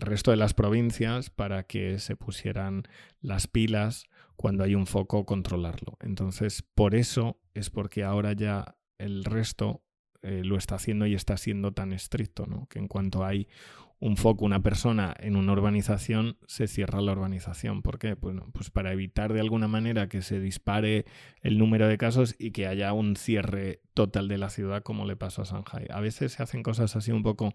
[0.00, 2.84] resto de las provincias para que se pusieran
[3.20, 4.04] las pilas
[4.36, 5.96] cuando hay un foco controlarlo.
[6.00, 9.82] Entonces, por eso es porque ahora ya el resto
[10.22, 12.66] eh, lo está haciendo y está siendo tan estricto, ¿no?
[12.68, 13.48] Que en cuanto hay
[14.00, 17.82] un foco, una persona en una urbanización, se cierra la urbanización.
[17.82, 18.14] ¿Por qué?
[18.14, 21.04] Bueno, pues para evitar de alguna manera que se dispare
[21.42, 25.16] el número de casos y que haya un cierre total de la ciudad como le
[25.16, 25.86] pasó a Shanghai.
[25.90, 27.54] A veces se hacen cosas así un poco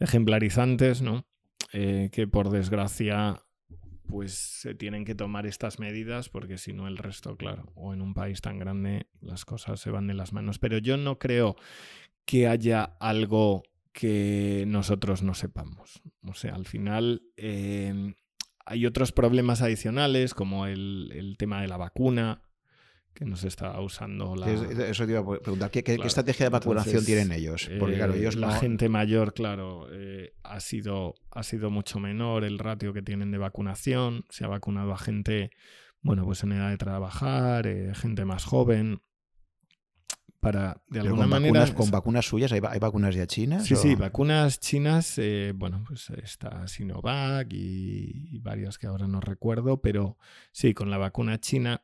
[0.00, 1.24] ejemplarizantes, ¿no?
[1.72, 3.42] Eh, que por desgracia
[4.08, 8.02] pues se tienen que tomar estas medidas porque si no el resto, claro, o en
[8.02, 10.58] un país tan grande las cosas se van de las manos.
[10.58, 11.56] Pero yo no creo
[12.24, 13.62] que haya algo
[13.96, 16.02] que nosotros no sepamos.
[16.22, 18.14] O sea, al final em,
[18.66, 22.42] hay otros problemas adicionales como el, tema de la vacuna
[23.14, 24.50] que nos está usando la...
[24.50, 27.70] Eso te iba a preguntar, ¿qué, estrategia de vacunación tienen ellos?
[27.80, 32.44] Porque claro, ellos eh, La gente mayor, claro, eh, ha, sido, ha sido mucho menor
[32.44, 35.52] el ratio que tienen de vacunación, se ha vacunado a gente,
[36.02, 39.00] bueno, pues en edad de trabajar, eh, gente más joven,
[40.52, 41.60] para, de alguna con manera...
[41.60, 42.52] Vacunas, ¿Con vacunas suyas?
[42.52, 43.64] ¿Hay, vacunas ya chinas?
[43.64, 45.20] Sí, sí, vacunas chinas,
[45.56, 50.18] bueno, pues está Sinovac y, y varias que ahora no recuerdo, pero
[50.52, 51.82] sí, con la vacuna china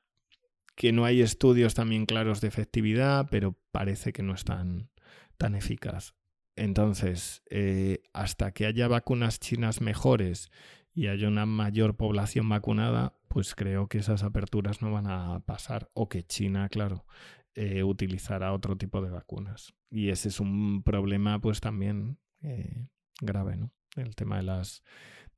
[0.77, 4.91] que no hay estudios también claros de efectividad, pero parece que no es tan,
[5.39, 6.15] tan eficaz.
[6.55, 10.51] Entonces, eh, hasta que haya vacunas chinas mejores
[10.95, 15.91] y haya una mayor población vacunada, pues creo que esas aperturas no van a pasar.
[15.95, 17.07] O que China, claro,
[17.55, 19.75] eh, utilizará otro tipo de vacunas.
[19.91, 22.89] Y ese es un problema, pues también eh,
[23.21, 23.73] grave, ¿no?
[23.97, 24.83] El tema de las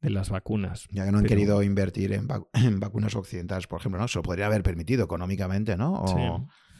[0.00, 0.86] de las vacunas.
[0.90, 2.12] Ya que no han querido invertir
[2.52, 4.06] en, vacunas occidentales, por ejemplo, ¿no?
[4.06, 6.04] Se lo podría haber permitido económicamente, ¿no?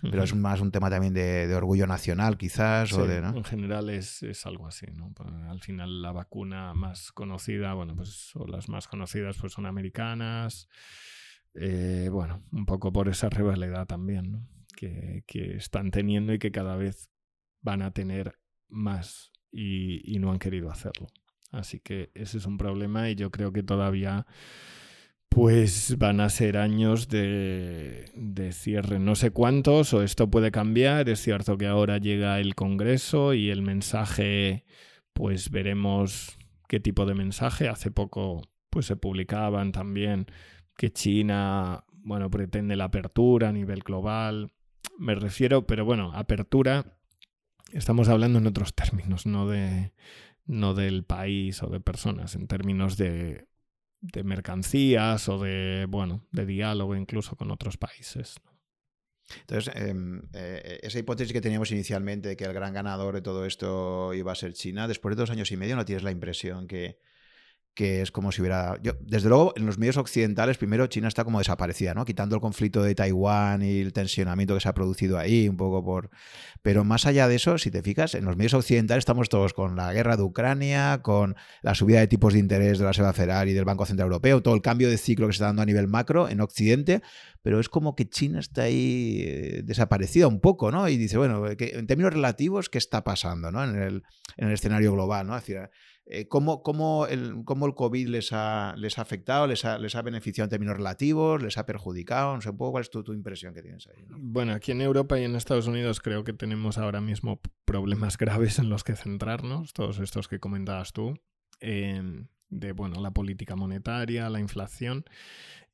[0.03, 2.93] Pero es más un tema también de, orgullo nacional, quizás.
[2.93, 5.11] o de, En general es, algo así, ¿no?
[5.15, 9.65] Pues, al final la vacuna más conocida, bueno, pues o las más conocidas pues son
[9.65, 10.69] americanas.
[11.55, 14.49] Eh, bueno, un poco por esa rivalidad también, ¿no?
[14.77, 15.23] Que,
[15.57, 17.11] están teniendo y que cada vez
[17.63, 18.39] van a tener
[18.69, 21.07] más y no han querido hacerlo.
[21.51, 24.27] Así que ese es un problema y yo creo que todavía
[25.35, 28.05] pues van a ser años de,
[28.53, 29.01] cierre.
[29.01, 31.09] No sé cuántos, o esto puede cambiar.
[31.09, 34.65] Es cierto que ahora llega el Congreso y el mensaje,
[35.13, 36.39] pues veremos
[36.69, 37.69] qué tipo de mensaje.
[37.69, 40.27] Hace poco pues se publicaban también
[40.77, 44.53] que China, bueno, pretende la apertura a nivel global.
[44.99, 46.99] Me refiero, pero bueno, apertura,
[47.73, 49.93] estamos hablando en otros términos, no de,
[50.47, 53.49] no del país o de personas, en términos de,
[54.01, 58.37] de mercancías o de, bueno, de diálogo incluso con otros países.
[59.41, 63.47] Entonces, em, eh, esa hipótesis que teníamos inicialmente de que el gran ganador de todo
[63.47, 66.67] esto iba a ser China, después de dos años y medio, ¿no tienes la impresión
[66.67, 66.99] que,
[67.75, 68.77] que es como si hubiera...
[68.83, 72.05] Yo, desde luego, en los medios occidentales, primero China está como desaparecida, ¿no?
[72.05, 75.85] Quitando el conflicto de Taiwán y el tensionamiento que se ha producido ahí, un poco
[75.85, 76.11] por...
[76.63, 79.77] Pero más allá de eso, si te fijas, en los medios occidentales estamos todos con
[79.77, 83.49] la guerra de Ucrania, con la subida de tipos de interés de la Reserva Federal
[83.49, 85.67] y del Banco Central Europeo, todo el cambio de ciclo que se está dando a
[85.67, 87.03] nivel macro en Occidente,
[87.43, 90.89] pero es como que China está ahí eh, desaparecida un poco, ¿no?
[90.89, 93.63] Y dice, bueno, en términos relativos, ¿qué está pasando, ¿no?
[93.65, 94.03] En el,
[94.39, 95.37] en el escenario global, ¿no?
[95.37, 95.69] Es decir,
[96.07, 99.95] eh, ¿cómo, cómo, el, ¿cómo, el, COVID les ha, les ha afectado, les ha, les
[99.95, 102.35] ha, beneficiado en términos relativos, les ha perjudicado?
[102.35, 104.05] No sé un poco cuál es tu, tu impresión que tienes ahí.
[104.11, 108.59] Bueno, aquí en Europa y en Estados Unidos creo que tenemos ahora mismo problemas graves
[108.59, 111.19] en los que centrarnos, todos estos que comentabas tú,
[111.61, 115.05] em, de bueno, la política monetaria, la inflación.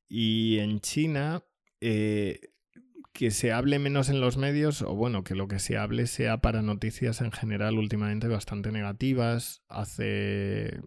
[0.09, 1.43] Y en China,
[1.81, 2.50] eh,
[3.13, 6.41] que se hable menos en los medios, o bueno, que lo que se hable sea
[6.41, 9.63] para noticias en general últimamente bastante negativas.
[9.69, 10.81] Hace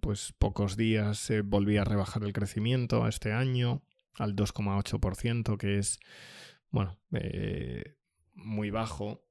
[0.00, 3.82] pues pocos días se volvía a rebajar el crecimiento este año
[4.18, 5.98] al 2,8%, que es,
[6.70, 7.96] bueno, eh,
[8.34, 9.22] muy bajo.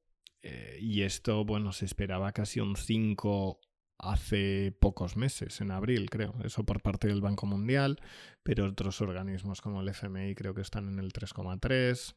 [0.42, 3.60] Eh, y esto, bueno, se esperaba casi un 5
[3.98, 8.00] hace pocos meses, en abril creo, eso por parte del Banco Mundial,
[8.44, 12.16] pero otros organismos como el FMI creo que están en el 3,3.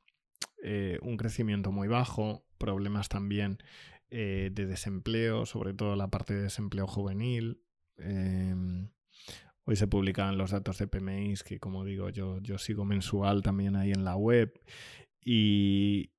[0.63, 3.59] Eh, un crecimiento muy bajo, problemas también
[4.11, 7.63] eh, de desempleo, sobre todo la parte de desempleo juvenil.
[7.99, 8.91] Em,
[9.65, 13.77] hoy se publicaban los datos de PMI, que como digo, yo, yo sigo mensual también
[13.77, 14.59] ahí en la web.
[15.25, 16.11] Y,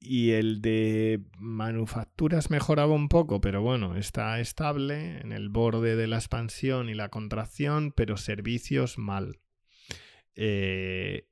[0.00, 6.06] y el de manufacturas mejoraba un poco, pero bueno, está estable en el borde de
[6.06, 9.40] la expansión y la contracción, pero servicios mal.
[10.34, 11.28] Eh,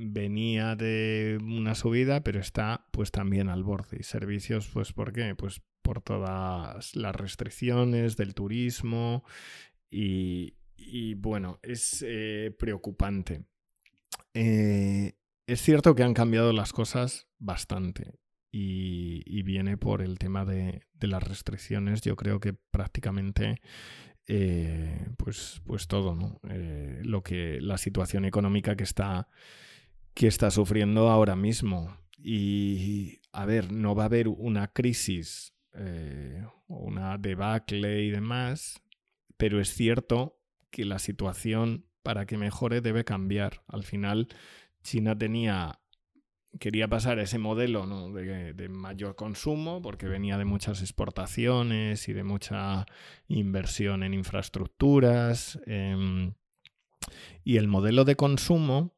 [0.00, 3.98] venía de una subida, pero está pues también al borde.
[4.00, 5.34] Y servicios, pues ¿por qué?
[5.34, 9.24] Pues por todas las restricciones del turismo
[9.90, 10.54] y,
[11.14, 13.44] bueno, es eh, preocupante.
[14.34, 15.14] Eh,
[15.46, 18.20] es cierto que han cambiado las cosas bastante
[18.52, 22.02] y, viene por el tema de, las restricciones.
[22.02, 23.60] Yo creo que prácticamente
[24.26, 26.38] eh, pues, pues todo, ¿no?
[27.02, 29.28] Lo que la situación económica que está,
[30.18, 31.96] que está sufriendo ahora mismo.
[32.20, 38.82] Y a ver, no va a haber una crisis eh, una debacle y demás,
[39.36, 40.40] pero es cierto
[40.70, 43.62] que la situación para que mejore debe cambiar.
[43.68, 44.26] Al final,
[44.82, 45.78] China tenía
[46.58, 52.86] quería pasar ese modelo de, mayor consumo porque venía de muchas exportaciones y de mucha
[53.28, 55.60] inversión en infraestructuras.
[55.66, 56.32] Em,
[57.44, 58.97] y el modelo de consumo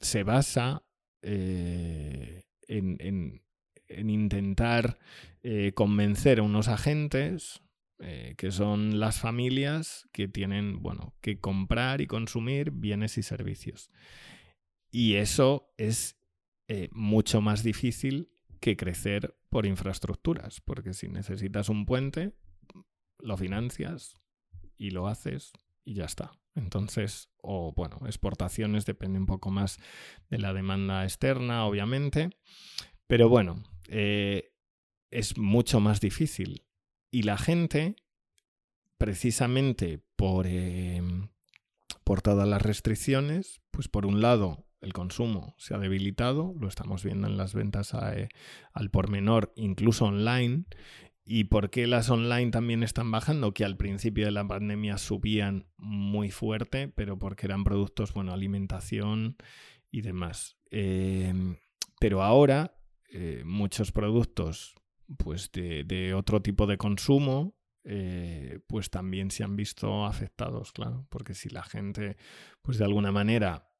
[0.00, 0.82] se basa
[1.22, 3.42] eh, en,
[3.88, 4.98] intentar
[5.42, 7.62] eh, convencer a unos agentes
[7.98, 13.90] eh, que son las familias que tienen bueno, que comprar y consumir bienes y servicios.
[14.90, 16.16] Y eso es
[16.92, 22.32] mucho más difícil que crecer por infraestructuras, porque si necesitas un puente,
[23.18, 24.14] lo financias
[24.78, 25.52] y lo haces
[25.90, 26.30] y ya está.
[26.54, 29.78] Entonces, o bueno, exportaciones depende un poco más
[30.28, 32.30] de la demanda externa, obviamente,
[33.08, 34.52] pero bueno, eh,
[35.10, 36.64] es mucho más difícil.
[37.10, 37.96] Y la gente,
[38.98, 41.02] precisamente por, eh,
[42.04, 47.02] por todas las restricciones, pues por un lado el consumo se ha debilitado, lo estamos
[47.02, 48.28] viendo en las ventas eh,
[48.72, 50.66] al por menor, incluso online.
[51.32, 53.54] ¿Y por qué las online también están bajando?
[53.54, 59.36] Que al principio de la pandemia subían muy fuerte, pero porque eran productos, bueno, alimentación
[59.92, 60.56] y demás.
[60.72, 61.58] Em,
[62.00, 62.74] pero ahora
[63.10, 64.74] eh, muchos productos
[65.18, 67.54] pues de, otro tipo de consumo,
[67.84, 72.16] eh, pues también se han visto afectados, claro, porque si la gente,
[72.60, 73.70] pues de alguna manera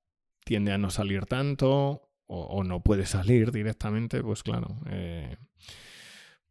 [0.44, 5.36] tiende a no salir tanto o, no puede salir directamente, pues claro, eh,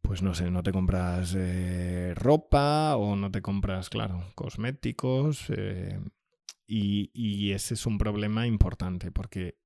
[0.02, 5.46] pues no sé, no te compras eh, ropa o no te compras, claro, cosméticos.
[5.50, 6.00] Eh,
[6.66, 9.58] y, ese es un problema importante porque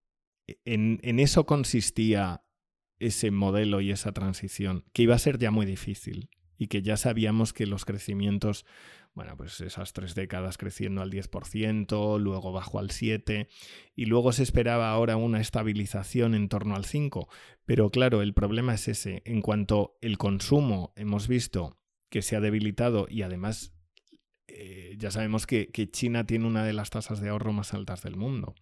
[0.65, 2.45] en, en eso consistía
[2.99, 6.97] ese modelo y esa transición, que iba a ser ya muy difícil y que ya
[6.97, 8.65] sabíamos que los crecimientos
[9.15, 13.47] bueno, pues esas tres décadas creciendo al 10%, luego bajó al 7%
[13.95, 17.29] y luego se esperaba ahora una estabilización en torno al 5%.
[17.65, 19.23] Pero claro, el problema es ese.
[19.25, 21.79] En cuanto el consumo hemos visto
[22.11, 23.73] que se ha debilitado y además
[24.49, 28.03] eh, ya sabemos que, que China tiene una de las tasas de ahorro más altas
[28.03, 28.57] del mundo.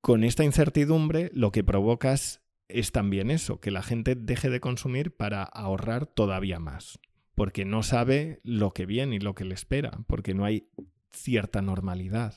[0.00, 5.16] Con esta incertidumbre lo que provocas es también eso, que la gente deje de consumir
[5.16, 6.98] para ahorrar todavía más
[7.38, 10.66] porque no sabe lo que viene y lo que le espera, porque no hay
[11.12, 12.34] cierta normalidad.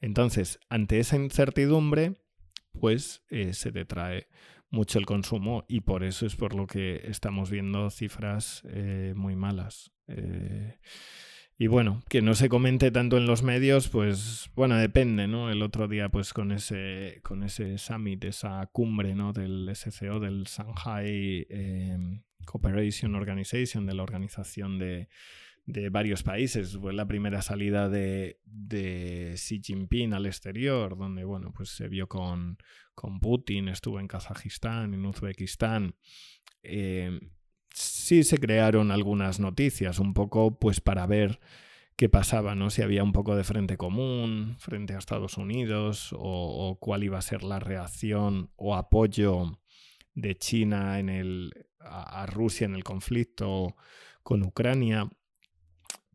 [0.00, 2.16] Entonces, ante esa incertidumbre,
[2.72, 4.26] pues eh, se detrae
[4.68, 9.36] mucho el consumo y por eso es por lo que estamos viendo cifras eh, muy
[9.36, 9.92] malas.
[10.08, 10.80] Eh,
[11.56, 15.48] y bueno, que no se comente tanto en los medios, pues bueno, depende, ¿no?
[15.52, 19.32] El otro día, pues con ese, con ese summit, esa cumbre, ¿no?
[19.32, 21.46] Del SCO, del Shanghai
[22.44, 25.08] Cooperation Organization, de la organización de,
[25.90, 26.76] varios países.
[26.76, 28.38] Fue la primera salida de,
[29.36, 32.58] Xi Jinping al exterior, donde bueno, pues se vio con,
[33.20, 35.94] Putin, estuvo en Kazajistán, en Uzbekistán.
[36.62, 37.18] Eh,
[37.72, 41.40] sí se crearon algunas noticias, un poco pues para ver
[41.96, 42.68] qué pasaba, ¿no?
[42.70, 47.22] Si había un poco de frente común frente a Estados Unidos o cuál iba a
[47.22, 49.60] ser la reacción o apoyo
[50.14, 53.76] de China en el, a, Rusia en el conflicto
[54.22, 55.08] con Ucrania.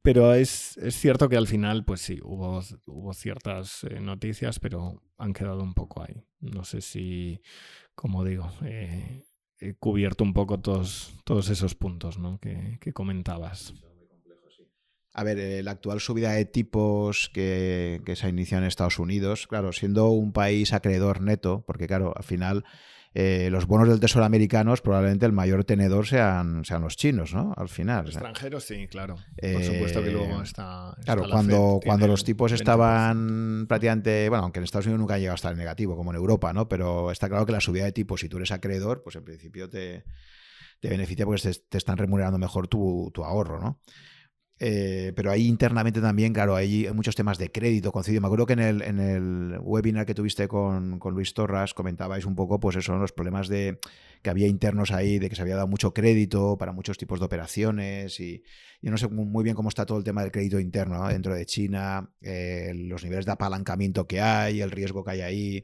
[0.01, 5.33] Pero es, cierto que al final, pues sí, hubo, hubo ciertas eh, noticias, pero han
[5.33, 6.23] quedado un poco ahí.
[6.39, 7.41] No sé si,
[7.95, 9.25] como digo, eh,
[9.59, 12.39] he cubierto un poco todos, todos esos puntos ¿no?
[12.39, 13.73] que, que comentabas.
[15.17, 19.47] A ver, eh, la actual subida de tipos que, se ha iniciado en Estados Unidos,
[19.47, 22.65] claro, siendo un país acreedor neto, porque claro, al final
[23.17, 27.53] eh, los bonos del Tesoro americanos probablemente el mayor tenedor sean, sean los chinos, ¿no?
[27.55, 28.07] Al final.
[28.07, 29.15] Extranjeros, sí, claro.
[29.41, 30.93] Por supuesto que luego está.
[31.05, 34.27] claro, cuando, cuando los tipos estaban prácticamente.
[34.27, 36.67] Bueno, aunque en Estados Unidos nunca ha llegado a estar negativo, como en Europa, ¿no?
[36.67, 39.69] Pero está claro que la subida de tipos, si tú eres acreedor, pues en principio
[39.69, 40.03] te,
[40.81, 43.79] te beneficia porque te, están remunerando mejor tu, tu ahorro, ¿no?
[44.57, 48.21] Eh, pero ahí internamente también, claro, hay muchos temas de crédito, concedido.
[48.21, 52.25] Me acuerdo que en el, en el webinar que tuviste con, con, Luis Torras comentabais
[52.25, 53.79] un poco, pues eso, los problemas de
[54.21, 57.25] que había internos ahí, de que se había dado mucho crédito para muchos tipos de
[57.25, 58.43] operaciones y
[58.81, 61.45] yo no sé muy bien cómo está todo el tema del crédito interno dentro de
[61.45, 65.63] China, eh, los niveles de apalancamiento que hay, el riesgo que hay ahí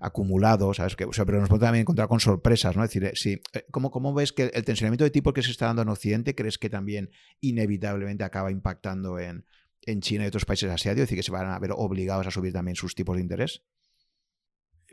[0.00, 0.96] acumulado, ¿sabes?
[0.96, 2.84] Que, pero nos podemos también encontrar con sorpresas, ¿no?
[2.84, 5.50] Es decir, eh, sí, eh, ¿cómo, ¿cómo, ves que el tensionamiento de tipo que se
[5.50, 7.10] está dando en Occidente, crees que también
[7.40, 9.46] inevitablemente acaba impactando en,
[9.82, 11.04] en China y otros países asiáticos?
[11.04, 13.62] Es decir, que se van a ver obligados a subir también sus tipos de interés.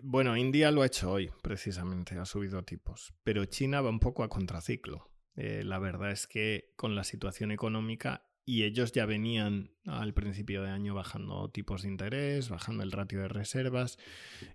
[0.04, 4.24] Bueno, India lo ha hecho hoy, precisamente, ha subido tipos, pero China va un poco
[4.24, 5.12] a contraciclo.
[5.36, 10.64] Eh, la verdad es que con la situación económica y ellos ya venían al principio
[10.64, 13.98] de año bajando tipos de interés, bajando el ratio de reservas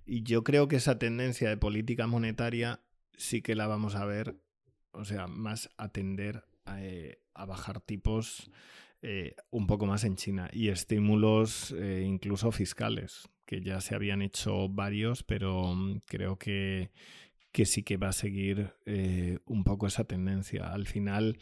[0.04, 2.80] y yo creo que esa tendencia de política monetaria
[3.16, 4.36] sí que la vamos a ver,
[4.92, 8.50] o sea, más atender a, eh, bajar tipos
[9.02, 14.22] eh, un poco más en China y estímulos eh, incluso fiscales, que ya se habían
[14.22, 16.90] hecho varios, pero mm, creo que,
[17.52, 18.74] que sí que va a seguir
[19.46, 20.72] un poco esa tendencia.
[20.72, 21.38] Al final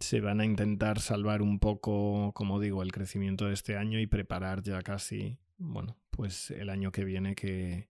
[0.00, 4.06] se van a intentar salvar un poco, como digo, el crecimiento de este año y
[4.06, 7.88] preparar ya casi, bueno, pues el año que viene que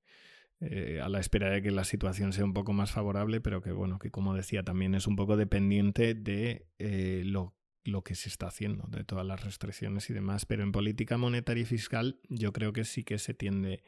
[0.60, 3.72] eh, a la espera de que la situación sea un poco más favorable, pero que
[3.72, 7.54] bueno, que como decía, también es un poco dependiente de eh, lo,
[7.84, 10.46] lo que se está haciendo, de todas las restricciones y demás.
[10.46, 13.84] Pero en política monetaria y fiscal yo creo que sí que se tiende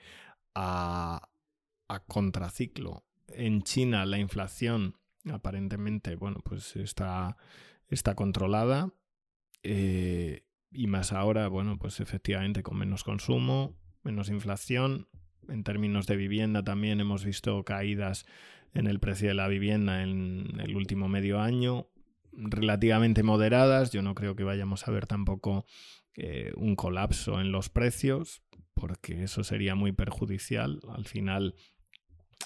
[0.54, 1.28] a,
[1.88, 3.04] a contraciclo.
[3.28, 4.96] En China la inflación
[5.30, 7.36] aparentemente, bueno, pues está
[7.90, 8.92] está controlada
[9.62, 15.08] eh, y más ahora, bueno, pues efectivamente con menos consumo, menos inflación.
[15.48, 18.24] En términos de vivienda también hemos visto caídas
[18.72, 21.88] en el precio de la vivienda en el último medio año,
[22.32, 23.90] relativamente moderadas.
[23.90, 25.66] Yo no creo que vayamos a ver tampoco
[26.14, 28.42] eh, un colapso en los precios,
[28.74, 30.80] porque eso sería muy perjudicial.
[30.88, 31.56] Al final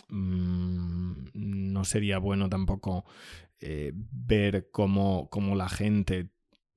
[0.08, 3.04] mm, no sería bueno tampoco
[3.66, 6.28] eh, ver cómo, la gente,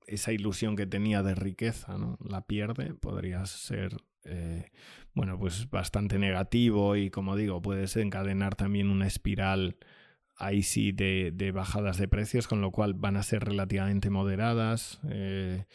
[0.05, 2.17] esa ilusión que tenía de riqueza, ¿no?
[2.23, 4.71] la pierde, podría ser eh,
[5.13, 9.75] bueno, pues bastante negativo y como digo, puede desencadenar también una espiral
[10.37, 15.01] ahí sí de, bajadas de precios, con lo cual van a ser relativamente moderadas.
[15.09, 15.65] Eh,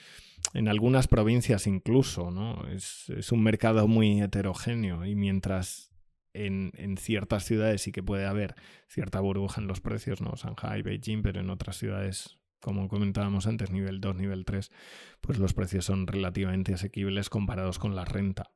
[0.55, 2.67] en algunas provincias incluso, ¿no?
[2.69, 5.92] Es, es, un mercado muy heterogéneo y mientras
[6.35, 8.55] en, ciertas ciudades sí que puede haber
[8.89, 10.33] cierta burbuja en los precios, ¿no?
[10.37, 14.71] Shanghai, Beijing, pero en otras ciudades, como comentábamos antes, nivel 2, nivel 3,
[15.21, 18.51] pues los precios son relativamente asequibles comparados con la renta.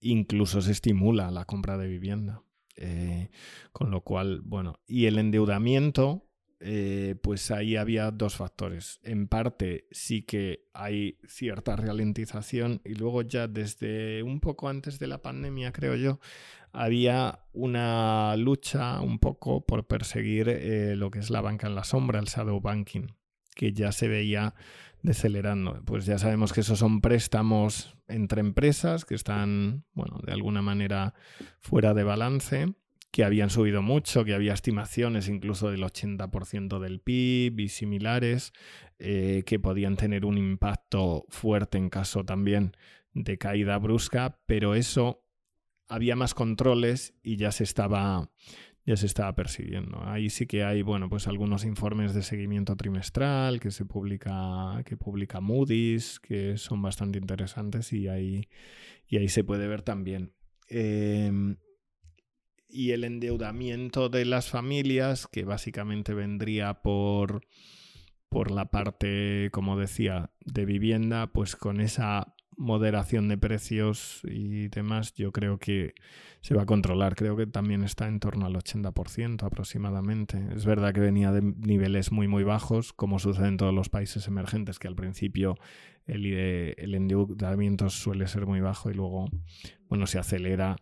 [0.00, 2.42] Incluso se estimula la compra de vivienda.
[2.76, 3.28] Eh,
[3.72, 6.30] con lo cual, bueno, y el endeudamiento,
[6.62, 9.00] eh, pues ahí había dos factores.
[9.02, 15.06] En parte sí que hay cierta ralentización y luego ya desde un poco antes de
[15.06, 16.20] la pandemia, creo yo,
[16.72, 21.84] había una lucha un poco por perseguir eh, lo que es la banca en la
[21.84, 23.08] sombra, el shadow banking,
[23.54, 24.54] que ya se veía
[25.02, 25.82] decelerando.
[25.84, 31.14] Pues ya sabemos que esos son préstamos entre empresas que están, bueno, de alguna manera
[31.60, 32.74] fuera de balance,
[33.10, 38.52] que habían subido mucho, que había estimaciones incluso del 80% del PIB y similares,
[38.98, 42.76] eh, que podían tener un impacto fuerte en caso también
[43.12, 45.24] de caída brusca, pero eso
[45.90, 48.30] había más controles y ya se estaba
[48.86, 50.02] ya se estaba persiguiendo.
[50.04, 54.96] Ahí sí que hay, bueno, pues algunos informes de seguimiento trimestral que se publica, que
[54.96, 58.48] publica Moody's, que son bastante interesantes y ahí,
[59.06, 60.32] y ahí se puede ver también.
[60.68, 61.56] Em,
[62.68, 67.46] y el endeudamiento de las familias, que básicamente vendría por,
[68.28, 75.14] por la parte, como decía, de vivienda, pues con esa moderación de precios y demás,
[75.14, 75.94] yo creo que
[76.42, 77.16] se va a controlar.
[77.16, 80.46] Creo que también está en torno al 80% aproximadamente.
[80.54, 84.28] Es verdad que venía de niveles muy, muy bajos, como sucede en todos los países
[84.28, 85.56] emergentes, que al principio
[86.06, 89.30] el, el endeudamiento suele ser muy bajo y luego,
[89.88, 90.76] bueno, se acelera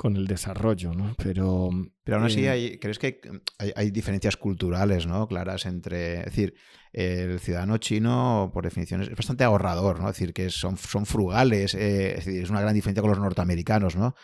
[0.00, 1.14] con el desarrollo, ¿no?
[1.22, 1.68] Pero...
[2.02, 3.20] Pero aún así, eh, hay, ¿crees que
[3.58, 5.28] hay, diferencias culturales, ¿no?
[5.28, 6.20] Claras entre...
[6.20, 6.54] Es decir,
[6.94, 10.08] el ciudadano chino, por definición, es bastante ahorrador, ¿no?
[10.08, 13.20] Es decir, que son, son frugales, eh, es decir, es una gran diferencia con los
[13.20, 14.14] norteamericanos, ¿no?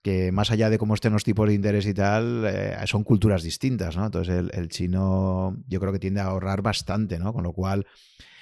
[0.00, 3.42] que más allá de cómo estén los tipos de interés y tal, eh, son culturas
[3.42, 4.06] distintas, ¿no?
[4.06, 7.32] Entonces el, el, chino yo creo que tiende a ahorrar bastante, ¿no?
[7.32, 7.84] Con lo cual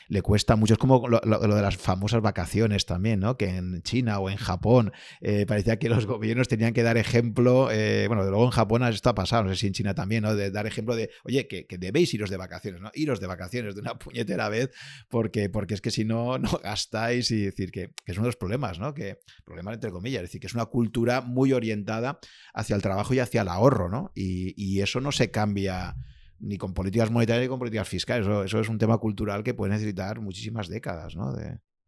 [0.09, 0.75] le cuesta mucho.
[0.75, 3.37] Es como lo, de las famosas vacaciones también, ¿no?
[3.37, 7.71] Que en China o en Japón eh, parecía que los gobiernos tenían que dar ejemplo.
[7.71, 10.35] Eh, bueno, luego en Japón esto ha pasado, no sé si en China también, ¿no?
[10.35, 12.91] De dar ejemplo de, oye, que, debéis iros de vacaciones, ¿no?
[12.95, 14.71] Iros de vacaciones de una puñetera vez,
[15.09, 18.37] porque, porque es que si no, no gastáis y decir que, es uno de los
[18.37, 18.95] problemas, ¿no?
[18.95, 22.19] Que, problema entre comillas, es decir, que es una cultura muy orientada
[22.53, 24.13] hacia el trabajo y hacia el ahorro, ¿no?
[24.15, 25.97] Y, y eso no se cambia
[26.39, 28.27] ni con políticas monetarias ni con políticas fiscales.
[28.27, 31.35] Eso, es un tema cultural que puede necesitar muchísimas décadas, ¿no?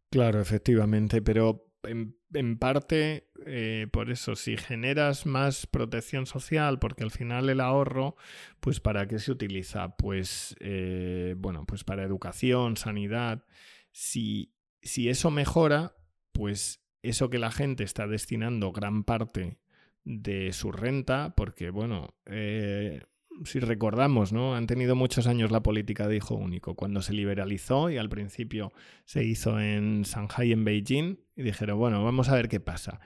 [0.09, 7.11] Claro, efectivamente, pero en, parte, eh, por eso, si generas más protección social, porque al
[7.11, 8.15] final el ahorro,
[8.59, 9.95] pues ¿para qué se utiliza?
[9.95, 13.45] Pues, eh, bueno, pues para educación, sanidad.
[13.91, 15.95] Si, si eso mejora,
[16.31, 19.59] pues eso que la gente está destinando gran parte
[20.03, 23.01] de su renta, porque, bueno, eh,
[23.45, 24.55] si recordamos, ¿no?
[24.55, 26.75] Han tenido muchos años la política de hijo único.
[26.75, 28.71] Cuando se liberalizó y al principio
[29.05, 32.99] se hizo en Shanghai, en Beijing, y dijeron, bueno, vamos a ver qué pasa.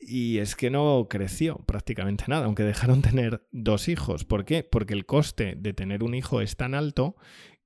[0.00, 4.24] Y es que no creció prácticamente nada, aunque dejaron tener dos hijos.
[4.24, 4.62] ¿Por qué?
[4.62, 7.16] Porque el coste de tener un hijo es tan alto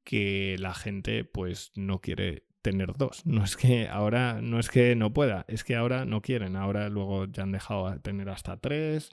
[0.05, 3.27] que la gente pues no quiere tener dos.
[3.27, 6.57] No es que ahora, no es que no pueda, es que ahora no quieren.
[6.57, 9.11] Ahora luego ya han dejado de tener hasta tres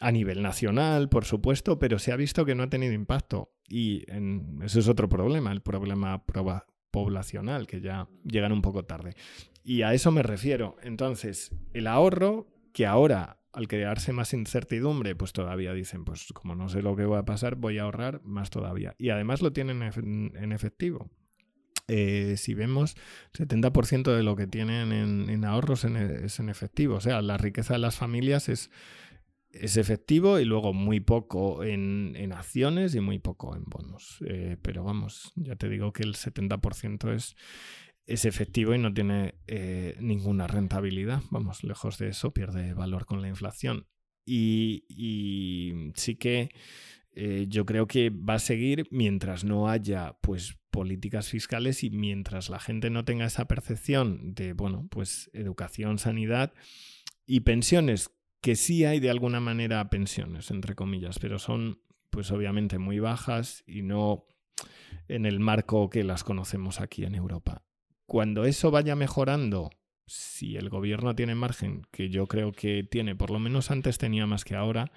[0.00, 3.52] a nivel nacional, por supuesto, pero se ha visto que no ha tenido impacto.
[3.68, 4.04] Y
[4.64, 6.24] eso es otro problema, el problema
[6.90, 9.14] poblacional, que ya llegan un poco tarde.
[9.62, 10.76] Y a eso me refiero.
[10.82, 16.68] Entonces, el ahorro, que ahora, al crearse más incertidumbre, pues todavía dicen, pues como no
[16.68, 18.94] sé lo que va a pasar, voy a ahorrar más todavía.
[18.98, 21.10] Y además lo tienen en efectivo.
[21.92, 22.94] Eh, si vemos,
[23.32, 26.94] 70% de lo que tienen en, ahorros es en efectivo.
[26.94, 28.70] O sea, la riqueza de las familias es
[29.52, 34.18] es efectivo y luego muy poco en, acciones y muy poco en bonos.
[34.26, 37.36] Eh, pero vamos, ya te digo que el 70% es,
[38.06, 41.22] es efectivo y no tiene eh, ninguna rentabilidad.
[41.30, 43.86] Vamos, lejos de eso, pierde valor con la inflación.
[44.24, 44.84] Y,
[45.94, 46.50] sí que
[47.12, 52.48] eh, yo creo que va a seguir mientras no haya pues políticas fiscales y mientras
[52.48, 56.52] la gente no tenga esa percepción de, bueno, pues educación, sanidad
[57.26, 62.78] y pensiones que sí hay de alguna manera pensiones, entre comillas, pero son pues obviamente
[62.78, 64.26] muy bajas y no
[65.08, 67.62] en el marco que las conocemos aquí en Europa.
[68.06, 69.70] Cuando eso vaya mejorando,
[70.06, 74.26] si el gobierno tiene margen, que yo creo que tiene, por lo menos antes tenía
[74.26, 74.90] más que ahora,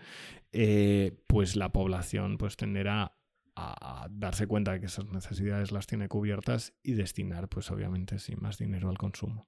[0.52, 3.16] eh, pues la población pues tenderá
[3.56, 8.36] a darse cuenta de que esas necesidades las tiene cubiertas y destinar, pues obviamente, sí,
[8.36, 9.48] más dinero al consumo.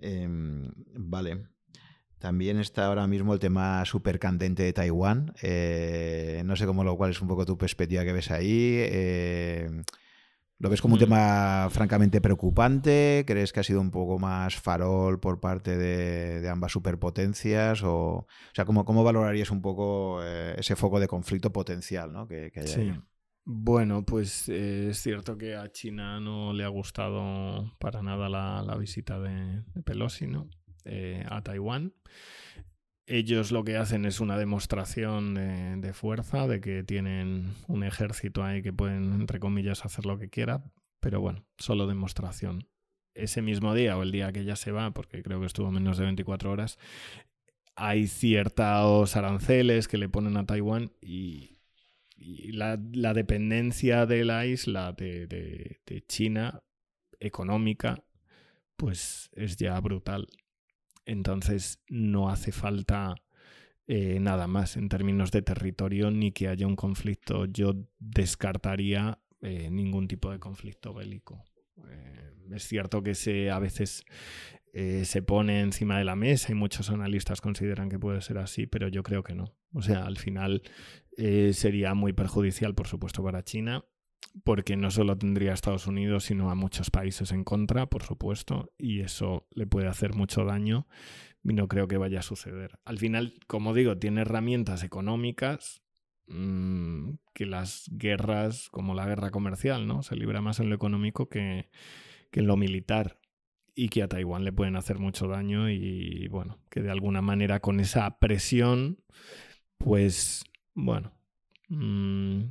[0.00, 1.48] Em, vale.
[2.18, 5.34] También está ahora mismo el tema súper candente de Taiwán.
[5.42, 8.78] Eh, no sé cómo lo cual es un poco tu perspectiva que ves ahí.
[8.78, 9.82] Eh,
[10.58, 13.24] ¿Lo ves como un tema francamente preocupante?
[13.26, 17.82] ¿Crees que ha sido un poco más farol por parte de, ambas superpotencias?
[17.82, 22.26] O, o sea, ¿cómo, ¿cómo, valorarías un poco eh, ese foco de conflicto potencial ¿no?
[22.26, 22.94] que, hay sí.
[23.48, 28.76] Bueno, pues eh, es cierto que a China no le ha gustado para nada la,
[28.76, 30.50] visita de, Pelosi ¿no?
[30.84, 31.94] Eh, a Taiwán.
[33.06, 38.62] Ellos lo que hacen es una demostración de, fuerza, de que tienen un ejército ahí
[38.62, 40.64] que pueden, entre comillas, hacer lo que quiera,
[40.98, 42.68] pero bueno, solo demostración.
[43.14, 45.98] Ese mismo día o el día que ya se va, porque creo que estuvo menos
[45.98, 46.80] de 24 horas,
[47.76, 51.55] hay ciertos aranceles que le ponen a Taiwán y,
[52.16, 55.78] y la, dependencia de la isla de,
[56.08, 56.62] China
[57.20, 58.02] económica,
[58.76, 60.26] pues es ya brutal.
[61.04, 63.14] Entonces no hace falta
[63.86, 67.46] eh, nada más en términos de territorio ni que haya un conflicto.
[67.46, 71.44] Yo descartaría eh, ningún tipo de conflicto bélico.
[71.88, 74.04] Eh, es cierto que se, a veces
[75.04, 78.88] se pone encima de la mesa y muchos analistas consideran que puede ser así, pero
[78.88, 79.56] yo creo que no.
[79.72, 80.60] O sea, al final
[81.16, 83.84] eh, sería muy perjudicial, por supuesto, para China,
[84.44, 88.72] porque no solo tendría a Estados Unidos, sino a muchos países en contra, por supuesto,
[88.76, 90.86] y eso le puede hacer mucho daño
[91.42, 92.78] y no creo que vaya a suceder.
[92.84, 95.82] Al final, como digo, tiene herramientas económicas
[96.26, 100.02] mm, que las guerras, como la guerra comercial, ¿no?
[100.02, 101.70] Se libra más en lo económico que,
[102.30, 103.20] que en lo militar.
[103.78, 107.60] y que a Taiwán le pueden hacer mucho daño y bueno, que de alguna manera
[107.60, 108.98] con esa presión,
[109.76, 110.44] pues
[110.76, 111.12] bueno,
[111.68, 112.42] mm,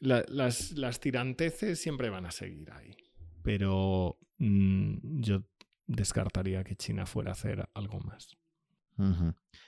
[0.00, 2.94] las, las, tiranteces siempre van a seguir ahí,
[3.42, 5.44] pero mm, yo
[5.86, 8.36] descartaría que China fuera a hacer algo más.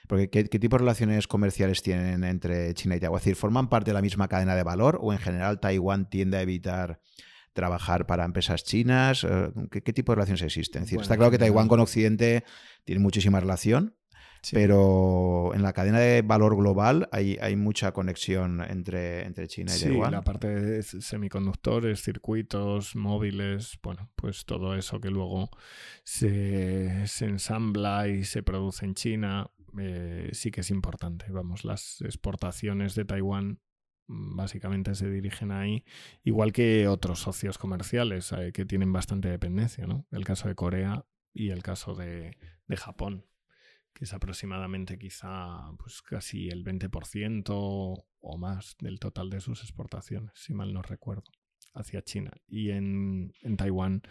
[0.07, 3.17] Porque ¿qué, tipo de relaciones comerciales tienen entre China y Taiwán?
[3.17, 6.37] Es decir, ¿forman parte de la misma cadena de valor o en general Taiwán tiende
[6.37, 7.01] a evitar
[7.51, 9.25] trabajar para empresas chinas?
[9.25, 10.83] Eh, ¿Qué, tipo de relaciones existen?
[10.83, 12.45] está claro que Taiwán con Occidente
[12.85, 13.96] tiene muchísima relación,
[14.51, 19.79] pero en la cadena de valor global hay, hay mucha conexión entre, entre China y
[19.79, 20.09] Taiwán.
[20.09, 25.49] Sí, la parte de semiconductores, circuitos, móviles, bueno, pues todo eso que luego
[26.03, 29.49] se, se ensambla y se produce en China,
[29.79, 31.25] eh, sí que es importante.
[31.29, 33.59] Vamos, las exportaciones de Taiwán
[34.07, 35.83] mm, básicamente se dirigen ahí,
[36.23, 40.05] igual que otros socios comerciales eh, que tienen bastante dependencia, ¿no?
[40.11, 42.37] El caso de Corea y el caso de,
[42.67, 43.25] de Japón,
[43.97, 50.31] que es aproximadamente quizá pues casi el 20% o más del total de sus exportaciones,
[50.35, 51.31] si mal no recuerdo,
[51.73, 52.31] hacia China.
[52.47, 54.03] Y en, en Taiwán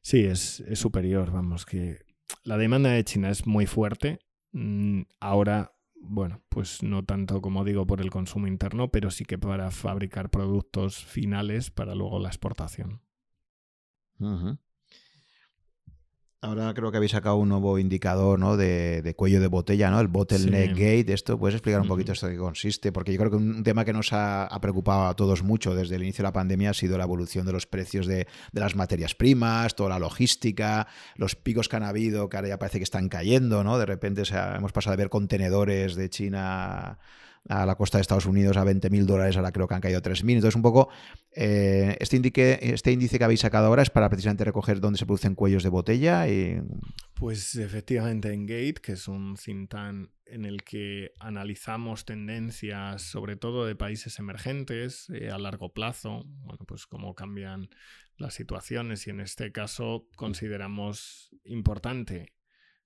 [0.00, 1.98] sí es, es superior, vamos, que
[2.44, 4.20] la demanda de China es muy fuerte
[4.52, 9.38] Mm, ahora, bueno, pues no tanto como digo por el consumo interno, pero sí que
[9.38, 13.00] para fabricar productos finales para luego la exportación.
[16.42, 18.56] Ahora creo que habéis sacado un nuevo indicador ¿no?
[18.56, 20.00] de, cuello de botella, ¿no?
[20.00, 21.12] El bottleneck gate.
[21.12, 22.92] Esto, ¿puedes explicar un poquito esto de qué consiste?
[22.92, 26.02] Porque yo creo que un tema que nos ha, preocupado a todos mucho desde el
[26.02, 29.74] inicio de la pandemia ha sido la evolución de los precios de, las materias primas,
[29.74, 33.62] toda la logística, los picos que han habido, que ahora ya parece que están cayendo,
[33.62, 33.76] ¿no?
[33.76, 34.22] De repente
[34.56, 36.98] hemos pasado de ver contenedores de China
[37.48, 40.02] a la costa de Estados Unidos a 20.000 dólares, ahora creo que han caído a
[40.02, 40.34] 3.000.
[40.34, 40.88] Entonces, un poco,
[41.32, 45.06] eh, este, indique, este índice que habéis sacado ahora es para precisamente recoger dónde se
[45.06, 46.28] producen cuellos de botella.
[46.28, 46.60] Y...
[47.14, 49.74] Pues efectivamente en Gate, que es un think
[50.26, 56.64] en el que analizamos tendencias, sobre todo de países emergentes, eh, a largo plazo, bueno,
[56.66, 57.68] pues cómo cambian
[58.16, 62.34] las situaciones y en este caso consideramos importante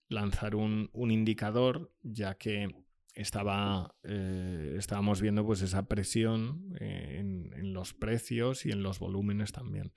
[0.08, 2.83] lanzar un, un indicador, ya que
[3.14, 9.52] estaba, eh, estábamos viendo pues esa presión eh, en, los precios y en los volúmenes
[9.52, 9.92] también.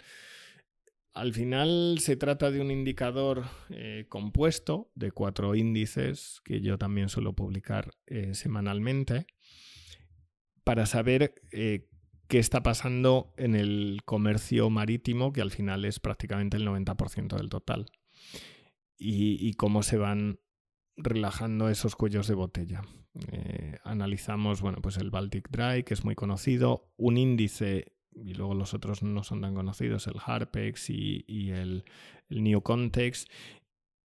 [1.13, 7.09] Al final se trata de un indicador eh, compuesto de cuatro índices que yo también
[7.09, 7.91] suelo publicar
[8.31, 9.27] semanalmente
[10.63, 16.67] para saber qué está pasando en el comercio marítimo, que al final es prácticamente el
[16.67, 17.85] 90% del total,
[18.97, 20.39] y cómo se van
[20.97, 22.81] relajando esos cuellos de botella.
[23.31, 28.53] Eh, analizamos, bueno, pues el Baltic Dry, que es muy conocido, un índice, y luego
[28.53, 31.83] los otros no son tan conocidos, el Harpex y, el,
[32.29, 33.29] New Context,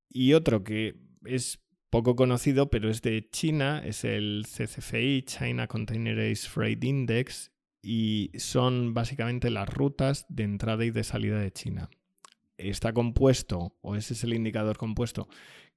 [0.09, 6.49] y otro que es poco conocido, pero es de China, es el CCFI, China Containerized
[6.49, 7.53] Freight Index,
[7.83, 11.91] y son básicamente las rutas de entrada y de salida de China.
[12.57, 15.29] Está compuesto, o ese es el indicador compuesto,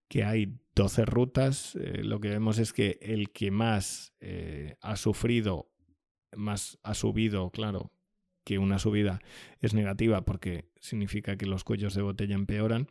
[0.08, 1.76] que hay 12 rutas.
[1.76, 5.70] Eh, lo que vemos es que el que más eh, ha sufrido,
[6.36, 7.92] más ha subido, claro,
[8.44, 9.22] que una subida
[9.60, 12.88] es negativa porque significa que los cuellos de botella empeoran,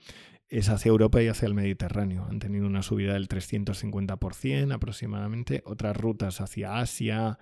[0.49, 2.27] es hacia Europa y hacia el Mediterráneo.
[2.29, 5.63] Han tenido una subida del 350% aproximadamente.
[5.65, 7.39] Otras rutas hacia Asia,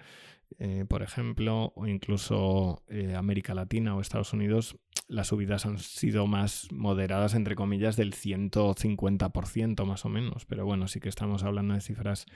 [0.59, 4.77] eh, por ejemplo, o incluso eh, América Latina o Estados Unidos,
[5.09, 10.45] las subidas han sido más moderadas, entre comillas, del 150% más o menos.
[10.47, 12.27] Pero bueno, sí que estamos hablando de cifras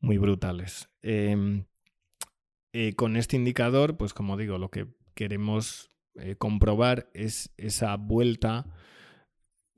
[0.00, 0.88] muy brutales.
[1.02, 1.64] Em,
[2.72, 5.90] eh, con este indicador, pues como digo, lo que queremos
[6.38, 8.64] comprobar es esa vuelta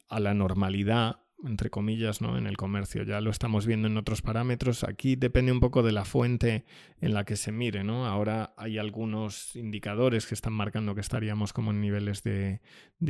[0.08, 2.36] a la normalidad entre comillas, ¿no?
[2.36, 3.04] en el comercio.
[3.04, 4.84] Ya lo estamos viendo en otros parámetros.
[4.84, 6.64] Aquí depende un poco de la fuente
[7.00, 7.84] en la que se mire.
[7.84, 8.06] ¿no?
[8.06, 12.60] Ahora hay algunos indicadores que están marcando que estaríamos como en niveles de,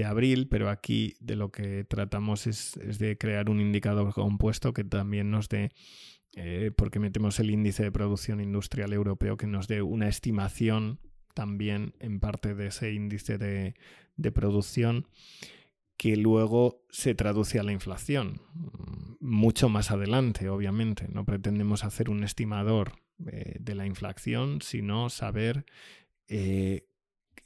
[0.04, 5.30] abril, pero aquí de lo que tratamos es, de crear un indicador compuesto que también
[5.30, 5.70] nos dé,
[6.36, 11.00] eh, porque metemos el índice de producción industrial europeo, que nos dé una estimación
[11.34, 13.74] también en parte de ese índice de,
[14.16, 15.06] de producción
[15.98, 18.40] que luego se traduce a la inflación.
[19.20, 21.08] Mucho más adelante, obviamente.
[21.08, 22.92] No pretendemos hacer un estimador
[23.26, 25.66] eh, de la inflación, sino saber
[26.28, 26.86] eh,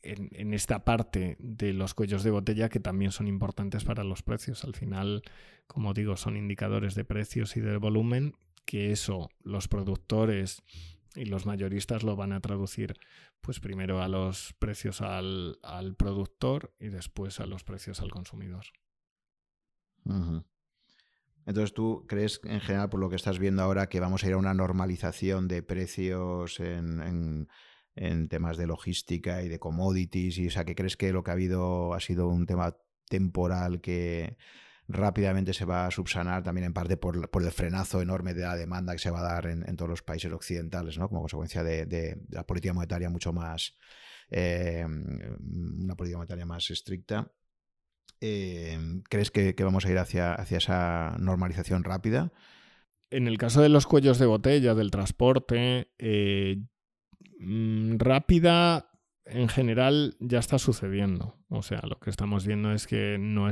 [0.03, 4.65] en, esta parte de los cuellos de botella que también son importantes para los precios.
[4.65, 5.23] Al final,
[5.67, 8.35] como digo, son indicadores de precios y de volumen,
[8.67, 10.63] que eso los productores
[11.15, 12.95] y los mayoristas lo van a traducir
[13.41, 15.59] pues primero a los precios al,
[15.97, 18.65] productor y después a los precios al consumidor.
[21.45, 24.35] Entonces, ¿tú crees en general, por lo que estás viendo ahora, que vamos a ir
[24.35, 27.49] a una normalización de precios en,
[28.29, 30.39] temas de logística y de commodities?
[30.39, 32.77] Y, o sea, que crees que lo que ha habido ha sido un tema
[33.09, 34.37] temporal que
[34.89, 38.93] rápidamente se va a subsanar también en parte por, el frenazo enorme de la demanda
[38.93, 41.09] que se va a dar en, todos los países occidentales, ¿no?
[41.09, 43.77] Como consecuencia de, la política monetaria mucho más,
[44.31, 47.33] eh, una política monetaria más estricta.
[48.21, 48.79] Eh,
[49.09, 52.33] ¿Crees que, vamos a ir hacia, hacia esa normalización rápida?
[53.11, 56.63] En el caso de los cuellos de botella, del transporte, eh,
[57.39, 58.89] mm, rápida
[59.25, 61.37] en general ya está sucediendo.
[61.49, 63.49] O sea, lo que estamos viendo es que no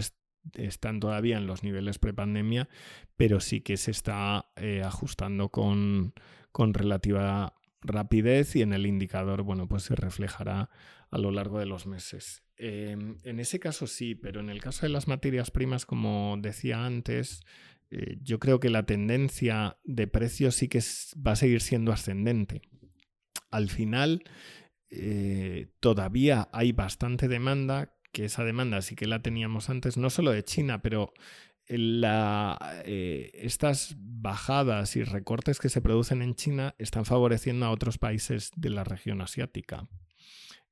[0.55, 2.69] están todavía en los niveles prepandemia,
[3.17, 6.15] pero sí que se está eh, ajustando con,
[6.53, 10.71] con relativa rapidez y en el indicador, bueno, pues se reflejará
[11.11, 12.43] a lo largo de los meses.
[12.57, 16.85] Em, en ese caso sí, pero en el caso de las materias primas, como decía
[16.85, 17.43] antes,
[17.91, 20.81] eh, yo creo que la tendencia de precios sí que
[21.27, 22.63] va a seguir siendo ascendente.
[23.51, 24.23] Al final,
[24.91, 30.33] eh, todavía hay bastante demanda, que esa demanda sí que la teníamos antes, no solo
[30.33, 31.13] de China, pero
[31.67, 38.51] eh, estas bajadas y recortes que se producen en China están favoreciendo a otros países
[38.57, 39.89] de la región asiática.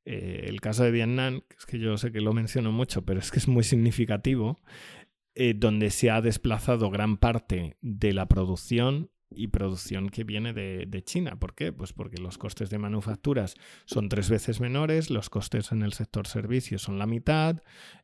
[0.04, 3.30] Eh, el caso de Vietnam, es que yo sé que lo menciono mucho, pero es
[3.30, 4.60] que es muy significativo,
[5.54, 11.38] donde se ha desplazado gran parte de la producción y producción que viene de, China.
[11.38, 11.72] ¿Por qué?
[11.72, 16.26] Pues porque los costes de manufacturas son tres veces menores, los costes en el sector
[16.26, 17.62] servicios son la mitad,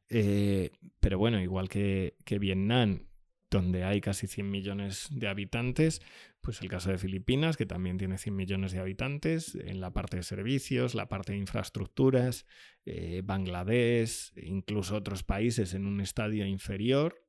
[0.09, 0.70] eh,
[1.01, 3.06] pero bueno, igual que, que Vietnam,
[3.51, 6.02] donde hay casi 100 millones de habitantes,
[6.40, 10.18] pues el caso de Filipinas, que también tiene 100 millones de habitantes, en la parte
[10.18, 12.46] de servicios, la parte de infraestructuras,
[12.84, 17.23] eh, Bangladesh, incluso otros países en un estadio inferior,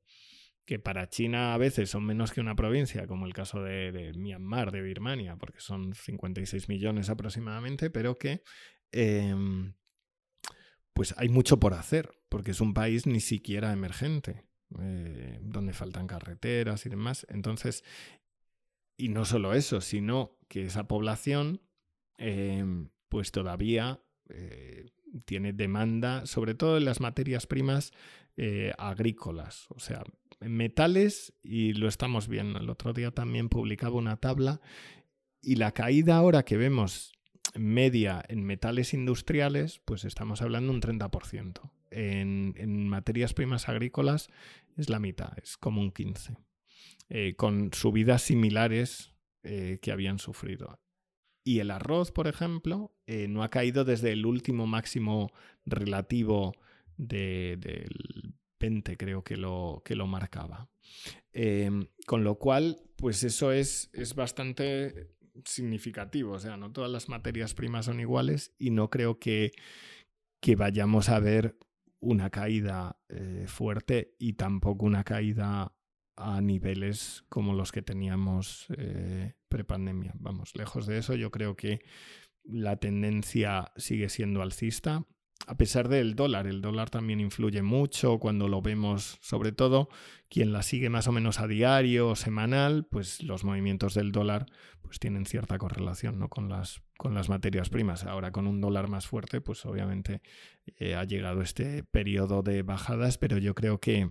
[0.65, 4.71] que para China a veces son menos que una provincia, como el caso de, Myanmar,
[4.71, 8.41] de Birmania, porque son 56 millones aproximadamente, pero que
[8.91, 9.73] em,
[10.93, 14.43] pues hay mucho por hacer, porque es un país ni siquiera emergente,
[14.79, 17.27] eh, donde faltan carreteras y demás.
[17.29, 17.83] Entonces,
[18.97, 21.61] y no solo eso, sino que esa población
[22.17, 24.89] em, pues todavía eh,
[25.25, 27.91] tiene demanda, sobre todo en las materias primas
[28.37, 30.03] eh, agrícolas, o sea,
[30.49, 32.59] metales, y lo estamos viendo.
[32.59, 34.61] El otro día también publicaba una tabla
[35.41, 37.13] y la caída ahora que vemos
[37.53, 41.71] media en metales industriales, pues estamos hablando un 30%.
[41.91, 44.29] En, materias primas agrícolas
[44.75, 46.37] es la mitad, es como un 15%,
[47.09, 49.13] eh, con subidas similares
[49.43, 50.79] eh, que habían sufrido.
[51.43, 55.31] Y el arroz, por ejemplo, eh, no ha caído desde el último máximo
[55.65, 56.55] relativo
[56.97, 60.69] del 20, creo que lo, que lo marcaba.
[61.33, 66.33] Em, con lo cual, pues eso es, es bastante significativo.
[66.33, 69.51] O sea, no todas las materias primas son iguales y no creo que,
[70.41, 71.57] que vayamos a ver
[71.99, 75.73] una caída eh, fuerte y tampoco una caída
[76.17, 80.13] a niveles como los que teníamos eh, prepandemia.
[80.15, 81.81] Vamos, lejos de eso, yo creo que
[82.43, 85.05] la tendencia sigue siendo alcista.
[85.47, 89.89] A pesar del dólar, el dólar también influye mucho cuando lo vemos, sobre todo
[90.27, 94.47] quien la sigue más o menos a diario o semanal, pues los movimientos del dólar
[94.81, 96.29] pues tienen cierta correlación ¿no?
[96.29, 98.05] con, las, con las materias primas.
[98.05, 100.21] Ahora con un dólar más fuerte, pues obviamente
[100.77, 104.09] eh, ha llegado este periodo de bajadas, pero yo creo que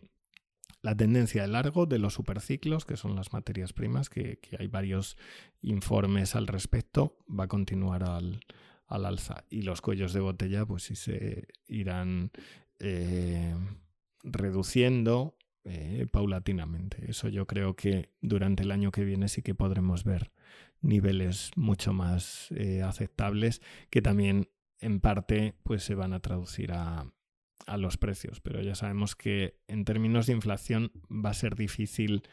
[0.83, 5.17] la tendencia de largo de los superciclos, que son las materias primas, que, hay varios
[5.63, 8.41] informes al respecto, va a continuar al,
[8.89, 9.44] alza.
[9.51, 12.31] Y los cuellos de botella, pues sí se irán
[12.78, 13.55] eh,
[14.23, 17.11] reduciendo eh, paulatinamente.
[17.11, 20.32] Eso yo creo que durante el año que viene sí que podremos ver
[20.81, 24.51] niveles mucho más eh, aceptables que también
[24.81, 27.11] en parte pues se van a traducir a,
[27.66, 32.28] a los precios, pero ya sabemos que en términos de inflación va a ser difícil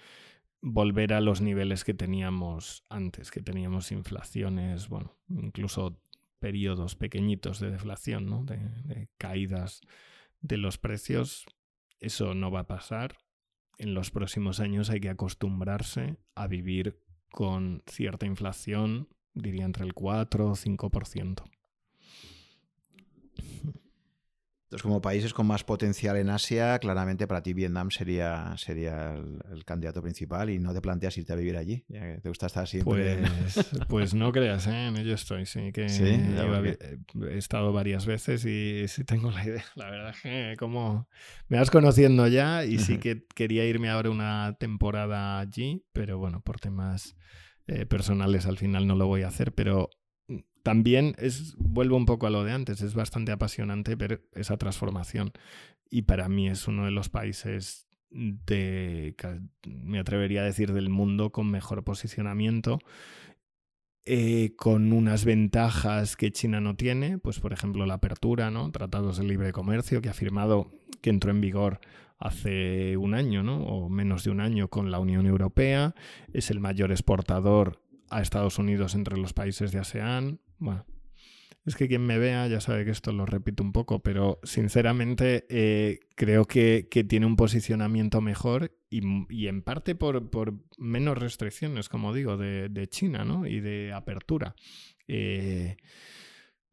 [0.61, 6.01] volver a los niveles que teníamos antes, que teníamos inflaciones, bueno, incluso
[6.41, 8.43] periodos pequeñitos de deflación, ¿no?
[8.43, 9.79] de, de caídas
[10.41, 11.45] de los precios.
[11.99, 13.19] Eso no va a pasar.
[13.77, 16.99] En los próximos años hay que acostumbrarse a vivir
[17.31, 21.43] con cierta inflación, diría entre el 4 o 5%.
[24.71, 29.15] Entonces, como países con más potencial en Asia, claramente para ti Vietnam sería, sería
[29.51, 31.83] el, candidato principal y no te planteas irte a vivir allí.
[31.89, 33.17] ¿Te gusta estar siempre?
[33.17, 34.87] Pues, pues no creas, ¿eh?
[34.87, 35.73] en ello estoy, sí.
[35.73, 39.65] Que he estado varias veces y sí tengo la idea.
[39.75, 41.09] La verdad que como
[41.49, 46.39] me vas conociendo ya y sí que quería irme ahora una temporada allí, pero bueno,
[46.39, 47.17] por temas
[47.67, 49.89] eh, personales al final no lo voy a hacer, pero
[50.63, 55.31] también es, vuelvo un poco a lo de antes, es bastante apasionante ver esa transformación.
[55.89, 59.15] Y para mí es uno de los países de,
[59.65, 62.79] me atrevería a decir, del mundo con mejor posicionamiento,
[64.05, 68.71] eh, con unas ventajas que China no tiene, pues por ejemplo la apertura, ¿no?
[68.71, 70.71] Tratados de libre comercio que ha firmado,
[71.01, 71.79] que entró en vigor
[72.17, 73.63] hace un año, ¿no?
[73.63, 75.95] O menos de un año con la Unión Europea,
[76.33, 80.85] es el mayor exportador a Estados Unidos entre los países de ASEAN, bueno,
[81.65, 85.45] es que quien me vea ya sabe que esto lo repito un poco, pero sinceramente
[85.49, 92.37] eh, creo que, tiene un posicionamiento mejor y, en parte por, menos restricciones, como digo,
[92.37, 93.45] de, China ¿no?
[93.45, 94.55] y de apertura.
[95.07, 95.77] Eh,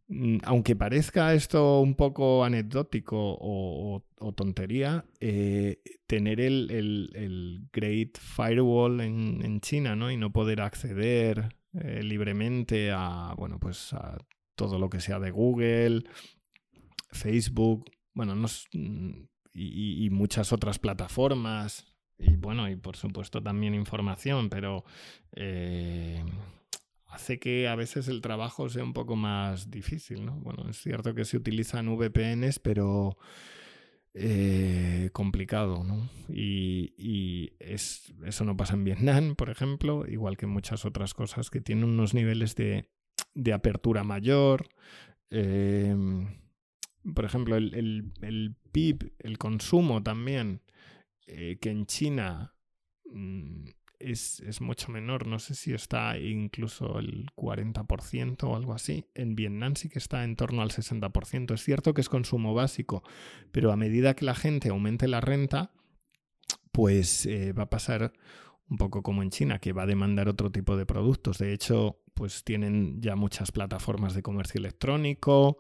[0.09, 4.05] mm, aunque parezca esto un poco anecdótico o,
[4.35, 10.11] tontería, eh, tener el, Great Firewall en, en, China ¿no?
[10.11, 14.19] y no poder acceder eh, libremente a, bueno, pues a
[14.55, 16.05] todo lo que sea de Google,
[17.11, 19.11] Facebook, bueno, mm,
[19.53, 21.87] y, muchas otras plataformas.
[22.19, 24.85] Y bueno, y por supuesto también información, pero
[25.37, 26.25] eh,
[27.07, 30.33] hace que a veces el trabajo sea un poco más difícil, ¿no?
[30.41, 33.17] Bueno, es cierto que se utilizan VPNs, pero
[34.15, 36.09] eh, complicado, ¿no?
[36.29, 41.61] Y, es, eso no pasa en Vietnam, por ejemplo, igual que muchas otras cosas que
[41.61, 42.89] tienen unos niveles de,
[43.53, 44.69] apertura mayor.
[45.31, 46.41] Em,
[47.15, 50.63] por ejemplo, el, PIB, el consumo también,
[51.27, 52.55] eh, que en China
[53.07, 53.69] mm,
[53.99, 55.27] es, mucho menor.
[55.27, 59.07] No sé si está incluso el 40% o algo así.
[59.15, 61.55] En Vietnam sí que está en torno al 60%.
[61.55, 63.03] Es cierto que es consumo básico,
[63.53, 65.73] pero a medida que la gente aumente la renta,
[66.73, 68.13] pues eh, va a pasar
[68.69, 71.39] un poco como en China, que va a demandar otro tipo de productos.
[71.39, 75.59] De hecho, pues tienen ya muchas plataformas de comercio electrónico.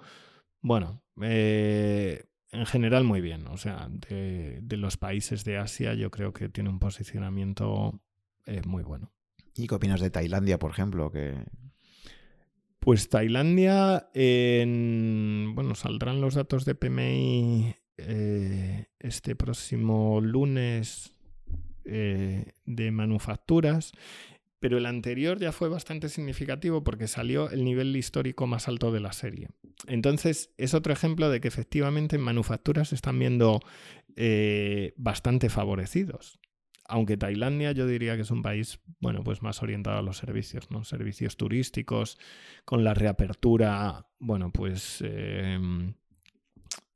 [0.60, 3.47] Bueno, eh, en general muy bien.
[3.48, 8.01] O sea, de, los países de Asia yo creo que tiene un posicionamiento
[8.48, 9.12] es muy bueno.
[9.54, 11.10] ¿Y qué opinas de Tailandia, por ejemplo?
[11.10, 11.34] Que...
[12.80, 21.14] Pues Tailandia, bueno, saldrán los datos de PMI eh, este próximo lunes
[21.84, 23.92] eh, de manufacturas,
[24.60, 29.00] pero el anterior ya fue bastante significativo porque salió el nivel histórico más alto de
[29.00, 29.48] la serie.
[29.86, 33.60] Entonces, es otro ejemplo de que efectivamente en manufacturas se están viendo
[34.16, 36.40] eh, bastante favorecidos
[36.89, 40.70] aunque Tailandia yo diría que es un país, bueno, pues más orientado a los servicios,
[40.70, 40.85] ¿no?
[40.85, 42.19] Servicios turísticos,
[42.65, 45.59] con la reapertura, bueno, pues eh,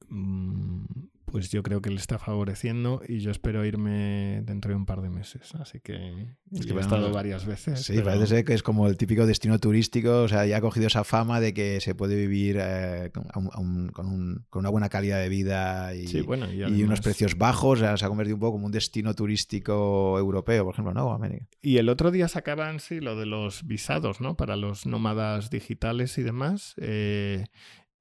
[0.09, 0.85] mm,
[1.33, 5.01] pues yo creo que le está favoreciendo y yo espero irme dentro de un par
[5.01, 5.55] de meses.
[5.55, 7.81] Así que, es que he estado varias veces.
[7.81, 10.89] Sí, parece ser que es como el típico destino turístico, o sea, ya ha cogido
[10.89, 16.05] esa fama de que se puede vivir eh, con, una buena calidad de vida y,
[16.05, 20.19] y, unos precios bajos, o sea, se ha convertido un poco como un destino turístico
[20.19, 21.13] europeo, por ejemplo, ¿no?
[21.13, 21.47] América.
[21.63, 24.37] Y el otro día sacaban, sí, lo de los visados, ¿no?
[24.37, 26.75] Para los nómadas digitales y demás.
[26.77, 27.47] Eh,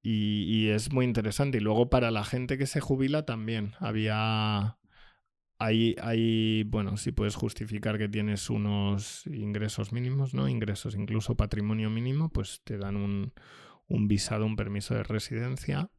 [0.03, 1.57] y, es muy interesante.
[1.57, 4.77] Y luego para la gente que se jubila también había...
[5.59, 10.49] Hay, hay, bueno, si puedes justificar que tienes unos ingresos mínimos, ¿no?
[10.49, 13.31] Ingresos, incluso patrimonio mínimo, pues te dan un,
[13.87, 15.91] un visado, un permiso de residencia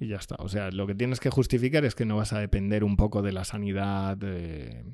[0.00, 0.36] y ya está.
[0.40, 3.22] O sea, lo que tienes que justificar es que no vas a depender un poco
[3.22, 4.84] de la sanidad eh,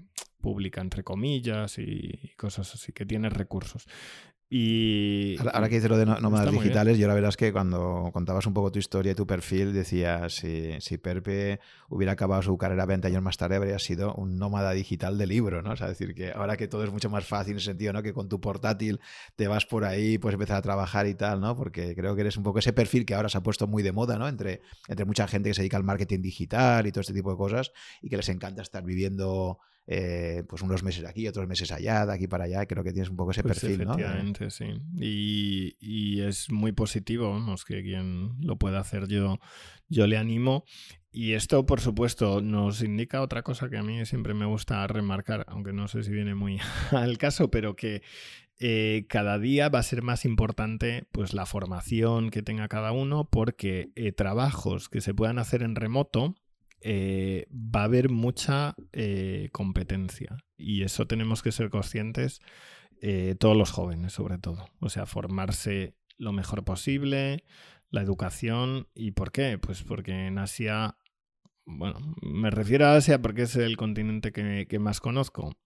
[0.40, 3.86] pública, entre comillas, y cosas así, que tienes recursos.
[4.50, 8.46] Y ahora, que dices lo de nómadas digitales, yo la verdad es que cuando contabas
[8.46, 12.84] un poco tu historia y tu perfil, decías si, si Perpe hubiera acabado su carrera
[12.86, 15.72] 20 años más tarde, habría sido un nómada digital de libro, ¿no?
[15.72, 18.02] O sea, decir que ahora que todo es mucho más fácil en el sentido, ¿no?
[18.02, 19.00] Que con tu portátil
[19.34, 21.56] te vas por ahí, puedes empezar a trabajar y tal, ¿no?
[21.56, 23.92] Porque creo que eres un poco ese perfil que ahora se ha puesto muy de
[23.92, 24.28] moda, ¿no?
[24.28, 27.36] Entre, entre mucha gente que se dedica al marketing digital y todo este tipo de
[27.36, 27.72] cosas
[28.02, 32.14] y que les encanta estar viviendo eh, pues unos meses aquí, otros meses allá, de
[32.14, 32.66] aquí para allá.
[32.66, 34.66] Creo que tienes un poco ese pues perfil, efectivamente, sí.
[34.98, 39.38] Y, es muy positivo, vamos, que quien lo pueda hacer yo,
[39.88, 40.64] yo le animo.
[41.12, 45.44] Y esto, por supuesto, nos indica otra cosa que a mí siempre me gusta remarcar,
[45.48, 46.58] aunque no sé si viene muy
[46.90, 48.02] al caso, pero que
[48.58, 53.28] eh, cada día va a ser más importante pues la formación que tenga cada uno
[53.28, 56.36] porque eh, trabajos que se puedan hacer en remoto
[56.84, 58.76] eh, va a haber mucha
[59.52, 62.40] competencia y eso tenemos que ser conscientes
[63.38, 64.66] todos los jóvenes sobre todo.
[64.80, 67.44] O sea, formarse lo mejor posible,
[67.90, 69.58] la educación y ¿por qué?
[69.58, 70.96] Pues porque en Asia,
[71.66, 75.56] bueno, me refiero a Asia porque es el continente que, que más conozco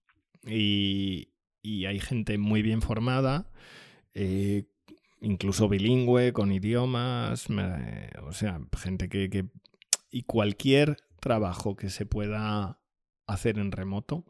[0.47, 1.29] y,
[1.87, 3.51] hay gente muy bien formada,
[4.15, 4.65] eh,
[5.21, 7.49] incluso bilingüe, con idiomas,
[8.23, 9.47] o sea, gente que,
[10.11, 12.81] Y cualquier trabajo que se pueda
[13.27, 14.25] hacer en remoto,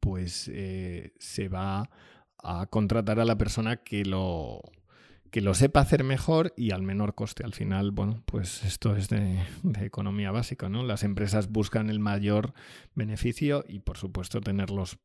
[0.00, 1.90] pues eh, se va
[2.42, 4.60] a contratar a la persona que lo,
[5.30, 7.44] que lo sepa hacer mejor y al menor coste.
[7.44, 10.82] Al final, bueno, pues esto es de, de, economía básica, ¿no?
[10.82, 12.52] Las empresas buscan el mayor
[12.94, 14.98] beneficio y, por supuesto, tener los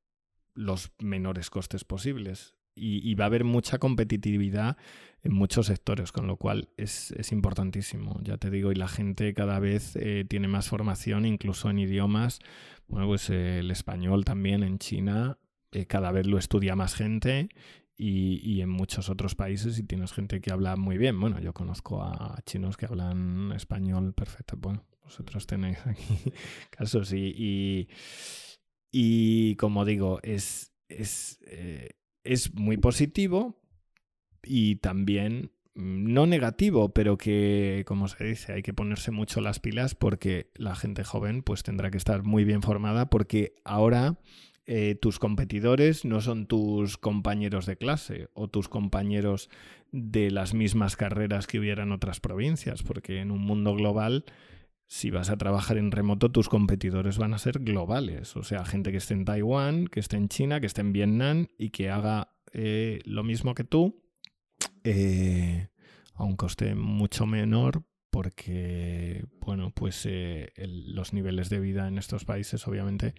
[0.58, 2.56] los menores costes posibles.
[2.78, 4.78] Y, va a haber mucha competitividad
[5.24, 9.60] en muchos sectores, con lo cual es, importantísimo, ya te digo, y la gente cada
[9.60, 12.40] vez eh, tiene más formación, incluso en idiomas.
[12.88, 15.38] Bueno, pues eh, el español también en China
[15.72, 17.50] eh, cada vez lo estudia más gente
[17.98, 21.20] y, en muchos otros países y tienes gente que habla muy bien.
[21.20, 24.56] Bueno, yo conozco a chinos que hablan español perfecto.
[24.58, 26.32] Bueno, vosotros tenéis aquí
[26.70, 27.88] casos y
[28.92, 31.40] y como digo, es, es,
[32.28, 33.60] es muy positivo
[34.44, 39.60] y también mm, no negativo, pero que, como se dice, hay que ponerse mucho las
[39.60, 44.20] pilas porque la gente joven pues tendrá que estar muy bien formada porque ahora
[44.66, 49.50] eh, tus competidores no son tus compañeros de clase o tus compañeros
[49.94, 54.26] de las mismas carreras que hubiera en otras provincias, porque en un mundo global
[54.88, 58.36] si vas a trabajar en remoto, tus competidores van a ser globales.
[58.38, 61.48] O sea, gente que esté en Taiwán, que esté en China, que esté en Vietnam
[61.58, 64.02] y que haga eh, lo mismo que tú
[64.84, 65.68] eh,
[66.16, 72.24] a un coste mucho menor porque, bueno, pues eh, los niveles de vida en estos
[72.24, 73.14] países obviamente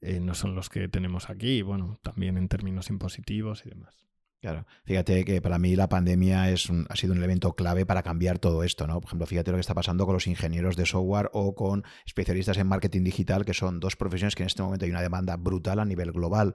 [0.00, 4.09] no son los que tenemos aquí, bueno, también en términos impositivos y demás.
[4.40, 8.38] Claro, fíjate que para mí la pandemia es ha sido un elemento clave para cambiar
[8.38, 8.98] todo esto, ¿no?
[8.98, 12.56] Por ejemplo, fíjate lo que está pasando con los ingenieros de software o con especialistas
[12.56, 15.78] en marketing digital, que son dos profesiones que en este momento hay una demanda brutal
[15.78, 16.54] a nivel global.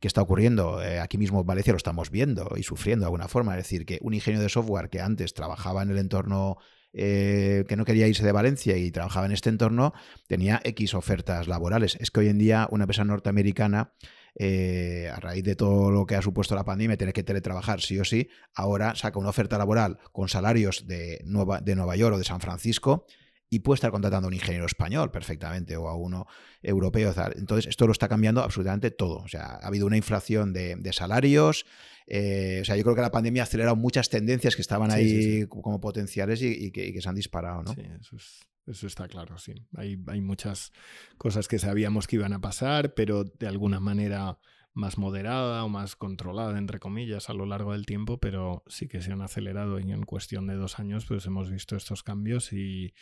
[0.00, 0.82] ¿Qué está ocurriendo?
[0.82, 3.52] Eh, aquí mismo en Valencia lo estamos viendo y sufriendo de alguna forma.
[3.52, 6.56] Es decir, que un ingeniero de software que antes trabajaba en el entorno
[6.94, 9.92] eh, que no quería irse de Valencia y trabajaba en este entorno,
[10.26, 11.98] tenía X ofertas laborales.
[12.00, 13.92] Es que hoy en día una empresa norteamericana
[14.38, 17.98] eh, a raíz de todo lo que ha supuesto la pandemia, tener que teletrabajar sí
[17.98, 22.18] o sí, ahora saca una oferta laboral con salarios de Nueva, de Nueva York o
[22.18, 23.06] de San Francisco
[23.48, 26.26] y puede estar contratando a un ingeniero español perfectamente o a uno
[26.62, 27.14] europeo.
[27.36, 29.18] Entonces, esto lo está cambiando absolutamente todo.
[29.18, 31.64] O sea, ha habido una inflación de, salarios.
[32.06, 35.46] Eh, o sea, yo creo que la pandemia ha acelerado muchas tendencias que estaban ahí
[35.46, 37.72] como potenciales y, que, y, que, se han disparado, ¿no?
[37.72, 39.54] Sí, eso es eso está claro, sí.
[39.76, 40.72] Hay, hay muchas
[41.18, 44.38] cosas que sabíamos que iban a pasar, pero de alguna manera
[44.76, 49.00] más moderada o más controlada, entre comillas, a lo largo del tiempo, pero sí que
[49.00, 52.92] se han acelerado y en cuestión de dos años pues hemos visto estos cambios y,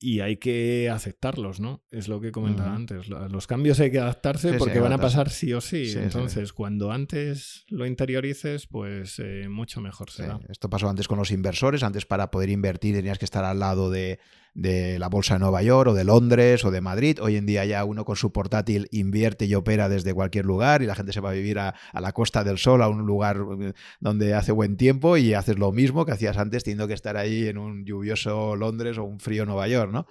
[0.00, 1.82] y hay que aceptarlos, ¿no?
[1.90, 3.08] Es lo que comentaba antes.
[3.08, 5.92] Los cambios hay que adaptarse porque van a pasar sí o sí.
[5.96, 10.40] Entonces, cuando antes lo interiorices, pues eh, mucho mejor será.
[10.48, 11.82] Esto pasó antes con los inversores.
[11.82, 14.20] Antes para poder invertir tenías que estar al lado de,
[14.58, 17.18] de la bolsa de Nueva York o de Londres o de Madrid.
[17.22, 20.86] Hoy en día ya uno con su portátil invierte y opera desde cualquier lugar y
[20.86, 23.72] la gente se va a vivir a, la costa del sol, a un lugar eh,
[24.00, 27.46] donde hace buen tiempo y haces lo mismo que hacías antes teniendo que estar ahí
[27.46, 30.06] en un lluvioso Londres o un frío Nueva York, ¿no?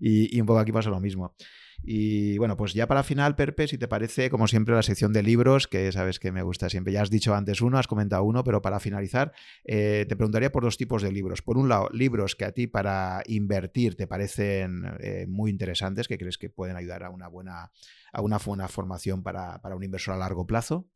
[0.00, 1.34] Y, y un poco aquí pasa lo mismo.
[1.84, 5.22] Y bueno, pues ya para final, Perpe, si te parece, como siempre, la sección de
[5.22, 6.92] libros, que sabes que me gusta siempre.
[6.92, 9.32] Ya has dicho antes uno, has comentado uno, pero para finalizar,
[9.64, 11.42] eh, te preguntaría por dos tipos de libros.
[11.42, 16.18] Por un lado, libros que a ti para invertir te parecen eh, muy interesantes, que
[16.18, 17.72] crees que pueden ayudar a una buena,
[18.12, 20.86] a una buena formación para, un inversor a largo plazo.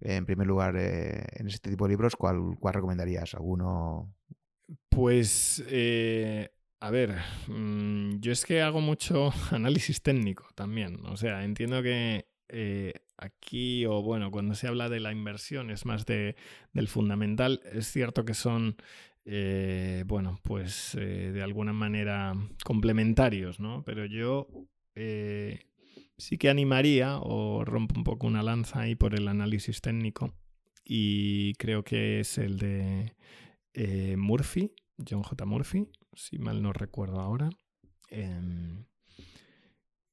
[0.00, 3.34] En primer lugar, eh, en este tipo de libros, ¿cuál, cuál recomendarías?
[3.34, 4.14] ¿Alguno?
[4.88, 5.64] Pues
[6.80, 7.16] a ver,
[7.48, 11.04] mm, yo es que hago mucho análisis técnico también.
[11.06, 15.86] O sea, entiendo que eh, aquí, o bueno, cuando se habla de la inversión es
[15.86, 16.36] más de,
[16.72, 17.60] del fundamental.
[17.72, 18.76] Es cierto que son,
[19.24, 22.34] eh, bueno, pues eh, de alguna manera
[22.64, 23.82] complementarios, ¿no?
[23.84, 24.48] Pero yo
[26.16, 30.34] sí que animaría o rompo un poco una lanza ahí por el análisis técnico.
[30.84, 33.14] Y creo que es el de
[34.16, 34.72] Murphy,
[35.08, 35.44] John J.
[35.44, 35.88] Murphy
[36.18, 37.48] si mal no recuerdo ahora,
[38.10, 38.84] em,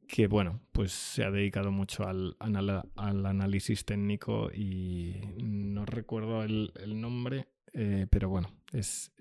[0.07, 6.71] que bueno, pues se ha dedicado mucho al, al análisis técnico y no recuerdo el,
[7.01, 9.11] nombre, eh, pero bueno, es,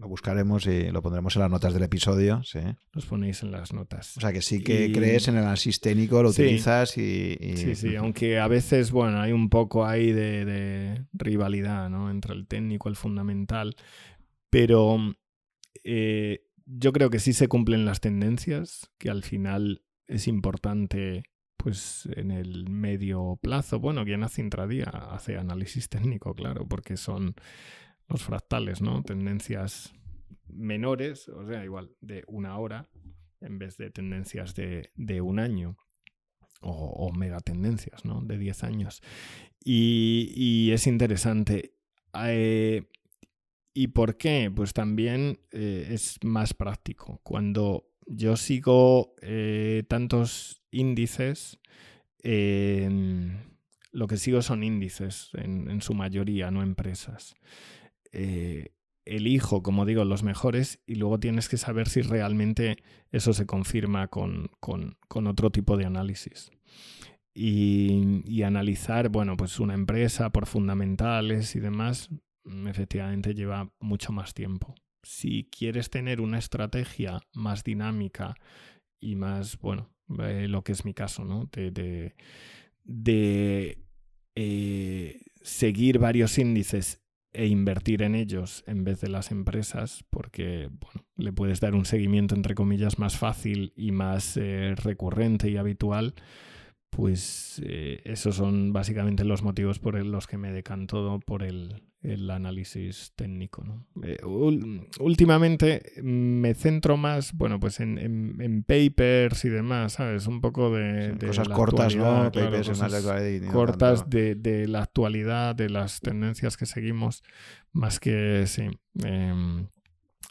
[0.00, 2.58] Lo buscaremos y lo pondremos en las notas del episodio, sí.
[2.92, 4.16] Los ponéis en las notas.
[4.16, 7.94] O sea que sí que crees en el análisis técnico, lo utilizas y, Sí, sí,
[7.96, 12.10] aunque a veces, bueno, hay un poco ahí de, rivalidad, ¿no?
[12.10, 13.76] Entre el técnico, el fundamental,
[14.50, 14.98] pero
[15.84, 21.24] eh, yo creo que sí se cumplen las tendencias, que al final es importante
[21.56, 23.78] pues en el medio plazo.
[23.78, 27.34] Bueno, quien hace intradía hace análisis técnico, claro, porque son
[28.08, 29.02] los fractales, ¿no?
[29.02, 29.92] Tendencias
[30.48, 32.88] menores, o sea, igual de una hora
[33.40, 35.76] en vez de tendencias de, un año.
[36.64, 38.20] O, megatendencias, ¿no?
[38.20, 39.02] De 10 años.
[39.64, 41.74] Y, es interesante.
[42.14, 42.88] Eh,
[43.74, 44.50] ¿Y por qué?
[44.54, 47.20] Pues también eh, es más práctico.
[47.22, 51.58] Cuando yo sigo eh, tantos índices,
[53.92, 57.34] lo que sigo son índices en, su mayoría, no empresas.
[58.12, 58.74] Eh,
[59.04, 62.76] elijo, como digo, los mejores y luego tienes que saber si realmente
[63.10, 64.50] eso se confirma con,
[65.08, 66.50] otro tipo de análisis.
[67.34, 72.10] Y, y, analizar, bueno, pues una empresa por fundamentales y demás,
[72.44, 78.34] efectivamente lleva mucho más tiempo si quieres tener una estrategia más dinámica
[79.00, 79.90] y más, bueno,
[80.20, 81.48] eh, lo que es mi caso, ¿no?
[81.52, 82.14] De,
[82.84, 83.78] de,
[84.34, 87.02] eh, seguir varios índices
[87.32, 91.84] e invertir en ellos en vez de las empresas, porque bueno, le puedes dar un
[91.84, 96.14] seguimiento entre comillas más fácil y más eh, recurrente y habitual,
[96.94, 97.58] pues
[98.04, 103.64] esos son básicamente los motivos por los que me decanto por el, el análisis técnico.
[103.64, 103.86] ¿no?
[104.02, 104.18] Eh,
[105.00, 110.26] últimamente me centro más, bueno, pues en, papers y demás, ¿sabes?
[110.26, 111.16] Un poco de...
[111.26, 112.30] cosas cortas, ¿no?
[113.50, 117.22] cortas de, la actualidad, de las tendencias que seguimos,
[117.72, 118.68] más que, sí,
[119.02, 119.68] em,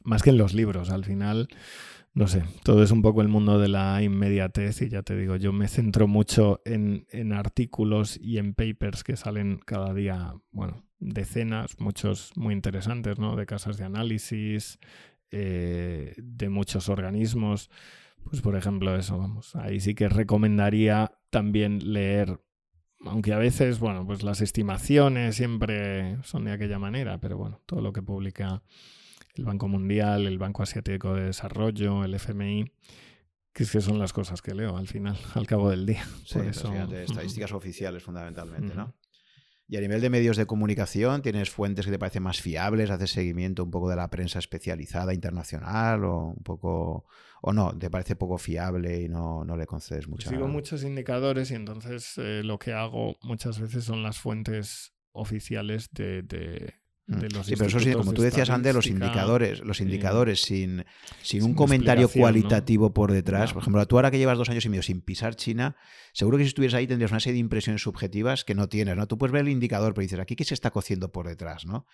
[0.04, 0.92] más que en los libros.
[0.92, 1.48] Al final,
[2.14, 5.38] no sé, todo es un poco el mundo de la inmediatez y ya te digo,
[5.38, 10.84] yo me centro mucho en, en artículos y en papers que salen cada día, bueno,
[11.00, 13.36] decenas, muchos muy interesantes, ¿no?
[13.36, 14.78] De casas de análisis,
[15.32, 17.70] eh, de muchos organismos.
[18.24, 22.40] Pues por ejemplo eso, vamos, ahí sí que recomendaría también leer,
[23.04, 27.82] aunque a veces, bueno, pues las estimaciones siempre son de aquella manera, pero bueno, todo
[27.82, 28.62] lo que publica
[29.36, 32.72] el Banco Mundial, el Banco Asiático de Desarrollo, el FMI,
[33.54, 36.06] que es que son las cosas que leo al final, al cabo del día.
[36.26, 36.74] Sí, eso...
[36.92, 38.96] estadísticas oficiales fundamentalmente, ¿no?
[39.72, 42.90] Y a nivel de medios de comunicación, ¿tienes fuentes que te parecen más fiables?
[42.90, 47.06] ¿Haces seguimiento un poco de la prensa especializada internacional o un poco
[47.42, 47.78] o no?
[47.78, 50.30] ¿Te parece poco fiable y no, no le concedes mucha?
[50.30, 55.90] Sigo muchos indicadores y entonces eh, lo que hago muchas veces son las fuentes oficiales
[55.94, 56.74] de,
[57.08, 57.44] Mm.
[57.44, 60.86] sí, pero eso sí, como tú decías antes, los indicadores, los indicadores sin,
[61.22, 63.54] sin un comentario cualitativo por detrás.
[63.54, 65.76] Por ejemplo, tú ahora que llevas dos años y medio sin pisar China,
[66.14, 69.08] seguro que si estuvieras ahí tendrías una serie de impresiones subjetivas que no tienes, ¿no?
[69.08, 71.86] Tú puedes ver el indicador, pero dices, aquí qué se está cociendo por detrás, ¿no?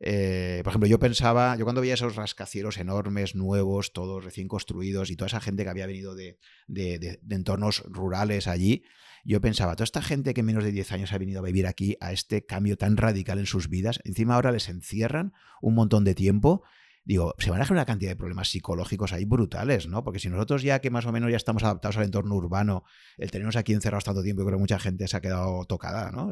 [0.00, 5.10] Eh, por ejemplo, yo pensaba, yo cuando veía esos rascacielos enormes, nuevos, todos recién construidos
[5.10, 8.82] y toda esa gente que había venido de, de entornos rurales allí,
[9.24, 11.66] yo pensaba, toda esta gente que en menos de 10 años ha venido a vivir
[11.66, 16.04] aquí a este cambio tan radical en sus vidas, encima ahora les encierran un montón
[16.04, 16.62] de tiempo
[17.10, 20.04] digo, se van a generar una cantidad de problemas psicológicos ahí brutales, ¿no?
[20.04, 22.84] Porque si nosotros ya que más o menos ya estamos adaptados al entorno urbano,
[23.18, 26.12] el tenernos aquí encerrados tanto tiempo, yo creo que mucha gente se ha quedado tocada,
[26.12, 26.30] ¿no?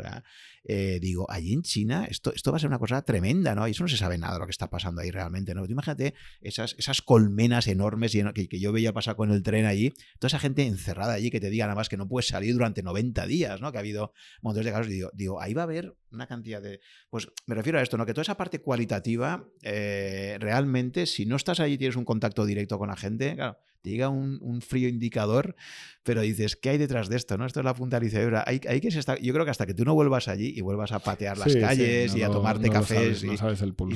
[0.63, 3.67] Eh, digo, allí en China esto, esto va a ser una cosa tremenda, ¿no?
[3.67, 5.65] Y eso no se sabe nada lo que está pasando ahí realmente, ¿no?
[5.65, 10.29] imagínate esas, esas colmenas enormes que, que, yo veía pasar con el tren allí, toda
[10.29, 13.27] esa gente encerrada allí que te diga nada más que no puedes salir durante 90
[13.27, 13.73] días, ¿no?
[13.73, 14.89] Que ha habido montones de casos.
[14.89, 16.81] Digo, digo, ahí va a haber una cantidad de...
[17.11, 18.07] Pues me refiero a esto, ¿no?
[18.07, 22.45] Que toda esa parte cualitativa eh, realmente, si no estás allí y tienes un contacto
[22.45, 25.55] directo con la gente, claro, te llega un, frío indicador,
[26.03, 27.39] pero dices, ¿qué hay detrás de esto?
[27.39, 27.47] ¿no?
[27.47, 29.75] Esto es la punta de la Hay, hay que se yo creo que hasta que
[29.75, 33.37] tú no vuelvas allí y vuelvas a patear las calles y a tomarte cafés y,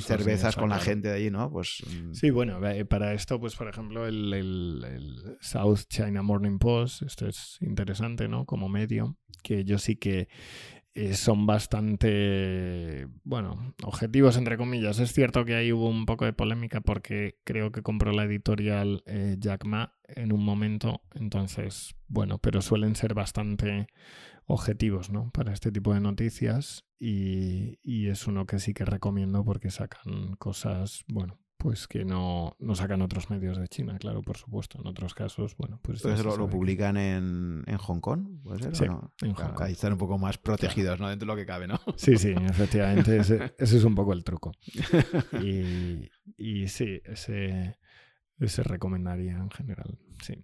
[0.01, 1.51] cervezas con la gente de allí, ¿no?
[1.51, 1.83] Pues...
[1.85, 2.13] Mm.
[2.13, 7.27] Sí, bueno, eh, para esto, pues por ejemplo, el, el South China Morning Post, esto
[7.27, 8.45] es interesante, ¿no?
[8.45, 10.29] Como medio, que yo sí que
[11.13, 14.99] son bastante, bueno, objetivos entre comillas.
[14.99, 19.03] Es cierto que ahí hubo un poco de polémica porque creo que compró la editorial
[19.05, 23.87] eh, Jack Ma en un momento, entonces, bueno, pero suelen ser bastante
[24.45, 25.31] objetivos, ¿no?
[25.31, 30.35] Para este tipo de noticias y, y es uno que sí que recomiendo porque sacan
[30.37, 34.81] cosas, bueno, pues que no, no sacan otros medios de China, claro, por supuesto.
[34.81, 36.03] En otros casos, bueno, pues...
[36.03, 38.75] Entonces lo, lo publican en, en, Hong Kong, ¿puede ser?
[38.75, 39.13] Sí, no?
[39.21, 39.61] en Hong Kong.
[39.61, 41.07] Ahí están un poco más protegidos, ¿no?
[41.07, 41.79] Dentro de lo que cabe, ¿no?
[41.95, 44.51] Sí, sí, efectivamente, ese, ese es un poco el truco.
[45.41, 47.79] Y, y sí, ese,
[48.39, 50.43] ese recomendaría en general, sí.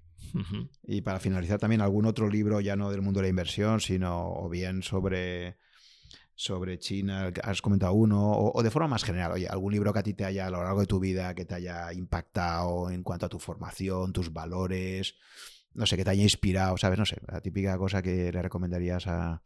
[0.83, 4.31] Y para finalizar también algún otro libro ya no del mundo de la inversión, sino
[4.31, 5.57] o bien sobre
[6.39, 9.99] sobre China, has comentado uno, o, o de forma más general, oye, algún libro que
[9.99, 13.03] a ti te haya a lo largo de tu vida, que te haya impactado en
[13.03, 15.15] cuanto a tu formación, tus valores,
[15.73, 16.97] no sé, que te haya inspirado, ¿sabes?
[16.97, 19.43] No sé, la típica cosa que le recomendarías a,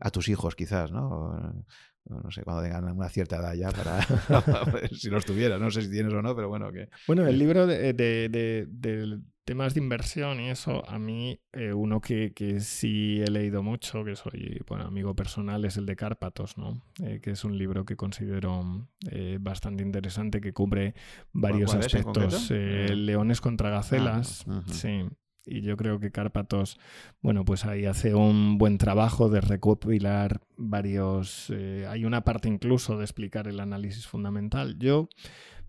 [0.00, 1.08] a tus hijos quizás, ¿no?
[1.08, 4.00] O, no sé, cuando tengan una cierta edad ya para,
[4.98, 6.88] si los tuvieras, no sé si tienes o no, pero bueno, que...
[7.06, 11.72] Bueno, el libro de, de, de, de temas de inversión y eso, a mí eh,
[11.72, 15.94] uno que, que, sí he leído mucho, que soy bueno, amigo personal, es el de
[15.94, 16.82] Cárpatos, ¿no?
[17.00, 20.94] Eh, que es un libro que considero eh, bastante interesante, que cubre
[21.32, 22.50] varios ¿Cuál es en aspectos.
[22.50, 24.74] Leones contra gacelas, Ah, ujú.
[24.74, 25.04] sí.
[25.48, 26.76] Y yo creo que Cárpatos,
[27.22, 31.52] bueno, pues ahí hace un buen trabajo de recopilar varios...
[31.88, 34.76] hay una parte incluso de explicar el análisis fundamental.
[34.80, 35.08] Yo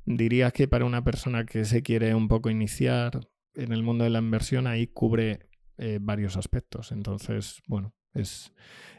[0.03, 3.19] diría que para una persona que se quiere un poco iniciar
[3.57, 6.91] en el mundo de la inversión, ahí cubre eh, varios aspectos.
[6.91, 8.53] Entonces, bueno, es,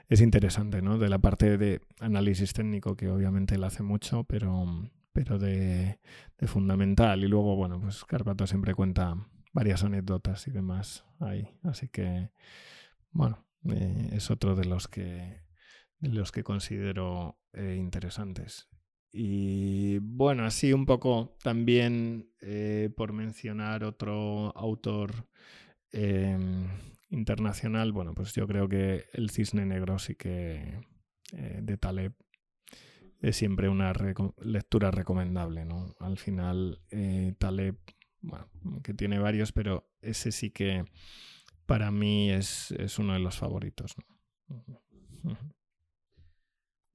[0.09, 0.99] es interesante, ¿no?
[0.99, 4.67] De la parte de análisis técnico, que obviamente él hace mucho, pero,
[5.13, 5.99] pero de,
[6.39, 7.25] de fundamental.
[7.25, 9.17] Y luego, bueno, pues Carpato siempre cuenta
[9.53, 11.49] varias anécdotas y demás ahí.
[11.63, 12.31] Así que,
[13.11, 15.43] bueno, eh, es otro de los que,
[16.01, 18.69] de los que considero eh, interesantes.
[19.11, 25.29] Y bueno, así un poco también eh, por mencionar otro autor
[25.93, 26.39] eh,
[27.11, 30.81] internacional, bueno, pues yo creo que El Cisne Negro sí que
[31.33, 32.15] eh, de Taleb
[33.21, 33.93] es siempre una
[34.43, 35.95] lectura recomendable, ¿no?
[35.99, 37.77] Al final, eh, Taleb,
[38.21, 38.49] bueno,
[38.83, 40.85] que tiene varios, pero ese sí que
[41.67, 43.97] para mí es, es uno de los favoritos.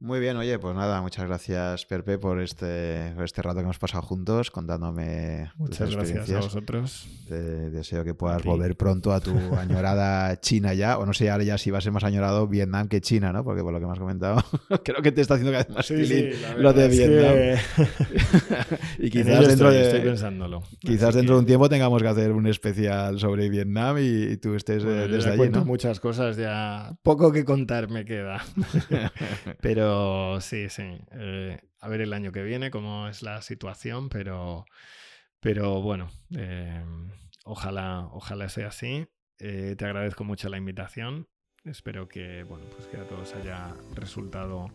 [0.03, 3.80] Muy bien, oye, pues nada, muchas gracias, Perpe, por este, por este rato que hemos
[3.80, 7.07] pasado juntos contándome muchas tus gracias a vosotros.
[7.30, 11.45] Te deseo que puedas volver pronto a tu añorada China ya, o no sé ahora
[11.45, 13.45] ya si va a ser más añorado Vietnam que China, ¿no?
[13.45, 14.43] Porque por lo que me has comentado,
[14.84, 17.35] creo que te está haciendo cada vez más sí, sí, lo de Vietnam.
[17.35, 17.57] Que...
[19.07, 20.63] y quizás dentro estoy, de estoy pensándolo.
[20.80, 21.38] Quizás Así dentro que...
[21.38, 25.07] de un tiempo tengamos que hacer un especial sobre Vietnam y, y tú estés bueno,
[25.07, 25.65] desde allí, cuento ¿no?
[25.65, 28.43] muchas cosas ya, poco que contar me queda.
[29.61, 29.93] Pero
[30.41, 30.84] sí, sí.
[31.11, 34.65] Eh, a ver el año que viene cómo es la situación, pero,
[35.40, 36.84] pero bueno, eh,
[37.45, 39.07] ojalá, ojalá sea así.
[39.40, 41.28] Eh, te agradezco mucho la invitación.
[41.65, 44.68] Espero que, bueno, pues que a todos haya resultado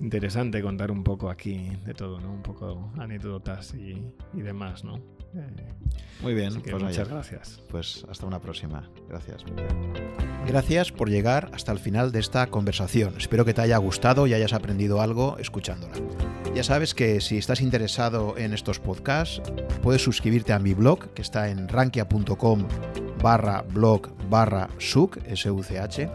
[0.00, 2.32] interesante contar un poco aquí de todo, ¿no?
[2.32, 5.19] Un poco anécdotas y, y demás, ¿no?
[6.22, 7.60] Muy bien, pues muchas gracias.
[7.68, 8.90] Pues hasta una próxima.
[9.08, 9.44] Gracias.
[10.46, 13.14] Gracias por llegar hasta el final de esta conversación.
[13.16, 15.94] Espero que te haya gustado y hayas aprendido algo escuchándola.
[16.54, 19.40] Ya sabes que si estás interesado en estos podcasts,
[19.82, 22.66] puedes suscribirte a mi blog, que está en rankia.com
[23.22, 26.10] barra blog barra suc, S-U-C-H,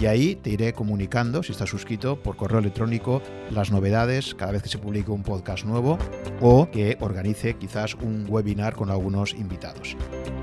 [0.00, 3.20] y ahí te iré comunicando, si estás suscrito, por correo electrónico
[3.50, 5.98] las novedades cada vez que se publique un podcast nuevo
[6.40, 9.96] o que organice quizás un webinar con algunos invitados.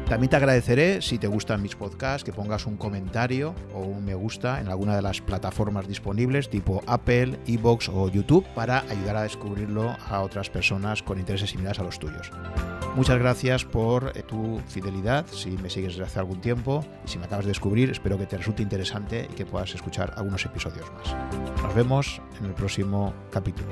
[0.08, 4.16] También te agradeceré si te gustan mis podcasts que pongas un comentario o un me
[4.16, 9.24] gusta en alguna de las plataformas disponibles tipo Apple, Evox o YouTube para ayudar a
[9.24, 12.32] descubrirlo a otras personas con intereses similares a los tuyos.
[12.96, 17.26] Muchas gracias por tu fidelidad, si me sigues desde hace algún tiempo y si me
[17.26, 21.16] acabas de descubrir, espero que te resulte interesante y que puedas escuchar algunos episodios más.
[21.64, 23.68] Nos vemos en el próximo capítulo.